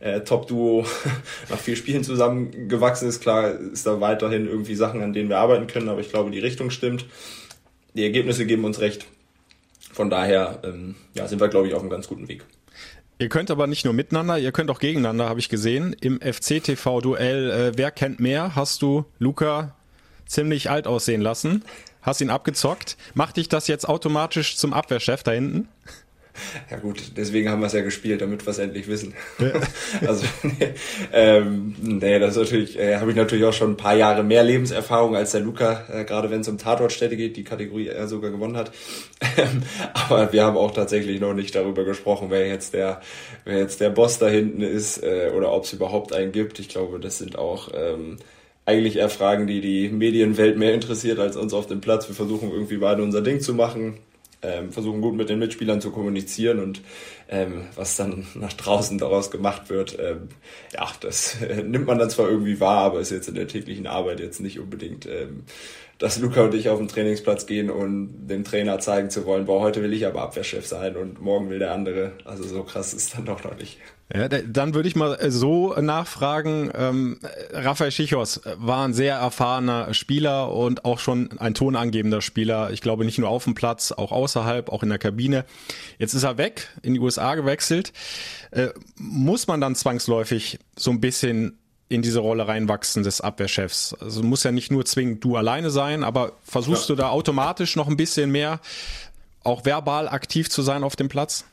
äh, 0.00 0.20
Top-Duo 0.22 0.84
nach 1.48 1.58
vier 1.58 1.76
Spielen 1.76 2.02
zusammengewachsen 2.02 3.08
ist. 3.08 3.20
Klar 3.20 3.52
ist 3.52 3.86
da 3.86 4.00
weiterhin 4.00 4.46
irgendwie 4.46 4.74
Sachen, 4.74 5.02
an 5.02 5.12
denen 5.12 5.28
wir 5.28 5.38
arbeiten 5.38 5.66
können, 5.66 5.88
aber 5.88 6.00
ich 6.00 6.10
glaube, 6.10 6.30
die 6.30 6.38
Richtung 6.38 6.70
stimmt. 6.70 7.06
Die 7.94 8.04
Ergebnisse 8.04 8.46
geben 8.46 8.64
uns 8.64 8.80
recht. 8.80 9.06
Von 9.92 10.10
daher 10.10 10.60
ähm, 10.64 10.94
ja, 11.14 11.26
sind 11.26 11.40
wir, 11.40 11.48
glaube 11.48 11.68
ich, 11.68 11.74
auf 11.74 11.80
einem 11.80 11.90
ganz 11.90 12.08
guten 12.08 12.28
Weg. 12.28 12.44
Ihr 13.18 13.28
könnt 13.28 13.50
aber 13.50 13.66
nicht 13.66 13.84
nur 13.84 13.92
miteinander, 13.92 14.38
ihr 14.38 14.52
könnt 14.52 14.70
auch 14.70 14.78
gegeneinander, 14.78 15.28
habe 15.28 15.40
ich 15.40 15.50
gesehen. 15.50 15.94
Im 16.00 16.20
FC-TV-Duell 16.20 17.50
äh, 17.50 17.72
Wer 17.76 17.90
kennt 17.90 18.18
mehr, 18.18 18.54
hast 18.54 18.80
du 18.80 19.04
Luca 19.18 19.76
ziemlich 20.24 20.70
alt 20.70 20.86
aussehen 20.86 21.20
lassen, 21.20 21.64
hast 22.00 22.22
ihn 22.22 22.30
abgezockt. 22.30 22.96
Macht 23.12 23.36
dich 23.36 23.48
das 23.48 23.66
jetzt 23.66 23.86
automatisch 23.86 24.56
zum 24.56 24.72
Abwehrchef 24.72 25.22
da 25.22 25.32
hinten? 25.32 25.68
Ja 26.70 26.78
gut, 26.78 27.12
deswegen 27.16 27.50
haben 27.50 27.60
wir 27.60 27.66
es 27.66 27.72
ja 27.72 27.82
gespielt, 27.82 28.20
damit 28.20 28.46
wir 28.46 28.50
es 28.50 28.58
endlich 28.58 28.88
wissen. 28.88 29.14
Ja. 29.38 29.52
also 30.08 30.24
nee, 30.42 30.74
ähm, 31.12 31.74
nee, 31.80 32.18
das 32.18 32.36
ist 32.36 32.42
natürlich, 32.42 32.78
äh, 32.78 32.96
habe 32.96 33.10
ich 33.10 33.16
natürlich 33.16 33.44
auch 33.44 33.52
schon 33.52 33.72
ein 33.72 33.76
paar 33.76 33.96
Jahre 33.96 34.22
mehr 34.22 34.42
Lebenserfahrung 34.42 35.16
als 35.16 35.32
der 35.32 35.40
Luca, 35.40 35.84
äh, 35.92 36.04
gerade 36.04 36.30
wenn 36.30 36.40
es 36.40 36.48
um 36.48 36.58
Tatortstädte 36.58 37.16
geht, 37.16 37.36
die 37.36 37.44
Kategorie 37.44 37.88
er 37.88 38.08
sogar 38.08 38.30
gewonnen 38.30 38.56
hat. 38.56 38.72
Aber 39.94 40.32
wir 40.32 40.44
haben 40.44 40.56
auch 40.56 40.72
tatsächlich 40.72 41.20
noch 41.20 41.34
nicht 41.34 41.54
darüber 41.54 41.84
gesprochen, 41.84 42.28
wer 42.30 42.46
jetzt 42.46 42.74
der, 42.74 43.00
wer 43.44 43.58
jetzt 43.58 43.80
der 43.80 43.90
Boss 43.90 44.18
da 44.18 44.28
hinten 44.28 44.62
ist 44.62 45.02
äh, 45.02 45.30
oder 45.36 45.52
ob 45.52 45.64
es 45.64 45.72
überhaupt 45.72 46.12
einen 46.12 46.32
gibt. 46.32 46.58
Ich 46.58 46.68
glaube, 46.68 47.00
das 47.00 47.18
sind 47.18 47.38
auch 47.38 47.68
ähm, 47.74 48.18
eigentlich 48.66 48.96
eher 48.96 49.08
Fragen, 49.08 49.46
die 49.46 49.60
die 49.60 49.88
Medienwelt 49.88 50.56
mehr 50.56 50.74
interessiert 50.74 51.18
als 51.18 51.36
uns 51.36 51.52
auf 51.52 51.66
dem 51.66 51.80
Platz. 51.80 52.08
Wir 52.08 52.14
versuchen 52.14 52.50
irgendwie 52.50 52.76
beide 52.76 53.02
unser 53.02 53.22
Ding 53.22 53.40
zu 53.40 53.54
machen 53.54 53.98
ähm, 54.42 54.72
versuchen 54.72 55.00
gut 55.00 55.14
mit 55.14 55.28
den 55.28 55.38
Mitspielern 55.38 55.80
zu 55.80 55.90
kommunizieren 55.90 56.60
und 56.60 56.82
ähm, 57.28 57.66
was 57.74 57.96
dann 57.96 58.26
nach 58.34 58.52
draußen 58.52 58.98
daraus 58.98 59.30
gemacht 59.30 59.68
wird, 59.68 59.98
ähm, 59.98 60.28
ja, 60.72 60.88
das 61.00 61.40
äh, 61.42 61.62
nimmt 61.62 61.86
man 61.86 61.98
dann 61.98 62.10
zwar 62.10 62.28
irgendwie 62.28 62.60
wahr, 62.60 62.84
aber 62.84 63.00
ist 63.00 63.10
jetzt 63.10 63.28
in 63.28 63.34
der 63.34 63.48
täglichen 63.48 63.86
Arbeit 63.86 64.20
jetzt 64.20 64.40
nicht 64.40 64.58
unbedingt, 64.58 65.06
ähm, 65.06 65.44
dass 66.00 66.18
Luca 66.18 66.42
und 66.42 66.54
ich 66.54 66.70
auf 66.70 66.78
den 66.78 66.88
Trainingsplatz 66.88 67.46
gehen 67.46 67.70
und 67.70 68.26
dem 68.26 68.42
Trainer 68.42 68.78
zeigen 68.78 69.10
zu 69.10 69.26
wollen, 69.26 69.44
boah, 69.44 69.60
heute 69.60 69.82
will 69.82 69.92
ich 69.92 70.06
aber 70.06 70.22
Abwehrchef 70.22 70.66
sein 70.66 70.96
und 70.96 71.20
morgen 71.20 71.50
will 71.50 71.58
der 71.58 71.72
andere. 71.72 72.12
Also 72.24 72.42
so 72.42 72.64
krass 72.64 72.94
ist 72.94 73.14
dann 73.14 73.26
doch 73.26 73.44
noch 73.44 73.56
nicht. 73.56 73.78
Ja, 74.12 74.28
dann 74.28 74.74
würde 74.74 74.88
ich 74.88 74.96
mal 74.96 75.14
äh, 75.20 75.30
so 75.30 75.74
nachfragen. 75.74 76.70
Ähm, 76.74 77.20
Raphael 77.52 77.92
Schichos 77.92 78.40
war 78.56 78.88
ein 78.88 78.94
sehr 78.94 79.16
erfahrener 79.16 79.94
Spieler 79.94 80.52
und 80.52 80.84
auch 80.84 80.98
schon 80.98 81.38
ein 81.38 81.54
tonangebender 81.54 82.20
Spieler. 82.22 82.70
Ich 82.72 82.80
glaube 82.80 83.04
nicht 83.04 83.18
nur 83.18 83.28
auf 83.28 83.44
dem 83.44 83.54
Platz, 83.54 83.92
auch 83.92 84.10
außerhalb, 84.10 84.70
auch 84.70 84.82
in 84.82 84.88
der 84.88 84.98
Kabine. 84.98 85.44
Jetzt 85.98 86.14
ist 86.14 86.24
er 86.24 86.38
weg, 86.38 86.68
in 86.82 86.94
die 86.94 87.00
USA 87.00 87.36
gewechselt. 87.36 87.92
Äh, 88.50 88.70
muss 88.96 89.46
man 89.46 89.60
dann 89.60 89.76
zwangsläufig 89.76 90.58
so 90.76 90.90
ein 90.90 91.00
bisschen 91.00 91.59
in 91.90 92.02
diese 92.02 92.20
Rolle 92.20 92.48
reinwachsen 92.48 93.02
des 93.02 93.20
Abwehrchefs? 93.20 93.94
Also 94.00 94.22
muss 94.22 94.44
ja 94.44 94.52
nicht 94.52 94.70
nur 94.70 94.86
zwingend 94.86 95.22
du 95.22 95.36
alleine 95.36 95.70
sein, 95.70 96.04
aber 96.04 96.32
versuchst 96.44 96.88
ja. 96.88 96.94
du 96.94 97.02
da 97.02 97.08
automatisch 97.10 97.76
noch 97.76 97.88
ein 97.88 97.96
bisschen 97.98 98.30
mehr 98.30 98.60
auch 99.42 99.64
verbal 99.64 100.08
aktiv 100.08 100.48
zu 100.48 100.62
sein 100.62 100.84
auf 100.84 100.96
dem 100.96 101.08
Platz? 101.08 101.44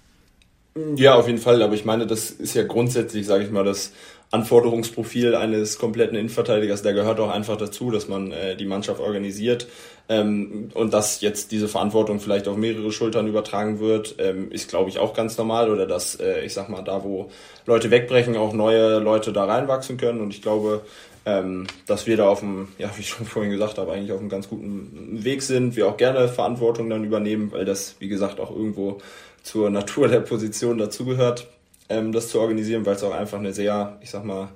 Ja, 0.95 1.15
auf 1.15 1.27
jeden 1.27 1.39
Fall. 1.39 1.61
Aber 1.63 1.73
ich 1.73 1.85
meine, 1.85 2.05
das 2.05 2.29
ist 2.29 2.53
ja 2.53 2.63
grundsätzlich, 2.63 3.25
sage 3.25 3.43
ich 3.43 3.51
mal, 3.51 3.63
das 3.63 3.91
Anforderungsprofil 4.31 5.35
eines 5.35 5.79
kompletten 5.79 6.17
Innenverteidigers. 6.17 6.81
Der 6.81 6.93
gehört 6.93 7.19
auch 7.19 7.29
einfach 7.29 7.57
dazu, 7.57 7.91
dass 7.91 8.07
man 8.07 8.31
äh, 8.31 8.55
die 8.57 8.65
Mannschaft 8.65 8.99
organisiert. 8.99 9.67
Ähm, 10.09 10.69
und 10.73 10.93
dass 10.93 11.21
jetzt 11.21 11.51
diese 11.51 11.67
Verantwortung 11.67 12.19
vielleicht 12.19 12.47
auf 12.47 12.57
mehrere 12.57 12.91
Schultern 12.91 13.27
übertragen 13.27 13.79
wird, 13.79 14.15
ähm, 14.19 14.51
ist, 14.51 14.69
glaube 14.69 14.89
ich, 14.89 14.99
auch 14.99 15.13
ganz 15.13 15.37
normal. 15.37 15.71
Oder 15.71 15.85
dass, 15.85 16.15
äh, 16.15 16.41
ich 16.41 16.53
sag 16.53 16.69
mal, 16.69 16.81
da, 16.81 17.03
wo 17.03 17.29
Leute 17.65 17.89
wegbrechen, 17.89 18.35
auch 18.35 18.53
neue 18.53 18.99
Leute 18.99 19.31
da 19.31 19.45
reinwachsen 19.45 19.97
können. 19.97 20.19
Und 20.19 20.33
ich 20.33 20.41
glaube, 20.41 20.81
ähm, 21.25 21.67
dass 21.85 22.05
wir 22.05 22.17
da 22.17 22.27
auf 22.27 22.41
dem, 22.41 22.69
ja, 22.77 22.89
wie 22.95 23.01
ich 23.01 23.09
schon 23.09 23.25
vorhin 23.25 23.51
gesagt 23.51 23.77
habe, 23.77 23.93
eigentlich 23.93 24.11
auf 24.11 24.19
einem 24.19 24.29
ganz 24.29 24.49
guten 24.49 25.23
Weg 25.23 25.41
sind. 25.41 25.75
Wir 25.75 25.87
auch 25.87 25.97
gerne 25.97 26.27
Verantwortung 26.27 26.89
dann 26.89 27.03
übernehmen, 27.03 27.51
weil 27.51 27.63
das, 27.63 27.95
wie 27.99 28.07
gesagt, 28.09 28.39
auch 28.39 28.51
irgendwo 28.51 28.99
zur 29.43 29.69
Natur 29.69 30.09
der 30.09 30.19
Position 30.19 30.77
dazugehört, 30.77 31.47
ähm, 31.89 32.11
das 32.11 32.29
zu 32.29 32.39
organisieren, 32.39 32.85
weil 32.85 32.95
es 32.95 33.03
auch 33.03 33.13
einfach 33.13 33.39
eine 33.39 33.53
sehr, 33.53 33.97
ich 34.01 34.09
sag 34.09 34.23
mal, 34.25 34.49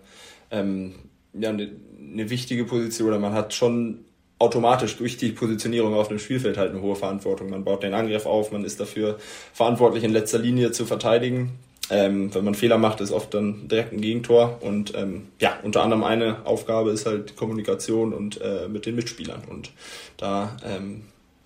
ähm, 0.52 0.96
ja, 1.34 1.50
eine, 1.50 1.70
eine 2.13 2.30
wichtige 2.30 2.65
Position 2.65 3.10
oder 3.10 3.20
man 3.20 3.34
hat 3.34 3.54
schon 3.54 4.06
automatisch 4.41 4.98
durch 4.98 5.17
die 5.17 5.32
Positionierung 5.32 5.94
auf 5.94 6.08
dem 6.08 6.20
Spielfeld 6.20 6.58
halt 6.58 6.72
eine 6.72 6.82
hohe 6.82 6.96
Verantwortung. 6.96 7.50
Man 7.50 7.63
baut 7.63 7.84
den 7.84 7.94
Angriff 7.94 8.26
auf, 8.26 8.52
man 8.52 8.65
ist 8.65 8.80
dafür 8.80 9.20
verantwortlich 9.54 10.04
in 10.04 10.12
letzter 10.12 10.39
Linie 10.39 10.72
zu 10.72 10.86
verteidigen. 10.86 11.52
Ähm, 11.91 12.34
wenn 12.34 12.46
man 12.46 12.56
Fehler 12.56 12.78
macht, 12.78 13.02
ist 13.02 13.12
oft 13.12 13.34
dann 13.34 13.67
direkt 13.67 13.91
ein 13.94 14.02
Gegentor. 14.02 14.60
Und 14.62 14.96
ähm, 14.96 15.28
ja, 15.39 15.60
unter 15.62 15.84
anderem 15.84 16.04
eine 16.04 16.46
Aufgabe 16.46 16.91
ist 16.91 17.06
halt 17.06 17.32
die 17.32 17.34
Kommunikation 17.36 18.13
und 18.13 18.41
äh, 18.41 18.67
mit 18.67 18.86
den 18.86 18.96
Mitspielern. 18.96 19.44
Und 19.48 19.72
da 20.17 20.58
ähm, 20.65 21.04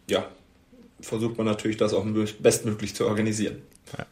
ja, 0.10 0.26
versucht 1.02 1.38
man 1.38 1.48
natürlich, 1.48 1.78
das 1.78 1.94
auch 1.94 2.06
bestmöglich 2.40 2.96
zu 2.96 3.08
organisieren. 3.08 3.62
Ja. 3.98 4.06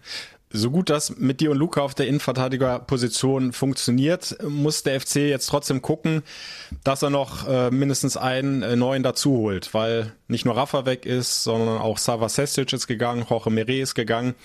So 0.56 0.70
gut 0.70 0.92
das 0.92 1.18
mit 1.18 1.42
dir 1.42 1.50
und 1.50 1.58
Luca 1.58 1.82
auf 1.82 1.96
der 1.96 2.08
Innenverteidigerposition 2.08 3.54
funktioniert, 3.54 4.38
muss 4.48 4.84
der 4.84 5.02
FC 5.02 5.16
jetzt 5.16 5.48
trotzdem 5.48 5.82
gucken, 5.82 6.22
dass 6.84 7.02
er 7.02 7.10
noch 7.10 7.48
äh, 7.48 7.72
mindestens 7.72 8.18
einen 8.18 8.62
äh, 8.62 8.76
neuen 8.76 9.02
dazu 9.02 9.32
holt, 9.32 9.74
weil 9.74 10.14
nicht 10.28 10.46
nur 10.46 10.56
Rafa 10.56 10.86
weg 10.86 11.08
ist, 11.08 11.44
sondern 11.44 11.80
auch 11.80 11.98
Sava 11.98 12.30
Sestic 12.30 12.72
ist 12.72 12.86
gegangen, 12.86 13.26
Jorge 13.28 13.50
Mere 13.50 13.80
ist 13.80 13.96
gegangen. 13.96 14.36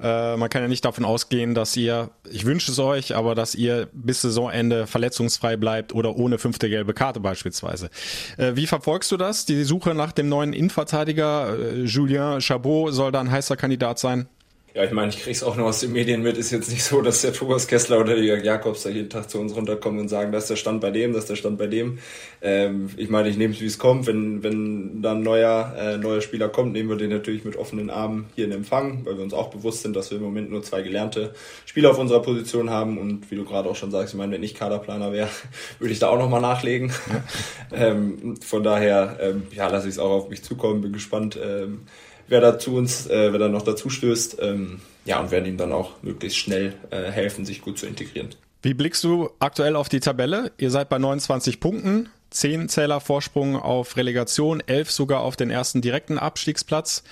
Äh, 0.00 0.36
man 0.36 0.50
kann 0.50 0.62
ja 0.62 0.68
nicht 0.68 0.84
davon 0.84 1.04
ausgehen, 1.04 1.54
dass 1.54 1.76
ihr, 1.76 2.10
ich 2.30 2.44
wünsche 2.44 2.70
es 2.70 2.78
euch, 2.78 3.16
aber 3.16 3.34
dass 3.34 3.56
ihr 3.56 3.88
bis 3.92 4.22
Saisonende 4.22 4.86
verletzungsfrei 4.86 5.56
bleibt 5.56 5.92
oder 5.92 6.16
ohne 6.16 6.38
fünfte 6.38 6.68
gelbe 6.68 6.94
Karte 6.94 7.18
beispielsweise. 7.18 7.90
Äh, 8.36 8.52
wie 8.54 8.68
verfolgst 8.68 9.10
du 9.10 9.16
das? 9.16 9.46
Die 9.46 9.64
Suche 9.64 9.94
nach 9.94 10.12
dem 10.12 10.28
neuen 10.28 10.52
Innenverteidiger, 10.52 11.58
äh, 11.58 11.84
Julien 11.84 12.40
Chabot 12.40 12.92
soll 12.92 13.10
da 13.10 13.20
ein 13.20 13.30
heißer 13.32 13.56
Kandidat 13.56 13.98
sein? 13.98 14.28
Ja, 14.74 14.82
ich 14.82 14.90
meine, 14.90 15.10
ich 15.10 15.20
krieg's 15.20 15.44
auch 15.44 15.54
nur 15.54 15.66
aus 15.66 15.78
den 15.78 15.92
Medien 15.92 16.20
mit. 16.20 16.36
Ist 16.36 16.50
jetzt 16.50 16.68
nicht 16.68 16.82
so, 16.82 17.00
dass 17.00 17.22
der 17.22 17.32
Thomas 17.32 17.68
Kessler 17.68 18.00
oder 18.00 18.16
der 18.16 18.24
Jörg 18.24 18.42
Jakobs 18.42 18.82
da 18.82 18.90
jeden 18.90 19.08
Tag 19.08 19.30
zu 19.30 19.38
uns 19.38 19.54
runterkommen 19.54 20.00
und 20.00 20.08
sagen, 20.08 20.32
dass 20.32 20.48
der 20.48 20.56
Stand 20.56 20.80
bei 20.80 20.90
dem, 20.90 21.12
dass 21.12 21.26
der 21.26 21.36
Stand 21.36 21.58
bei 21.58 21.68
dem. 21.68 22.00
Ähm, 22.42 22.90
ich 22.96 23.08
meine, 23.08 23.28
ich 23.28 23.36
nehme 23.36 23.54
es, 23.54 23.60
wie 23.60 23.66
es 23.66 23.78
kommt. 23.78 24.08
Wenn, 24.08 24.42
wenn 24.42 25.00
dann 25.00 25.18
ein 25.18 25.22
neuer, 25.22 25.72
äh, 25.78 25.96
neuer 25.96 26.20
Spieler 26.20 26.48
kommt, 26.48 26.72
nehmen 26.72 26.88
wir 26.88 26.96
den 26.96 27.10
natürlich 27.10 27.44
mit 27.44 27.54
offenen 27.54 27.88
Armen 27.88 28.26
hier 28.34 28.46
in 28.46 28.50
Empfang, 28.50 29.04
weil 29.04 29.16
wir 29.16 29.22
uns 29.22 29.32
auch 29.32 29.50
bewusst 29.50 29.82
sind, 29.82 29.94
dass 29.94 30.10
wir 30.10 30.18
im 30.18 30.24
Moment 30.24 30.50
nur 30.50 30.64
zwei 30.64 30.82
gelernte 30.82 31.34
Spieler 31.66 31.92
auf 31.92 31.98
unserer 32.00 32.22
Position 32.22 32.68
haben. 32.68 32.98
Und 32.98 33.30
wie 33.30 33.36
du 33.36 33.44
gerade 33.44 33.70
auch 33.70 33.76
schon 33.76 33.92
sagst, 33.92 34.12
ich 34.12 34.18
meine, 34.18 34.32
wenn 34.32 34.42
ich 34.42 34.56
Kaderplaner 34.56 35.12
wäre, 35.12 35.28
würde 35.78 35.92
ich 35.92 36.00
da 36.00 36.08
auch 36.08 36.18
nochmal 36.18 36.40
nachlegen. 36.40 36.92
ähm, 37.72 38.34
von 38.40 38.64
daher, 38.64 39.18
ähm, 39.20 39.44
ja, 39.52 39.68
lasse 39.68 39.86
ich 39.86 39.94
es 39.94 39.98
auch 40.00 40.10
auf 40.10 40.30
mich 40.30 40.42
zukommen. 40.42 40.80
Bin 40.80 40.92
gespannt. 40.92 41.38
Ähm, 41.40 41.82
wer 42.28 42.40
da 42.40 42.58
zu 42.58 42.76
uns, 42.76 43.06
äh, 43.06 43.32
wer 43.32 43.38
da 43.38 43.48
noch 43.48 43.62
dazu 43.62 43.90
stößt. 43.90 44.38
Ähm, 44.40 44.80
ja, 45.04 45.20
und 45.20 45.30
werden 45.30 45.46
ihm 45.46 45.56
dann 45.56 45.72
auch 45.72 46.02
möglichst 46.02 46.38
schnell 46.38 46.74
äh, 46.90 47.10
helfen, 47.10 47.44
sich 47.44 47.60
gut 47.60 47.78
zu 47.78 47.86
integrieren. 47.86 48.30
Wie 48.62 48.74
blickst 48.74 49.04
du 49.04 49.30
aktuell 49.40 49.76
auf 49.76 49.88
die 49.88 50.00
Tabelle? 50.00 50.52
Ihr 50.56 50.70
seid 50.70 50.88
bei 50.88 50.98
29 50.98 51.60
Punkten, 51.60 52.08
10 52.30 52.68
Zähler 52.70 53.00
Vorsprung 53.00 53.56
auf 53.56 53.96
Relegation, 53.96 54.62
11 54.66 54.90
sogar 54.90 55.20
auf 55.20 55.36
den 55.36 55.50
ersten 55.50 55.82
direkten 55.82 56.18
Abstiegsplatz. 56.18 57.04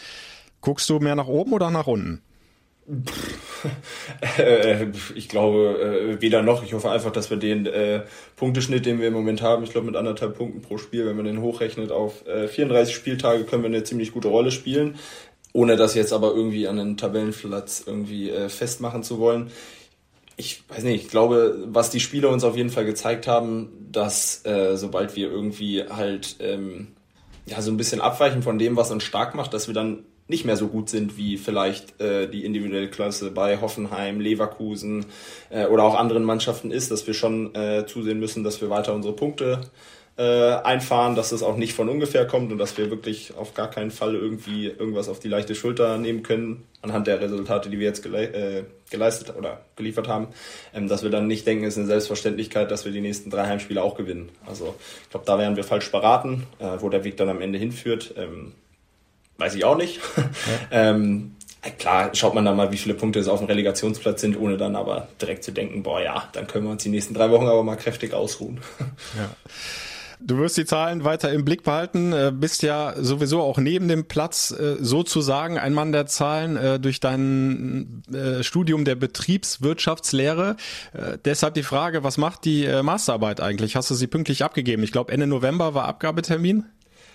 Guckst 0.62 0.88
du 0.88 0.98
mehr 0.98 1.14
nach 1.14 1.26
oben 1.26 1.52
oder 1.52 1.70
nach 1.70 1.86
unten? 1.86 2.22
Äh, 4.38 4.86
ich 5.14 5.28
glaube 5.28 6.16
äh, 6.16 6.20
weder 6.20 6.42
noch. 6.42 6.64
Ich 6.64 6.74
hoffe 6.74 6.90
einfach, 6.90 7.12
dass 7.12 7.30
wir 7.30 7.36
den 7.36 7.66
äh, 7.66 8.02
Punkteschnitt, 8.36 8.86
den 8.86 9.00
wir 9.00 9.08
im 9.08 9.14
Moment 9.14 9.40
haben, 9.40 9.62
ich 9.62 9.70
glaube 9.70 9.86
mit 9.86 9.96
anderthalb 9.96 10.36
Punkten 10.36 10.62
pro 10.62 10.78
Spiel, 10.78 11.06
wenn 11.06 11.16
man 11.16 11.24
den 11.24 11.40
hochrechnet 11.40 11.92
auf 11.92 12.26
äh, 12.26 12.48
34 12.48 12.94
Spieltage, 12.94 13.44
können 13.44 13.62
wir 13.62 13.68
eine 13.68 13.84
ziemlich 13.84 14.12
gute 14.12 14.28
Rolle 14.28 14.50
spielen, 14.50 14.96
ohne 15.52 15.76
das 15.76 15.94
jetzt 15.94 16.12
aber 16.12 16.34
irgendwie 16.34 16.66
an 16.66 16.78
einen 16.78 16.96
Tabellenplatz 16.96 17.84
irgendwie 17.86 18.30
äh, 18.30 18.48
festmachen 18.48 19.02
zu 19.02 19.18
wollen. 19.18 19.50
Ich 20.36 20.62
weiß 20.68 20.82
nicht, 20.84 21.04
ich 21.04 21.10
glaube, 21.10 21.58
was 21.66 21.90
die 21.90 22.00
Spieler 22.00 22.30
uns 22.30 22.44
auf 22.44 22.56
jeden 22.56 22.70
Fall 22.70 22.84
gezeigt 22.84 23.26
haben, 23.26 23.70
dass 23.92 24.44
äh, 24.44 24.76
sobald 24.76 25.14
wir 25.14 25.30
irgendwie 25.30 25.84
halt 25.88 26.36
ähm, 26.40 26.88
ja 27.46 27.62
so 27.62 27.70
ein 27.70 27.76
bisschen 27.76 28.00
abweichen 28.00 28.42
von 28.42 28.58
dem, 28.58 28.76
was 28.76 28.90
uns 28.90 29.04
stark 29.04 29.34
macht, 29.34 29.54
dass 29.54 29.68
wir 29.68 29.74
dann 29.74 30.04
nicht 30.28 30.44
mehr 30.44 30.56
so 30.56 30.68
gut 30.68 30.88
sind 30.88 31.16
wie 31.16 31.36
vielleicht 31.36 32.00
äh, 32.00 32.28
die 32.28 32.44
individuelle 32.44 32.88
Klasse 32.88 33.30
bei 33.30 33.60
Hoffenheim, 33.60 34.20
Leverkusen 34.20 35.06
äh, 35.50 35.66
oder 35.66 35.84
auch 35.84 35.94
anderen 35.94 36.24
Mannschaften 36.24 36.70
ist, 36.70 36.90
dass 36.90 37.06
wir 37.06 37.14
schon 37.14 37.54
äh, 37.54 37.86
zusehen 37.86 38.20
müssen, 38.20 38.44
dass 38.44 38.60
wir 38.60 38.70
weiter 38.70 38.94
unsere 38.94 39.14
Punkte 39.14 39.60
äh, 40.16 40.22
einfahren, 40.22 41.14
dass 41.14 41.32
es 41.32 41.42
auch 41.42 41.56
nicht 41.56 41.72
von 41.72 41.88
ungefähr 41.88 42.26
kommt 42.26 42.52
und 42.52 42.58
dass 42.58 42.76
wir 42.76 42.90
wirklich 42.90 43.34
auf 43.34 43.54
gar 43.54 43.70
keinen 43.70 43.90
Fall 43.90 44.14
irgendwie 44.14 44.66
irgendwas 44.66 45.08
auf 45.08 45.20
die 45.20 45.28
leichte 45.28 45.54
Schulter 45.54 45.96
nehmen 45.96 46.22
können, 46.22 46.64
anhand 46.82 47.06
der 47.06 47.20
Resultate, 47.20 47.70
die 47.70 47.78
wir 47.78 47.86
jetzt 47.86 48.02
gele 48.02 48.26
äh, 48.32 48.64
geleistet 48.90 49.34
oder 49.36 49.62
geliefert 49.74 50.08
haben, 50.08 50.28
ähm, 50.74 50.86
dass 50.86 51.02
wir 51.02 51.10
dann 51.10 51.26
nicht 51.26 51.46
denken, 51.46 51.64
es 51.64 51.74
ist 51.74 51.78
eine 51.78 51.86
Selbstverständlichkeit, 51.86 52.70
dass 52.70 52.84
wir 52.84 52.92
die 52.92 53.00
nächsten 53.00 53.30
drei 53.30 53.46
Heimspiele 53.46 53.82
auch 53.82 53.94
gewinnen. 53.94 54.28
Also 54.46 54.74
ich 55.02 55.10
glaube, 55.10 55.24
da 55.24 55.38
wären 55.38 55.56
wir 55.56 55.64
falsch 55.64 55.90
beraten, 55.90 56.46
äh, 56.58 56.80
wo 56.80 56.90
der 56.90 57.04
Weg 57.04 57.16
dann 57.16 57.30
am 57.30 57.40
Ende 57.40 57.58
hinführt. 57.58 58.14
Ähm, 58.18 58.52
weiß 59.42 59.54
ich 59.56 59.64
auch 59.64 59.76
nicht. 59.76 60.00
Ja. 60.16 60.24
ähm, 60.70 61.32
klar, 61.78 62.10
schaut 62.14 62.34
man 62.34 62.44
da 62.44 62.54
mal, 62.54 62.70
wie 62.70 62.76
viele 62.76 62.94
Punkte 62.94 63.18
es 63.18 63.28
auf 63.28 63.40
dem 63.40 63.48
Relegationsplatz 63.48 64.20
sind, 64.20 64.38
ohne 64.38 64.56
dann 64.56 64.76
aber 64.76 65.08
direkt 65.20 65.42
zu 65.42 65.50
denken, 65.50 65.82
boah 65.82 66.00
ja, 66.00 66.28
dann 66.32 66.46
können 66.46 66.64
wir 66.66 66.70
uns 66.70 66.84
die 66.84 66.90
nächsten 66.90 67.14
drei 67.14 67.30
Wochen 67.30 67.46
aber 67.46 67.62
mal 67.62 67.76
kräftig 67.76 68.14
ausruhen. 68.14 68.60
Ja. 69.18 69.28
Du 70.24 70.38
wirst 70.38 70.56
die 70.56 70.64
Zahlen 70.64 71.02
weiter 71.02 71.32
im 71.32 71.44
Blick 71.44 71.64
behalten, 71.64 72.12
äh, 72.12 72.32
bist 72.32 72.62
ja 72.62 72.94
sowieso 72.96 73.40
auch 73.40 73.58
neben 73.58 73.88
dem 73.88 74.04
Platz 74.04 74.52
äh, 74.52 74.76
sozusagen 74.78 75.58
ein 75.58 75.74
Mann 75.74 75.90
der 75.90 76.06
Zahlen 76.06 76.56
äh, 76.56 76.78
durch 76.78 77.00
dein 77.00 78.04
Studium 78.42 78.84
der 78.84 78.94
Betriebswirtschaftslehre. 78.94 80.56
Deshalb 81.24 81.54
die 81.54 81.62
Frage, 81.62 82.04
was 82.04 82.18
macht 82.18 82.44
die 82.44 82.68
Masterarbeit 82.82 83.40
eigentlich? 83.40 83.74
Hast 83.74 83.90
du 83.90 83.94
sie 83.94 84.06
pünktlich 84.06 84.44
abgegeben? 84.44 84.82
Ich 84.82 84.92
glaube, 84.92 85.12
Ende 85.12 85.26
November 85.26 85.74
war 85.74 85.86
Abgabetermin. 85.86 86.64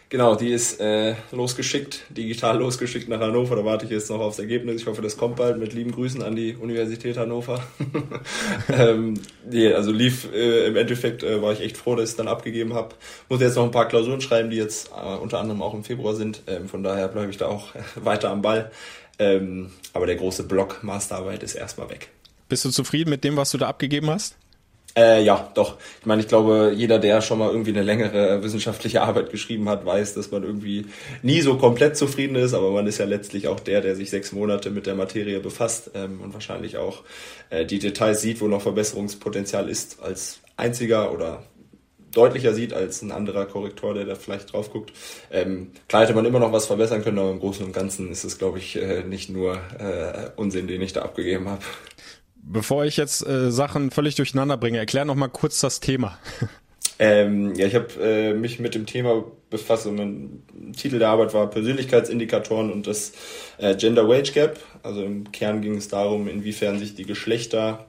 Genau, 0.09 0.35
die 0.35 0.51
ist 0.51 0.79
äh, 0.79 1.15
losgeschickt, 1.33 2.03
digital 2.09 2.57
losgeschickt 2.59 3.09
nach 3.09 3.19
Hannover. 3.19 3.57
Da 3.57 3.65
warte 3.65 3.85
ich 3.85 3.91
jetzt 3.91 4.09
noch 4.09 4.21
aufs 4.21 4.39
Ergebnis. 4.39 4.81
Ich 4.81 4.87
hoffe, 4.87 5.01
das 5.01 5.17
kommt 5.17 5.35
bald. 5.35 5.57
Mit 5.57 5.73
lieben 5.73 5.91
Grüßen 5.91 6.21
an 6.21 6.35
die 6.35 6.55
Universität 6.55 7.17
Hannover. 7.17 7.61
ähm, 8.69 9.15
nee, 9.49 9.73
also 9.73 9.91
lief 9.91 10.31
äh, 10.31 10.67
im 10.67 10.77
Endeffekt, 10.77 11.23
äh, 11.23 11.41
war 11.41 11.51
ich 11.51 11.59
echt 11.59 11.75
froh, 11.75 11.95
dass 11.95 12.05
ich 12.05 12.11
es 12.11 12.15
dann 12.15 12.29
abgegeben 12.29 12.73
habe. 12.73 12.95
Muss 13.27 13.41
jetzt 13.41 13.55
noch 13.55 13.65
ein 13.65 13.71
paar 13.71 13.89
Klausuren 13.89 14.21
schreiben, 14.21 14.49
die 14.49 14.57
jetzt 14.57 14.91
äh, 14.91 15.15
unter 15.17 15.39
anderem 15.39 15.61
auch 15.61 15.73
im 15.73 15.83
Februar 15.83 16.15
sind. 16.15 16.41
Ähm, 16.47 16.69
von 16.69 16.83
daher 16.83 17.09
bleibe 17.09 17.29
ich 17.29 17.37
da 17.37 17.47
auch 17.47 17.67
weiter 17.95 18.29
am 18.29 18.41
Ball. 18.41 18.71
Ähm, 19.19 19.71
aber 19.91 20.05
der 20.05 20.15
große 20.15 20.43
Block 20.43 20.83
Masterarbeit 20.83 21.43
ist 21.43 21.55
erstmal 21.55 21.89
weg. 21.89 22.09
Bist 22.47 22.63
du 22.63 22.69
zufrieden 22.69 23.09
mit 23.09 23.25
dem, 23.25 23.35
was 23.35 23.51
du 23.51 23.57
da 23.57 23.67
abgegeben 23.67 24.09
hast? 24.09 24.37
Äh, 24.97 25.23
ja, 25.23 25.51
doch. 25.53 25.77
Ich 25.99 26.07
meine, 26.07 26.23
ich 26.23 26.27
glaube, 26.27 26.73
jeder, 26.75 26.97
der 26.97 27.21
schon 27.21 27.38
mal 27.38 27.51
irgendwie 27.51 27.69
eine 27.69 27.83
längere 27.83 28.41
wissenschaftliche 28.41 29.03
Arbeit 29.03 29.29
geschrieben 29.29 29.69
hat, 29.69 29.86
weiß, 29.86 30.15
dass 30.15 30.31
man 30.31 30.41
irgendwie 30.41 30.88
nie 31.21 31.41
so 31.41 31.57
komplett 31.57 31.95
zufrieden 31.95 32.36
ist, 32.36 32.55
aber 32.55 32.71
man 32.71 32.88
ist 32.88 32.97
ja 32.97 33.05
letztlich 33.05 33.47
auch 33.47 33.60
der, 33.60 33.81
der 33.81 33.95
sich 33.95 34.10
sechs 34.10 34.31
Monate 34.31 34.71
mit 34.71 34.88
der 34.88 34.95
Materie 34.95 35.39
befasst 35.39 35.91
ähm, 35.93 36.19
und 36.21 36.33
wahrscheinlich 36.33 36.77
auch 36.77 37.03
äh, 37.51 37.63
die 37.63 37.77
Details 37.77 38.21
sieht, 38.21 38.41
wo 38.41 38.47
noch 38.47 38.63
Verbesserungspotenzial 38.63 39.69
ist, 39.69 40.01
als 40.01 40.39
einziger 40.55 41.13
oder 41.13 41.43
deutlicher 42.12 42.55
sieht 42.55 42.73
als 42.73 43.03
ein 43.03 43.12
anderer 43.12 43.45
Korrektor, 43.45 43.93
der 43.93 44.05
da 44.05 44.15
vielleicht 44.15 44.51
drauf 44.51 44.71
guckt. 44.71 44.93
Ähm, 45.29 45.73
klar 45.88 46.01
hätte 46.01 46.15
man 46.15 46.25
immer 46.25 46.39
noch 46.39 46.51
was 46.51 46.65
verbessern 46.65 47.03
können, 47.03 47.19
aber 47.19 47.29
im 47.29 47.39
Großen 47.39 47.63
und 47.63 47.73
Ganzen 47.73 48.10
ist 48.10 48.23
es, 48.23 48.39
glaube 48.39 48.57
ich, 48.57 48.75
äh, 48.75 49.03
nicht 49.03 49.29
nur 49.29 49.60
äh, 49.77 50.31
Unsinn, 50.38 50.65
den 50.65 50.81
ich 50.81 50.93
da 50.93 51.03
abgegeben 51.03 51.47
habe. 51.47 51.62
Bevor 52.49 52.86
ich 52.86 52.95
jetzt 52.95 53.27
äh, 53.27 53.51
Sachen 53.51 53.91
völlig 53.91 54.15
durcheinander 54.15 54.57
bringe, 54.57 54.77
erklär 54.77 55.05
noch 55.05 55.15
mal 55.15 55.27
kurz 55.27 55.60
das 55.60 55.79
Thema. 55.79 56.17
Ähm, 56.99 57.53
ja, 57.53 57.67
ich 57.67 57.75
habe 57.75 57.93
äh, 58.01 58.33
mich 58.33 58.60
mit 58.60 58.73
dem 58.73 58.88
Thema 58.88 59.23
befasst 59.51 59.86
und 59.86 59.97
mein 59.97 60.73
Titel 60.75 60.97
der 60.97 61.10
Arbeit 61.10 61.31
war 61.33 61.47
Persönlichkeitsindikatoren 61.47 62.71
und 62.71 62.88
das 62.88 63.12
äh, 63.60 63.75
Gender 63.75 64.10
Wage 64.10 64.31
Gap. 64.31 64.60
Also 64.81 65.03
im 65.03 65.31
Kern 65.31 65.62
ging 65.62 65.75
es 65.75 65.89
darum, 65.89 66.27
inwiefern 66.27 66.79
sich 66.79 66.95
die 66.95 67.05
Geschlechter 67.05 67.88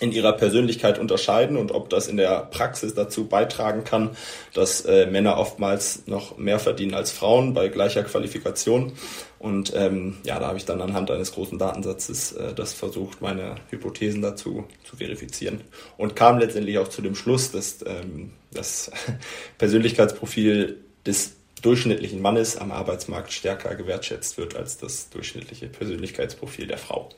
in 0.00 0.12
ihrer 0.12 0.32
Persönlichkeit 0.32 0.98
unterscheiden 0.98 1.56
und 1.56 1.72
ob 1.72 1.90
das 1.90 2.08
in 2.08 2.16
der 2.16 2.48
Praxis 2.50 2.94
dazu 2.94 3.26
beitragen 3.26 3.84
kann, 3.84 4.10
dass 4.54 4.84
äh, 4.86 5.06
Männer 5.06 5.36
oftmals 5.36 6.06
noch 6.06 6.38
mehr 6.38 6.58
verdienen 6.58 6.94
als 6.94 7.12
Frauen 7.12 7.52
bei 7.52 7.68
gleicher 7.68 8.02
Qualifikation. 8.02 8.92
Und 9.38 9.72
ähm, 9.74 10.16
ja, 10.24 10.38
da 10.38 10.48
habe 10.48 10.58
ich 10.58 10.64
dann 10.64 10.80
anhand 10.80 11.10
eines 11.10 11.32
großen 11.32 11.58
Datensatzes 11.58 12.32
äh, 12.32 12.54
das 12.54 12.72
versucht, 12.72 13.20
meine 13.20 13.56
Hypothesen 13.70 14.22
dazu 14.22 14.64
zu 14.84 14.96
verifizieren 14.96 15.60
und 15.98 16.16
kam 16.16 16.38
letztendlich 16.38 16.78
auch 16.78 16.88
zu 16.88 17.02
dem 17.02 17.14
Schluss, 17.14 17.52
dass 17.52 17.82
ähm, 17.86 18.32
das 18.52 18.90
Persönlichkeitsprofil 19.58 20.78
des 21.06 21.36
durchschnittlichen 21.62 22.22
Mannes 22.22 22.56
am 22.56 22.70
Arbeitsmarkt 22.72 23.32
stärker 23.32 23.74
gewertschätzt 23.74 24.38
wird 24.38 24.56
als 24.56 24.78
das 24.78 25.10
durchschnittliche 25.10 25.68
Persönlichkeitsprofil 25.68 26.66
der 26.66 26.78
Frau. 26.78 27.10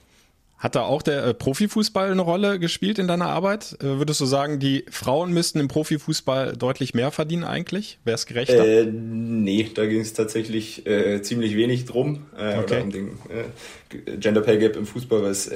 Hat 0.63 0.77
da 0.77 0.83
auch 0.83 1.03
der 1.03 1.25
äh, 1.25 1.35
Profifußball 1.35 2.13
eine 2.13 2.23
Rolle 2.23 2.61
gespielt 2.61 3.01
in 3.01 3.09
deiner 3.09 3.27
Arbeit? 3.27 3.77
Äh, 3.81 3.99
würdest 3.99 4.21
du 4.21 4.27
sagen, 4.27 4.61
die 4.61 4.85
Frauen 4.89 5.33
müssten 5.33 5.59
im 5.59 5.67
Profifußball 5.67 6.57
deutlich 6.57 6.95
mehr 6.95 7.11
verdienen 7.11 7.43
eigentlich? 7.43 7.99
Wäre 8.05 8.15
es 8.15 8.27
gerechter? 8.27 8.65
Äh, 8.65 8.85
nee, 8.87 9.69
da 9.75 9.87
ging 9.87 10.01
es 10.01 10.13
tatsächlich 10.13 10.87
äh, 10.87 11.21
ziemlich 11.21 11.57
wenig 11.57 11.87
drum. 11.87 12.27
Okay. 12.37 12.63
Oder 12.63 12.83
um 12.85 12.91
den 12.93 13.19
Gender 14.21 14.41
Pay 14.41 14.59
Gap 14.59 14.77
im 14.77 14.87
Fußball, 14.87 15.25
weil 15.25 15.33
es 15.33 15.51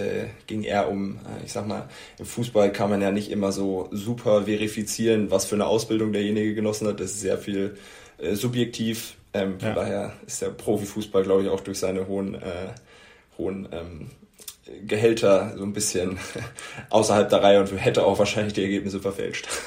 ging 0.49 0.64
eher 0.64 0.90
um, 0.90 1.21
ich 1.45 1.53
sag 1.53 1.69
mal, 1.69 1.88
im 2.19 2.27
Fußball 2.27 2.73
kann 2.73 2.90
man 2.90 3.01
ja 3.01 3.12
nicht 3.12 3.31
immer 3.31 3.53
so 3.53 3.88
super 3.92 4.42
verifizieren, 4.47 5.31
was 5.31 5.47
für 5.47 5.55
eine 5.55 5.66
Ausbildung 5.66 6.12
derjenige 6.12 6.55
genossen 6.55 6.88
hat. 6.88 6.99
Das 6.99 7.12
ist 7.12 7.21
sehr 7.21 7.38
viel 7.38 7.77
subjektiv. 8.33 9.14
Ähm, 9.33 9.61
von 9.61 9.69
ja. 9.69 9.75
daher 9.75 10.12
ist 10.27 10.42
der 10.42 10.49
Profifußball, 10.49 11.23
glaube 11.23 11.45
ich, 11.45 11.49
auch 11.49 11.61
durch 11.61 11.79
seine 11.79 12.09
hohen, 12.09 12.37
hohen 13.38 13.69
ähm, 13.73 14.11
Gehälter 14.87 15.55
so 15.57 15.64
ein 15.64 15.72
bisschen 15.72 16.18
außerhalb 16.90 17.29
der 17.29 17.42
Reihe 17.42 17.61
und 17.61 17.72
hätte 17.76 18.05
auch 18.05 18.18
wahrscheinlich 18.18 18.55
die 18.55 18.62
Ergebnisse 18.62 19.00
verfälscht. 19.00 19.48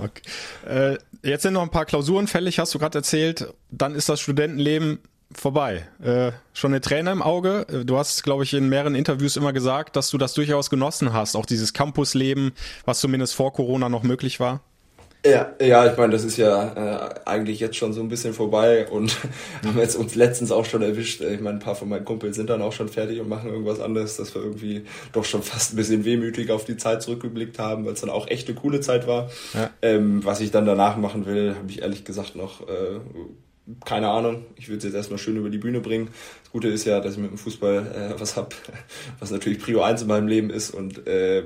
Okay. 0.00 0.22
Äh, 0.68 1.28
jetzt 1.28 1.42
sind 1.42 1.54
noch 1.54 1.62
ein 1.62 1.70
paar 1.70 1.84
Klausuren 1.84 2.28
fällig, 2.28 2.60
hast 2.60 2.72
du 2.72 2.78
gerade 2.78 2.98
erzählt. 2.98 3.52
Dann 3.70 3.96
ist 3.96 4.08
das 4.08 4.20
Studentenleben 4.20 5.00
vorbei. 5.34 5.88
Äh, 6.00 6.32
schon 6.52 6.72
eine 6.72 6.80
Träne 6.80 7.10
im 7.10 7.22
Auge. 7.22 7.66
Äh, 7.68 7.84
du 7.84 7.98
hast, 7.98 8.22
glaube 8.22 8.44
ich, 8.44 8.54
in 8.54 8.68
mehreren 8.68 8.94
Interviews 8.94 9.36
immer 9.36 9.52
gesagt, 9.52 9.96
dass 9.96 10.10
du 10.10 10.18
das 10.18 10.34
durchaus 10.34 10.70
genossen 10.70 11.12
hast, 11.12 11.34
auch 11.34 11.46
dieses 11.46 11.72
Campusleben, 11.72 12.52
was 12.84 13.00
zumindest 13.00 13.34
vor 13.34 13.52
Corona 13.52 13.88
noch 13.88 14.04
möglich 14.04 14.38
war. 14.38 14.60
Ja, 15.26 15.52
ja, 15.60 15.90
ich 15.90 15.96
meine, 15.96 16.12
das 16.12 16.22
ist 16.22 16.36
ja 16.36 17.08
äh, 17.08 17.14
eigentlich 17.24 17.58
jetzt 17.58 17.76
schon 17.76 17.92
so 17.92 18.00
ein 18.00 18.08
bisschen 18.08 18.32
vorbei 18.32 18.86
und 18.88 19.16
haben 19.66 19.78
jetzt 19.78 19.96
uns 19.96 20.14
letztens 20.14 20.52
auch 20.52 20.64
schon 20.64 20.80
erwischt. 20.82 21.20
Ich 21.20 21.40
meine, 21.40 21.56
ein 21.56 21.60
paar 21.60 21.74
von 21.74 21.88
meinen 21.88 22.04
Kumpels 22.04 22.36
sind 22.36 22.48
dann 22.48 22.62
auch 22.62 22.72
schon 22.72 22.88
fertig 22.88 23.20
und 23.20 23.28
machen 23.28 23.50
irgendwas 23.50 23.80
anderes, 23.80 24.16
dass 24.16 24.34
wir 24.34 24.42
irgendwie 24.42 24.84
doch 25.12 25.24
schon 25.24 25.42
fast 25.42 25.72
ein 25.72 25.76
bisschen 25.76 26.04
wehmütig 26.04 26.50
auf 26.52 26.64
die 26.64 26.76
Zeit 26.76 27.02
zurückgeblickt 27.02 27.58
haben, 27.58 27.84
weil 27.84 27.94
es 27.94 28.00
dann 28.00 28.10
auch 28.10 28.28
echt 28.28 28.48
eine 28.48 28.58
coole 28.58 28.80
Zeit 28.80 29.08
war. 29.08 29.28
Ja. 29.54 29.70
Ähm, 29.82 30.24
was 30.24 30.40
ich 30.40 30.52
dann 30.52 30.66
danach 30.66 30.96
machen 30.96 31.26
will, 31.26 31.56
habe 31.56 31.68
ich 31.68 31.82
ehrlich 31.82 32.04
gesagt 32.04 32.36
noch 32.36 32.62
äh, 32.68 33.00
keine 33.84 34.08
Ahnung. 34.08 34.46
Ich 34.56 34.68
würde 34.68 34.78
es 34.78 34.84
jetzt 34.84 34.94
erstmal 34.94 35.18
schön 35.18 35.36
über 35.36 35.50
die 35.50 35.58
Bühne 35.58 35.80
bringen. 35.80 36.08
Das 36.42 36.52
Gute 36.52 36.68
ist 36.68 36.84
ja, 36.84 37.00
dass 37.00 37.14
ich 37.14 37.18
mit 37.18 37.30
dem 37.30 37.38
Fußball 37.38 38.12
äh, 38.16 38.20
was 38.20 38.36
hab, 38.36 38.54
was 39.18 39.30
natürlich 39.30 39.58
Prio 39.58 39.82
1 39.82 40.02
in 40.02 40.08
meinem 40.08 40.28
Leben 40.28 40.50
ist 40.50 40.70
und 40.70 41.06
äh, 41.06 41.42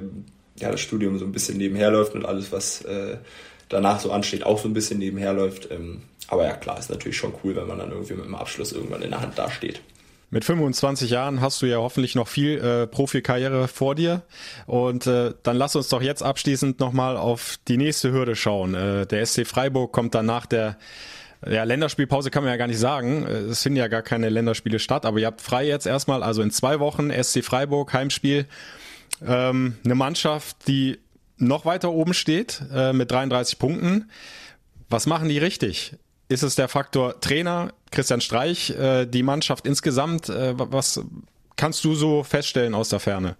ja, 0.57 0.71
das 0.71 0.81
Studium 0.81 1.19
so 1.19 1.25
ein 1.25 1.33
bisschen 1.33 1.57
nebenher 1.57 1.91
läuft 1.91 2.15
und 2.15 2.25
alles, 2.25 2.53
was 2.53 2.83
äh, 2.83 3.17
danach 3.73 4.01
so 4.01 4.13
ansteht, 4.13 4.45
auch 4.45 4.59
so 4.59 4.69
ein 4.69 4.75
bisschen 4.75 4.99
nebenher 4.99 5.33
läuft. 5.33 5.71
Ähm, 5.71 6.03
aber 6.29 6.45
ja, 6.45 6.55
klar, 6.55 6.79
ist 6.79 6.91
natürlich 6.91 7.17
schon 7.17 7.35
cool, 7.43 7.57
wenn 7.57 7.67
man 7.67 7.79
dann 7.79 7.91
irgendwie 7.91 8.15
mit 8.15 8.25
dem 8.25 8.35
Abschluss 8.35 8.73
irgendwann 8.73 9.03
in 9.03 9.11
der 9.11 9.21
Hand 9.21 9.39
dasteht. 9.39 9.81
Mit 10.31 10.47
25 10.47 11.11
Jahren 11.11 11.43
hast 11.43 11.61
du 11.61 11.67
ja 11.67 11.77
hoffentlich 11.77 12.15
noch 12.15 12.27
viel 12.27 12.59
äh, 12.59 12.87
Profikarriere 12.87 13.69
vor 13.69 13.95
dir. 13.95 14.23
Und 14.67 15.07
äh, 15.07 15.35
dann 15.43 15.57
lass 15.57 15.77
uns 15.77 15.89
doch 15.89 16.01
jetzt 16.01 16.23
abschließend 16.23 16.81
nochmal 16.81 17.19
auf 17.19 17.59
die 17.69 17.77
nächste 17.77 18.13
Hürde 18.13 18.35
schauen. 18.35 18.75
Äh, 18.75 19.07
der 19.07 19.27
SC 19.27 19.47
Freiburg 19.47 19.93
kommt 19.93 20.15
dann 20.15 20.25
nach 20.25 20.47
der 20.47 20.79
ja, 21.47 21.65
Länderspielpause 21.65 22.31
kann 22.31 22.45
man 22.45 22.53
ja 22.53 22.57
gar 22.57 22.69
nicht 22.69 22.79
sagen. 22.79 23.27
Äh, 23.27 23.51
es 23.51 23.63
finden 23.63 23.77
ja 23.77 23.89
gar 23.89 24.03
keine 24.03 24.29
Länderspiele 24.29 24.79
statt, 24.79 25.05
aber 25.05 25.19
ihr 25.19 25.27
habt 25.27 25.41
frei 25.41 25.67
jetzt 25.67 25.87
erstmal, 25.87 26.23
also 26.23 26.41
in 26.41 26.51
zwei 26.51 26.81
Wochen 26.81 27.11
SC 27.11 27.45
Freiburg, 27.45 27.93
Heimspiel. 27.93 28.47
Ähm, 29.27 29.77
eine 29.85 29.95
Mannschaft, 29.95 30.57
die 30.67 30.99
noch 31.43 31.65
weiter 31.65 31.93
oben 31.93 32.15
steht 32.15 32.63
äh, 32.73 32.93
mit 32.93 33.11
33 33.11 33.59
Punkten. 33.59 34.11
Was 34.89 35.07
machen 35.07 35.29
die 35.29 35.39
richtig? 35.39 35.95
Ist 36.29 36.43
es 36.43 36.55
der 36.55 36.69
Faktor 36.69 37.21
Trainer, 37.21 37.73
Christian 37.91 38.21
Streich, 38.21 38.71
äh, 38.71 39.07
die 39.07 39.23
Mannschaft 39.23 39.67
insgesamt? 39.67 40.29
Äh, 40.29 40.55
was 40.57 41.03
kannst 41.57 41.85
du 41.85 41.95
so 41.95 42.23
feststellen 42.23 42.75
aus 42.75 42.89
der 42.89 43.01
Ferne? 43.01 43.37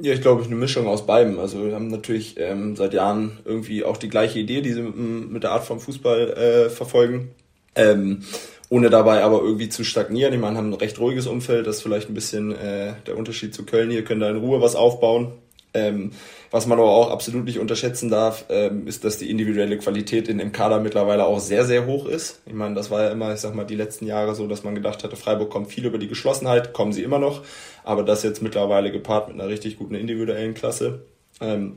Ja, 0.00 0.12
ich 0.12 0.20
glaube, 0.20 0.44
eine 0.44 0.54
Mischung 0.54 0.86
aus 0.86 1.06
beidem. 1.06 1.40
Also 1.40 1.66
wir 1.66 1.74
haben 1.74 1.88
natürlich 1.88 2.36
ähm, 2.38 2.76
seit 2.76 2.94
Jahren 2.94 3.38
irgendwie 3.44 3.82
auch 3.84 3.96
die 3.96 4.08
gleiche 4.08 4.38
Idee, 4.38 4.60
die 4.60 4.72
sie 4.72 4.82
mit, 4.82 5.30
mit 5.30 5.42
der 5.42 5.50
Art 5.50 5.64
vom 5.64 5.80
Fußball 5.80 6.30
äh, 6.30 6.70
verfolgen. 6.70 7.32
Ähm, 7.74 8.22
ohne 8.70 8.90
dabei 8.90 9.24
aber 9.24 9.40
irgendwie 9.40 9.68
zu 9.68 9.82
stagnieren. 9.82 10.32
Ich 10.34 10.40
meine, 10.40 10.56
haben 10.56 10.70
ein 10.70 10.74
recht 10.74 10.98
ruhiges 11.00 11.26
Umfeld, 11.26 11.66
das 11.66 11.76
ist 11.76 11.82
vielleicht 11.82 12.10
ein 12.10 12.14
bisschen 12.14 12.54
äh, 12.54 12.94
der 13.06 13.16
Unterschied 13.16 13.54
zu 13.54 13.64
Köln 13.64 13.90
hier, 13.90 14.04
können 14.04 14.20
da 14.20 14.30
in 14.30 14.36
Ruhe 14.36 14.60
was 14.60 14.76
aufbauen. 14.76 15.32
Ähm, 15.74 16.12
was 16.50 16.66
man 16.66 16.78
aber 16.78 16.90
auch 16.90 17.10
absolut 17.10 17.44
nicht 17.44 17.58
unterschätzen 17.58 18.08
darf, 18.08 18.46
ähm, 18.48 18.86
ist, 18.86 19.04
dass 19.04 19.18
die 19.18 19.30
individuelle 19.30 19.76
Qualität 19.76 20.28
in 20.28 20.38
dem 20.38 20.52
Kader 20.52 20.80
mittlerweile 20.80 21.26
auch 21.26 21.40
sehr, 21.40 21.64
sehr 21.64 21.86
hoch 21.86 22.06
ist. 22.06 22.40
Ich 22.46 22.54
meine, 22.54 22.74
das 22.74 22.90
war 22.90 23.02
ja 23.02 23.10
immer, 23.10 23.34
ich 23.34 23.40
sag 23.40 23.54
mal, 23.54 23.64
die 23.64 23.74
letzten 23.74 24.06
Jahre 24.06 24.34
so, 24.34 24.46
dass 24.46 24.64
man 24.64 24.74
gedacht 24.74 25.04
hatte, 25.04 25.16
Freiburg 25.16 25.50
kommt 25.50 25.68
viel 25.68 25.84
über 25.84 25.98
die 25.98 26.08
Geschlossenheit, 26.08 26.72
kommen 26.72 26.92
sie 26.92 27.02
immer 27.02 27.18
noch, 27.18 27.42
aber 27.84 28.02
das 28.02 28.22
jetzt 28.22 28.42
mittlerweile 28.42 28.90
gepaart 28.90 29.28
mit 29.28 29.38
einer 29.38 29.48
richtig 29.48 29.78
guten 29.78 29.94
individuellen 29.94 30.54
Klasse. 30.54 31.02
Ähm, 31.40 31.76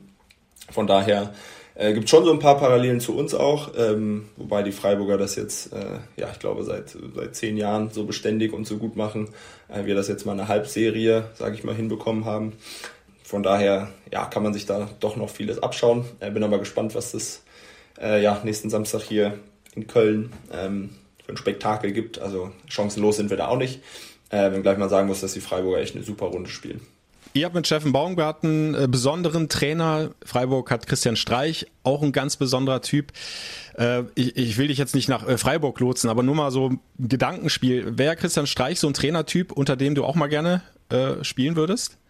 von 0.70 0.88
daher 0.88 1.34
äh, 1.76 1.94
gibt 1.94 2.10
schon 2.10 2.26
so 2.26 2.32
ein 2.32 2.40
paar 2.40 2.58
Parallelen 2.58 3.00
zu 3.00 3.18
uns 3.18 3.34
auch, 3.34 3.72
ähm, 3.78 4.30
wobei 4.38 4.62
die 4.64 4.72
Freiburger 4.72 5.18
das 5.18 5.36
jetzt, 5.36 5.74
äh, 5.74 6.00
ja, 6.18 6.30
ich 6.32 6.40
glaube, 6.40 6.64
seit, 6.64 6.96
seit 7.16 7.36
zehn 7.36 7.58
Jahren 7.58 7.90
so 7.90 8.06
beständig 8.06 8.54
und 8.54 8.68
so 8.68 8.78
gut 8.78 8.96
machen, 8.96 9.30
äh, 9.68 9.86
wir 9.86 9.96
das 9.96 10.08
jetzt 10.08 10.26
mal 10.26 10.34
eine 10.34 10.48
Halbserie, 10.48 11.26
sage 11.34 11.56
ich 11.56 11.64
mal, 11.64 11.76
hinbekommen 11.76 12.26
haben. 12.26 12.54
Von 13.32 13.44
daher 13.44 13.88
ja, 14.12 14.26
kann 14.26 14.44
man 14.44 14.54
sich 14.54 14.66
da 14.66 14.90
doch 15.00 15.16
noch 15.16 15.30
vieles 15.30 15.64
abschauen. 15.64 16.04
Äh, 16.20 16.32
bin 16.32 16.44
aber 16.44 16.60
gespannt, 16.60 16.96
was 16.96 17.14
das 17.14 17.44
äh, 17.98 18.22
ja, 18.22 18.42
nächsten 18.44 18.70
Samstag 18.70 19.04
hier 19.04 19.40
in 19.74 19.88
Köln 19.88 20.34
ähm, 20.52 20.90
für 21.26 21.32
ein 21.32 21.38
Spektakel 21.38 21.94
gibt. 21.94 22.20
Also 22.20 22.52
chancenlos 22.68 23.16
sind 23.16 23.30
wir 23.30 23.38
da 23.38 23.48
auch 23.48 23.58
nicht. 23.58 23.80
Äh, 24.32 24.52
wenn 24.52 24.64
gleich 24.64 24.78
mal 24.78 24.90
sagen 24.90 25.08
muss, 25.08 25.22
dass 25.22 25.32
die 25.32 25.40
Freiburger 25.40 25.80
echt 25.80 25.96
eine 25.96 26.04
super 26.04 26.26
Runde 26.26 26.50
spielen. 26.50 26.82
Ihr 27.32 27.46
habt 27.46 27.56
mit 27.56 27.66
Steffen 27.66 27.94
Baumgarten 27.94 28.76
einen 28.76 28.84
äh, 28.84 28.88
besonderen 28.90 29.48
Trainer. 29.48 30.10
Freiburg 30.26 30.70
hat 30.70 30.86
Christian 30.86 31.16
Streich, 31.16 31.68
auch 31.84 32.04
ein 32.04 32.12
ganz 32.12 32.36
besonderer 32.36 32.82
Typ. 32.82 33.14
Äh, 33.78 34.04
ich, 34.16 34.58
will 34.58 34.68
dich 34.68 34.78
jetzt 34.78 34.94
nicht 34.94 35.08
nach 35.08 35.26
äh, 35.26 35.38
Freiburg 35.38 35.80
lotsen, 35.80 36.10
aber 36.10 36.22
nur 36.22 36.36
mal 36.36 36.52
so 36.52 36.72
ein 36.72 36.80
Gedankenspiel. 37.00 37.98
Wäre 37.98 38.18
Christian 38.18 38.46
Streich 38.46 38.82
so 38.82 38.88
ein 38.88 38.94
Trainertyp, 38.94 39.54
unter 39.54 39.78
dem 39.78 39.96
du 39.96 40.04
auch 40.04 40.16
mal 40.16 40.28
gerne 40.28 40.64
spielen 41.22 41.56
würdest? 41.56 42.01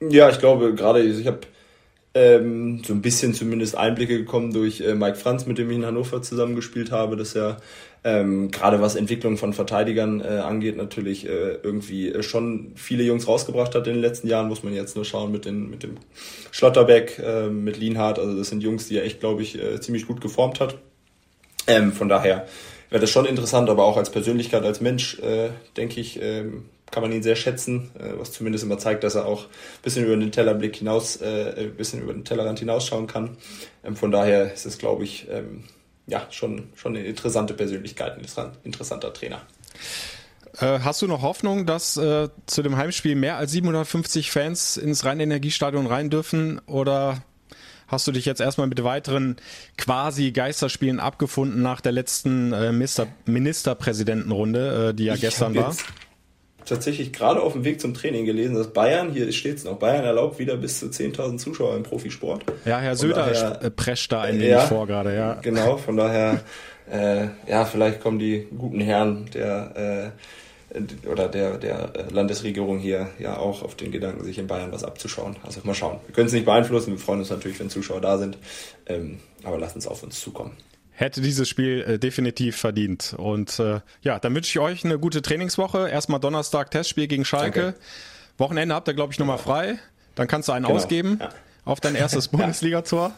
Ja, 0.00 0.30
ich 0.30 0.38
glaube 0.38 0.74
gerade, 0.74 1.02
ich 1.02 1.26
habe 1.26 1.40
ähm, 2.14 2.82
so 2.84 2.92
ein 2.92 3.02
bisschen 3.02 3.34
zumindest 3.34 3.76
Einblicke 3.76 4.16
gekommen 4.18 4.52
durch 4.52 4.80
äh, 4.80 4.94
Mike 4.94 5.16
Franz, 5.16 5.46
mit 5.46 5.58
dem 5.58 5.70
ich 5.70 5.76
in 5.76 5.86
Hannover 5.86 6.22
zusammengespielt 6.22 6.90
habe, 6.90 7.16
dass 7.16 7.34
er 7.34 7.58
ähm, 8.04 8.50
gerade 8.50 8.80
was 8.80 8.94
Entwicklung 8.94 9.36
von 9.36 9.52
Verteidigern 9.52 10.20
äh, 10.20 10.38
angeht, 10.38 10.76
natürlich 10.76 11.26
äh, 11.26 11.58
irgendwie 11.62 12.10
äh, 12.10 12.22
schon 12.22 12.72
viele 12.76 13.02
Jungs 13.02 13.26
rausgebracht 13.26 13.74
hat 13.74 13.86
in 13.88 13.94
den 13.94 14.02
letzten 14.02 14.28
Jahren, 14.28 14.48
muss 14.48 14.62
man 14.62 14.72
jetzt 14.72 14.94
nur 14.94 15.04
schauen 15.04 15.32
mit, 15.32 15.44
den, 15.44 15.68
mit 15.68 15.82
dem 15.82 15.96
Schlotterbeck, 16.52 17.18
äh, 17.18 17.48
mit 17.48 17.76
Lienhardt, 17.76 18.18
also 18.18 18.36
das 18.36 18.48
sind 18.48 18.62
Jungs, 18.62 18.88
die 18.88 18.98
er 18.98 19.04
echt, 19.04 19.20
glaube 19.20 19.42
ich, 19.42 19.60
äh, 19.60 19.80
ziemlich 19.80 20.06
gut 20.06 20.20
geformt 20.20 20.60
hat. 20.60 20.76
Ähm, 21.66 21.92
von 21.92 22.08
daher 22.08 22.46
wäre 22.88 23.00
das 23.00 23.10
schon 23.10 23.26
interessant, 23.26 23.68
aber 23.68 23.84
auch 23.84 23.96
als 23.96 24.10
Persönlichkeit, 24.10 24.62
als 24.64 24.80
Mensch, 24.80 25.18
äh, 25.18 25.50
denke 25.76 26.00
ich, 26.00 26.20
ähm, 26.22 26.64
kann 26.90 27.02
man 27.02 27.12
ihn 27.12 27.22
sehr 27.22 27.36
schätzen, 27.36 27.90
äh, 27.98 28.18
was 28.18 28.32
zumindest 28.32 28.64
immer 28.64 28.78
zeigt, 28.78 29.04
dass 29.04 29.14
er 29.14 29.26
auch 29.26 29.44
ein 29.44 29.82
bisschen 29.82 30.04
über 30.04 30.16
den 30.16 30.32
Tellerblick 30.32 30.76
hinaus, 30.76 31.16
äh, 31.16 31.54
ein 31.56 31.76
bisschen 31.76 32.02
über 32.02 32.12
den 32.12 32.24
Tellerrand 32.24 32.58
hinausschauen 32.58 33.06
kann. 33.06 33.36
Ähm, 33.84 33.96
von 33.96 34.10
daher 34.10 34.52
ist 34.52 34.66
es, 34.66 34.78
glaube 34.78 35.04
ich, 35.04 35.26
ähm, 35.30 35.64
ja, 36.06 36.26
schon, 36.30 36.70
schon 36.74 36.96
eine 36.96 37.06
interessante 37.06 37.54
Persönlichkeit, 37.54 38.18
ein 38.18 38.52
interessanter 38.64 39.12
Trainer. 39.12 39.42
Äh, 40.58 40.80
hast 40.80 41.02
du 41.02 41.06
noch 41.06 41.22
Hoffnung, 41.22 41.66
dass 41.66 41.96
äh, 41.96 42.28
zu 42.46 42.62
dem 42.62 42.76
Heimspiel 42.76 43.14
mehr 43.14 43.36
als 43.36 43.52
750 43.52 44.30
Fans 44.30 44.76
ins 44.76 45.04
Rhein-Energiestadion 45.04 45.86
rein 45.86 46.10
dürfen? 46.10 46.60
Oder 46.66 47.22
hast 47.86 48.06
du 48.06 48.12
dich 48.12 48.24
jetzt 48.24 48.40
erstmal 48.40 48.66
mit 48.66 48.82
weiteren 48.82 49.36
quasi 49.76 50.32
Geisterspielen 50.32 50.98
abgefunden 50.98 51.62
nach 51.62 51.80
der 51.80 51.92
letzten 51.92 52.52
äh, 52.52 52.72
Minister 52.72 53.06
Ministerpräsidentenrunde, 53.26 54.88
äh, 54.88 54.94
die 54.94 55.04
ja 55.04 55.14
ich 55.14 55.20
gestern 55.20 55.54
war? 55.54 55.76
Tatsächlich 56.64 57.12
gerade 57.12 57.40
auf 57.40 57.52
dem 57.52 57.64
Weg 57.64 57.80
zum 57.80 57.94
Training 57.94 58.24
gelesen, 58.24 58.54
dass 58.54 58.72
Bayern, 58.72 59.10
hier 59.12 59.30
steht 59.32 59.56
es 59.56 59.64
noch, 59.64 59.78
Bayern 59.78 60.04
erlaubt 60.04 60.38
wieder 60.38 60.56
bis 60.56 60.78
zu 60.78 60.86
10.000 60.86 61.38
Zuschauer 61.38 61.76
im 61.76 61.82
Profisport. 61.82 62.44
Ja, 62.64 62.78
Herr 62.78 62.96
Söder 62.96 63.26
daher, 63.26 63.62
äh, 63.62 63.70
prescht 63.70 64.12
da 64.12 64.22
ein 64.22 64.34
wenig 64.34 64.50
ja, 64.50 64.60
vor 64.60 64.86
gerade, 64.86 65.14
ja. 65.14 65.34
Genau, 65.34 65.76
von 65.76 65.96
daher, 65.96 66.40
äh, 66.90 67.28
ja, 67.48 67.64
vielleicht 67.64 68.00
kommen 68.00 68.18
die 68.18 68.46
guten 68.56 68.80
Herren 68.80 69.30
der 69.32 70.12
äh, 70.14 71.08
oder 71.10 71.28
der, 71.28 71.56
der 71.56 71.90
Landesregierung 72.10 72.78
hier 72.78 73.08
ja 73.18 73.38
auch 73.38 73.62
auf 73.62 73.74
den 73.74 73.90
Gedanken, 73.90 74.22
sich 74.22 74.38
in 74.38 74.46
Bayern 74.46 74.70
was 74.70 74.84
abzuschauen. 74.84 75.36
Also 75.42 75.60
mal 75.64 75.74
schauen. 75.74 75.98
Wir 76.06 76.14
können 76.14 76.26
es 76.26 76.34
nicht 76.34 76.44
beeinflussen, 76.44 76.92
wir 76.92 76.98
freuen 76.98 77.20
uns 77.20 77.30
natürlich, 77.30 77.58
wenn 77.58 77.70
Zuschauer 77.70 78.02
da 78.02 78.18
sind, 78.18 78.36
ähm, 78.86 79.18
aber 79.44 79.58
lassen 79.58 79.78
es 79.78 79.86
auf 79.86 80.02
uns 80.02 80.20
zukommen 80.20 80.52
hätte 80.98 81.20
dieses 81.20 81.48
Spiel 81.48 81.84
äh, 81.86 81.98
definitiv 81.98 82.56
verdient. 82.56 83.14
Und 83.16 83.60
äh, 83.60 83.80
ja, 84.02 84.18
dann 84.18 84.34
wünsche 84.34 84.50
ich 84.50 84.58
euch 84.58 84.84
eine 84.84 84.98
gute 84.98 85.22
Trainingswoche. 85.22 85.88
Erstmal 85.88 86.18
Donnerstag 86.18 86.72
Testspiel 86.72 87.06
gegen 87.06 87.24
Schalke. 87.24 87.62
Danke. 87.62 87.78
Wochenende 88.36 88.74
habt 88.74 88.88
ihr, 88.88 88.94
glaube 88.94 89.12
ich, 89.12 89.18
nochmal 89.20 89.38
frei. 89.38 89.78
Dann 90.16 90.26
kannst 90.26 90.48
du 90.48 90.52
einen 90.52 90.64
genau. 90.64 90.76
ausgeben 90.76 91.18
ja. 91.20 91.28
auf 91.64 91.80
dein 91.80 91.94
erstes 91.94 92.28
Bundesligator. 92.28 93.12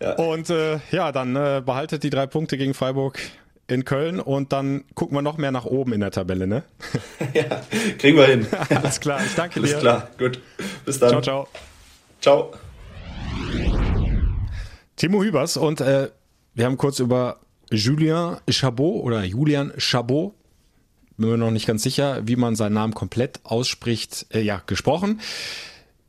Ja. 0.00 0.14
Und 0.14 0.50
äh, 0.50 0.78
ja, 0.92 1.10
dann 1.10 1.34
äh, 1.34 1.62
behaltet 1.64 2.04
die 2.04 2.10
drei 2.10 2.28
Punkte 2.28 2.56
gegen 2.56 2.74
Freiburg 2.74 3.18
in 3.66 3.84
Köln 3.84 4.20
und 4.20 4.52
dann 4.52 4.84
gucken 4.94 5.16
wir 5.16 5.22
noch 5.22 5.38
mehr 5.38 5.50
nach 5.50 5.64
oben 5.64 5.92
in 5.94 6.00
der 6.00 6.10
Tabelle, 6.12 6.46
ne? 6.46 6.62
ja, 7.34 7.62
kriegen 7.98 8.16
wir 8.16 8.26
hin. 8.26 8.46
Alles 8.70 9.00
klar, 9.00 9.20
ich 9.24 9.34
danke 9.34 9.58
Alles 9.58 9.70
dir. 9.70 9.76
Alles 9.78 9.82
klar, 9.82 10.08
gut. 10.18 10.40
Bis 10.84 10.98
dann. 10.98 11.10
Ciao, 11.10 11.22
ciao. 11.22 11.48
Ciao. 12.20 12.52
Timo 14.96 15.22
Hübers 15.22 15.56
und 15.56 15.80
äh, 15.80 16.10
wir 16.54 16.64
haben 16.64 16.76
kurz 16.76 16.98
über 16.98 17.40
Julien 17.70 18.36
Chabot 18.48 19.02
oder 19.02 19.24
Julian 19.24 19.72
Chabot, 19.78 20.34
bin 21.16 21.30
mir 21.30 21.36
noch 21.36 21.50
nicht 21.50 21.66
ganz 21.66 21.82
sicher, 21.82 22.26
wie 22.26 22.36
man 22.36 22.56
seinen 22.56 22.74
Namen 22.74 22.94
komplett 22.94 23.40
ausspricht, 23.44 24.26
äh, 24.30 24.40
ja, 24.40 24.62
gesprochen. 24.66 25.20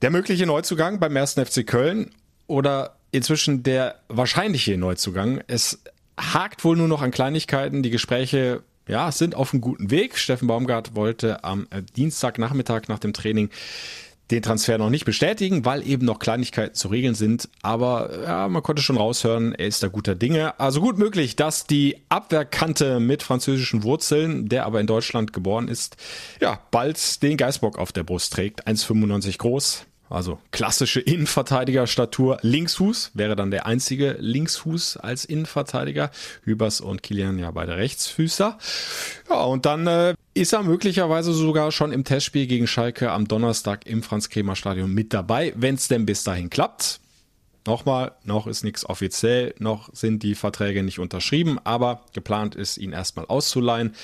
Der 0.01 0.09
mögliche 0.09 0.45
Neuzugang 0.45 0.99
beim 0.99 1.15
ersten 1.15 1.45
FC 1.45 1.65
Köln 1.65 2.11
oder 2.47 2.97
inzwischen 3.11 3.63
der 3.63 3.99
wahrscheinliche 4.09 4.77
Neuzugang. 4.77 5.41
Es 5.47 5.81
hakt 6.19 6.63
wohl 6.63 6.75
nur 6.75 6.87
noch 6.87 7.01
an 7.01 7.11
Kleinigkeiten. 7.11 7.83
Die 7.83 7.89
Gespräche 7.89 8.63
ja, 8.87 9.11
sind 9.11 9.35
auf 9.35 9.53
einem 9.53 9.61
guten 9.61 9.91
Weg. 9.91 10.17
Steffen 10.17 10.47
Baumgart 10.47 10.95
wollte 10.95 11.43
am 11.43 11.67
äh, 11.69 11.83
Dienstagnachmittag 11.95 12.87
nach 12.87 12.99
dem 12.99 13.13
Training 13.13 13.49
den 14.33 14.41
Transfer 14.41 14.77
noch 14.77 14.89
nicht 14.89 15.05
bestätigen, 15.05 15.65
weil 15.65 15.87
eben 15.87 16.05
noch 16.05 16.19
Kleinigkeiten 16.19 16.73
zu 16.75 16.87
regeln 16.87 17.15
sind. 17.15 17.49
Aber 17.61 18.09
ja, 18.23 18.47
man 18.47 18.63
konnte 18.63 18.81
schon 18.81 18.97
raushören, 18.97 19.53
er 19.53 19.67
ist 19.67 19.83
da 19.83 19.87
guter 19.87 20.15
Dinge. 20.15 20.59
Also 20.59 20.81
gut 20.81 20.97
möglich, 20.97 21.35
dass 21.35 21.67
die 21.67 21.97
Abwehrkante 22.09 22.99
mit 22.99 23.23
französischen 23.23 23.83
Wurzeln, 23.83 24.49
der 24.49 24.65
aber 24.65 24.79
in 24.79 24.87
Deutschland 24.87 25.33
geboren 25.33 25.67
ist, 25.67 25.97
ja, 26.41 26.59
bald 26.71 27.21
den 27.21 27.37
Geißbock 27.37 27.77
auf 27.77 27.91
der 27.91 28.03
Brust 28.03 28.33
trägt. 28.33 28.67
1,95 28.67 29.37
groß, 29.37 29.85
also 30.13 30.39
klassische 30.51 30.99
Innenverteidigerstatur. 30.99 32.37
Linksfuß 32.41 33.11
wäre 33.13 33.35
dann 33.35 33.51
der 33.51 33.65
einzige 33.65 34.15
Linksfuß 34.19 34.97
als 34.97 35.25
Innenverteidiger. 35.25 36.11
Hübers 36.43 36.81
und 36.81 37.03
Kilian 37.03 37.39
ja 37.39 37.51
beide 37.51 37.77
Rechtsfüßer. 37.77 38.57
Ja, 39.29 39.41
und 39.43 39.65
dann 39.65 39.87
äh, 39.87 40.13
ist 40.33 40.53
er 40.53 40.63
möglicherweise 40.63 41.33
sogar 41.33 41.71
schon 41.71 41.91
im 41.91 42.03
Testspiel 42.03 42.47
gegen 42.47 42.67
Schalke 42.67 43.11
am 43.11 43.27
Donnerstag 43.27 43.85
im 43.87 44.03
Franz-Kremer-Stadion 44.03 44.93
mit 44.93 45.13
dabei, 45.13 45.53
wenn 45.55 45.75
es 45.75 45.87
denn 45.87 46.05
bis 46.05 46.23
dahin 46.23 46.49
klappt. 46.49 46.99
Nochmal, 47.65 48.11
noch 48.23 48.45
ist 48.45 48.63
nichts 48.63 48.85
offiziell, 48.85 49.55
noch 49.57 49.89
sind 49.93 50.21
die 50.21 50.35
Verträge 50.35 50.83
nicht 50.83 50.99
unterschrieben, 50.99 51.59
aber 51.63 52.01
geplant 52.13 52.55
ist, 52.55 52.77
ihn 52.77 52.91
erstmal 52.91 53.25
auszuleihen 53.25 53.95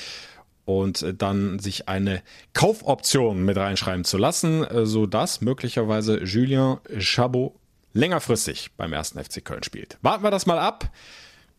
und 0.69 1.01
äh, 1.01 1.15
dann 1.15 1.57
sich 1.57 1.89
eine 1.89 2.21
Kaufoption 2.53 3.43
mit 3.43 3.57
reinschreiben 3.57 4.03
zu 4.03 4.19
lassen, 4.19 4.63
äh, 4.63 4.85
so 4.85 5.07
dass 5.07 5.41
möglicherweise 5.41 6.23
Julien 6.23 6.77
Chabot 6.99 7.53
längerfristig 7.93 8.69
beim 8.77 8.93
ersten 8.93 9.21
FC 9.21 9.43
Köln 9.43 9.63
spielt. 9.63 9.97
Warten 10.03 10.23
wir 10.23 10.29
das 10.29 10.45
mal 10.45 10.59
ab, 10.59 10.91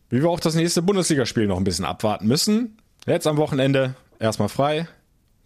wie 0.09 0.21
wir 0.21 0.29
auch 0.29 0.39
das 0.39 0.55
nächste 0.55 0.81
Bundesligaspiel 0.81 1.45
noch 1.45 1.57
ein 1.57 1.65
bisschen 1.65 1.83
abwarten 1.83 2.25
müssen. 2.25 2.77
Jetzt 3.05 3.27
am 3.27 3.35
Wochenende 3.35 3.95
erstmal 4.17 4.47
frei, 4.47 4.87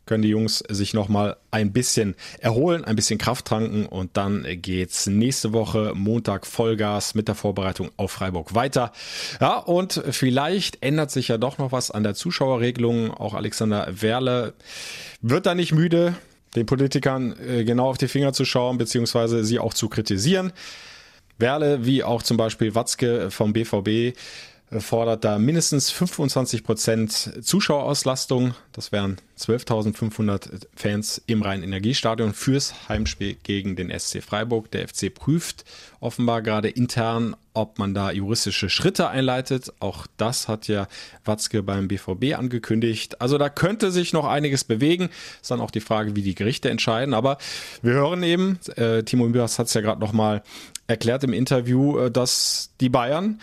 können 0.06 0.22
die 0.22 0.30
Jungs 0.30 0.60
sich 0.70 0.94
nochmal 0.94 1.38
ein 1.52 1.72
bisschen 1.74 2.16
erholen, 2.40 2.84
ein 2.86 2.96
bisschen 2.96 3.18
Kraft 3.18 3.46
tanken 3.46 3.86
und 3.86 4.18
dann 4.18 4.46
geht's 4.62 5.08
nächste 5.08 5.54
Woche 5.54 5.94
Montag 5.96 6.46
Vollgas 6.46 7.16
mit 7.16 7.28
der 7.28 7.36
Vorbereitung 7.36 7.92
auf 7.98 8.12
Freiburg 8.12 8.54
weiter. 8.56 8.92
Ja, 9.42 9.58
und 9.58 10.02
vielleicht 10.12 10.84
ändert 10.84 11.12
sich 11.12 11.30
ja 11.30 11.38
doch 11.38 11.58
noch 11.58 11.72
was 11.72 11.92
an 11.92 12.04
der 12.04 12.16
Zuschauerregelung. 12.16 13.12
Auch 13.12 13.34
Alexander 13.34 13.88
Werle 13.90 14.54
wird 15.22 15.46
da 15.46 15.56
nicht 15.56 15.72
müde, 15.72 16.16
den 16.56 16.66
Politikern 16.66 17.36
äh, 17.40 17.64
genau 17.64 17.90
auf 17.90 17.98
die 17.98 18.08
Finger 18.08 18.34
zu 18.34 18.46
schauen, 18.46 18.78
beziehungsweise 18.78 19.44
sie 19.44 19.60
auch 19.60 19.74
zu 19.74 19.90
kritisieren. 19.90 20.54
Werle, 21.38 21.86
wie 21.86 22.04
auch 22.04 22.24
zum 22.24 22.38
Beispiel 22.38 22.76
Watzke 22.76 23.30
vom 23.30 23.52
BVB, 23.54 24.18
fordert 24.72 25.24
da 25.24 25.38
mindestens 25.38 25.92
25 25.92 26.64
Prozent 26.64 27.34
Zuschauerauslastung. 27.42 28.56
Das 28.72 28.92
wären 28.92 29.18
12.500 29.38 30.68
Fans 30.76 31.22
im 31.28 31.44
Rhein-Energiestadion 31.44 32.34
fürs 32.34 32.90
Heimspiel 32.90 33.36
gegen 33.44 33.76
den 33.76 33.98
SC 33.98 34.24
Freiburg. 34.24 34.72
Der 34.72 34.88
FC 34.88 35.14
prüft 35.14 35.66
offenbar 36.00 36.42
gerade 36.42 36.70
intern, 36.70 37.36
ob 37.54 37.78
man 37.78 37.94
da 37.94 38.12
juristische 38.12 38.70
Schritte 38.70 39.08
einleitet. 39.08 39.72
Auch 39.80 40.08
das 40.18 40.48
hat 40.48 40.68
ja 40.68 40.88
Watzke 41.24 41.62
beim 41.62 41.88
BVB 41.88 42.38
angekündigt. 42.38 43.22
Also 43.22 43.38
da 43.38 43.50
könnte 43.50 43.92
sich 43.92 44.14
noch 44.14 44.26
einiges 44.26 44.64
bewegen. 44.64 45.10
Ist 45.42 45.52
dann 45.52 45.62
auch 45.62 45.72
die 45.72 45.80
Frage, 45.80 46.16
wie 46.16 46.24
die 46.24 46.36
Gerichte 46.36 46.70
entscheiden. 46.70 47.14
Aber 47.14 47.38
wir 47.84 47.94
hören 47.94 48.24
eben, 48.24 48.60
äh, 48.76 49.04
Timo 49.04 49.28
Mürs 49.28 49.60
hat 49.60 49.68
es 49.68 49.74
ja 49.76 49.82
gerade 49.82 50.02
nochmal 50.02 50.42
erklärt 50.88 51.24
im 51.24 51.34
Interview, 51.34 52.00
äh, 52.00 52.12
dass 52.12 52.72
die 52.82 52.90
Bayern 52.90 53.40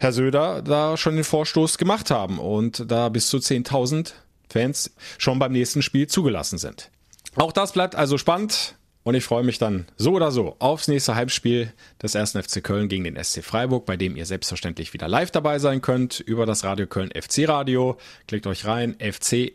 Herr 0.00 0.12
Söder 0.12 0.62
da 0.62 0.96
schon 0.96 1.16
den 1.16 1.24
Vorstoß 1.24 1.76
gemacht 1.76 2.10
haben 2.10 2.38
und 2.38 2.90
da 2.90 3.10
bis 3.10 3.28
zu 3.28 3.36
10.000 3.36 4.14
Fans 4.48 4.92
schon 5.18 5.38
beim 5.38 5.52
nächsten 5.52 5.82
Spiel 5.82 6.06
zugelassen 6.06 6.56
sind. 6.56 6.90
Auch 7.36 7.52
das 7.52 7.72
bleibt 7.72 7.94
also 7.94 8.16
spannend 8.16 8.76
und 9.02 9.14
ich 9.14 9.24
freue 9.24 9.44
mich 9.44 9.58
dann 9.58 9.84
so 9.98 10.12
oder 10.12 10.30
so 10.30 10.56
aufs 10.58 10.88
nächste 10.88 11.16
Heimspiel 11.16 11.74
des 12.02 12.16
1. 12.16 12.32
FC 12.32 12.64
Köln 12.64 12.88
gegen 12.88 13.04
den 13.04 13.22
SC 13.22 13.44
Freiburg, 13.44 13.84
bei 13.84 13.98
dem 13.98 14.16
ihr 14.16 14.24
selbstverständlich 14.24 14.94
wieder 14.94 15.06
live 15.06 15.32
dabei 15.32 15.58
sein 15.58 15.82
könnt 15.82 16.18
über 16.18 16.46
das 16.46 16.64
Radio 16.64 16.86
Köln 16.86 17.10
FC 17.10 17.46
Radio. 17.46 17.98
Klickt 18.26 18.46
euch 18.46 18.64
rein 18.64 18.96
fc-radio.de 18.98 19.54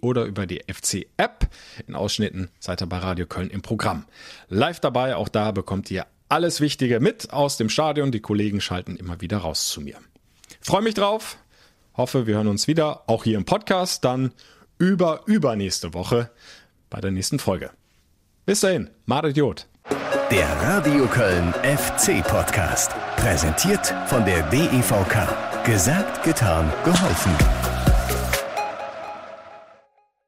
oder 0.00 0.24
über 0.24 0.46
die 0.46 0.62
FC 0.72 1.06
App. 1.18 1.50
In 1.86 1.94
Ausschnitten 1.94 2.48
seid 2.60 2.80
ihr 2.82 2.86
bei 2.86 2.96
Radio 2.96 3.26
Köln 3.26 3.50
im 3.50 3.60
Programm. 3.60 4.06
Live 4.48 4.80
dabei, 4.80 5.16
auch 5.16 5.28
da 5.28 5.50
bekommt 5.50 5.90
ihr 5.90 6.06
alles 6.30 6.60
Wichtige 6.60 7.00
mit 7.00 7.32
aus 7.32 7.56
dem 7.56 7.68
Stadion. 7.68 8.12
Die 8.12 8.20
Kollegen 8.20 8.60
schalten 8.60 8.96
immer 8.96 9.20
wieder 9.20 9.38
raus 9.38 9.68
zu 9.68 9.80
mir. 9.80 9.96
Freue 10.60 10.82
mich 10.82 10.94
drauf. 10.94 11.36
Hoffe, 11.96 12.26
wir 12.26 12.36
hören 12.36 12.48
uns 12.48 12.66
wieder, 12.66 13.02
auch 13.08 13.24
hier 13.24 13.36
im 13.36 13.44
Podcast, 13.44 14.04
dann 14.04 14.32
über 14.78 15.22
übernächste 15.26 15.92
Woche 15.92 16.30
bei 16.88 17.00
der 17.00 17.10
nächsten 17.10 17.38
Folge. 17.38 17.70
Bis 18.46 18.60
dahin, 18.60 18.90
Marit 19.06 19.36
Jod. 19.36 19.66
Der 20.30 20.48
Radio 20.62 21.06
Köln 21.06 21.52
FC 21.62 22.22
Podcast. 22.24 22.92
Präsentiert 23.16 23.92
von 24.06 24.24
der 24.24 24.42
DEVK. 24.50 25.64
Gesagt, 25.64 26.22
getan, 26.24 26.72
geholfen. 26.84 27.59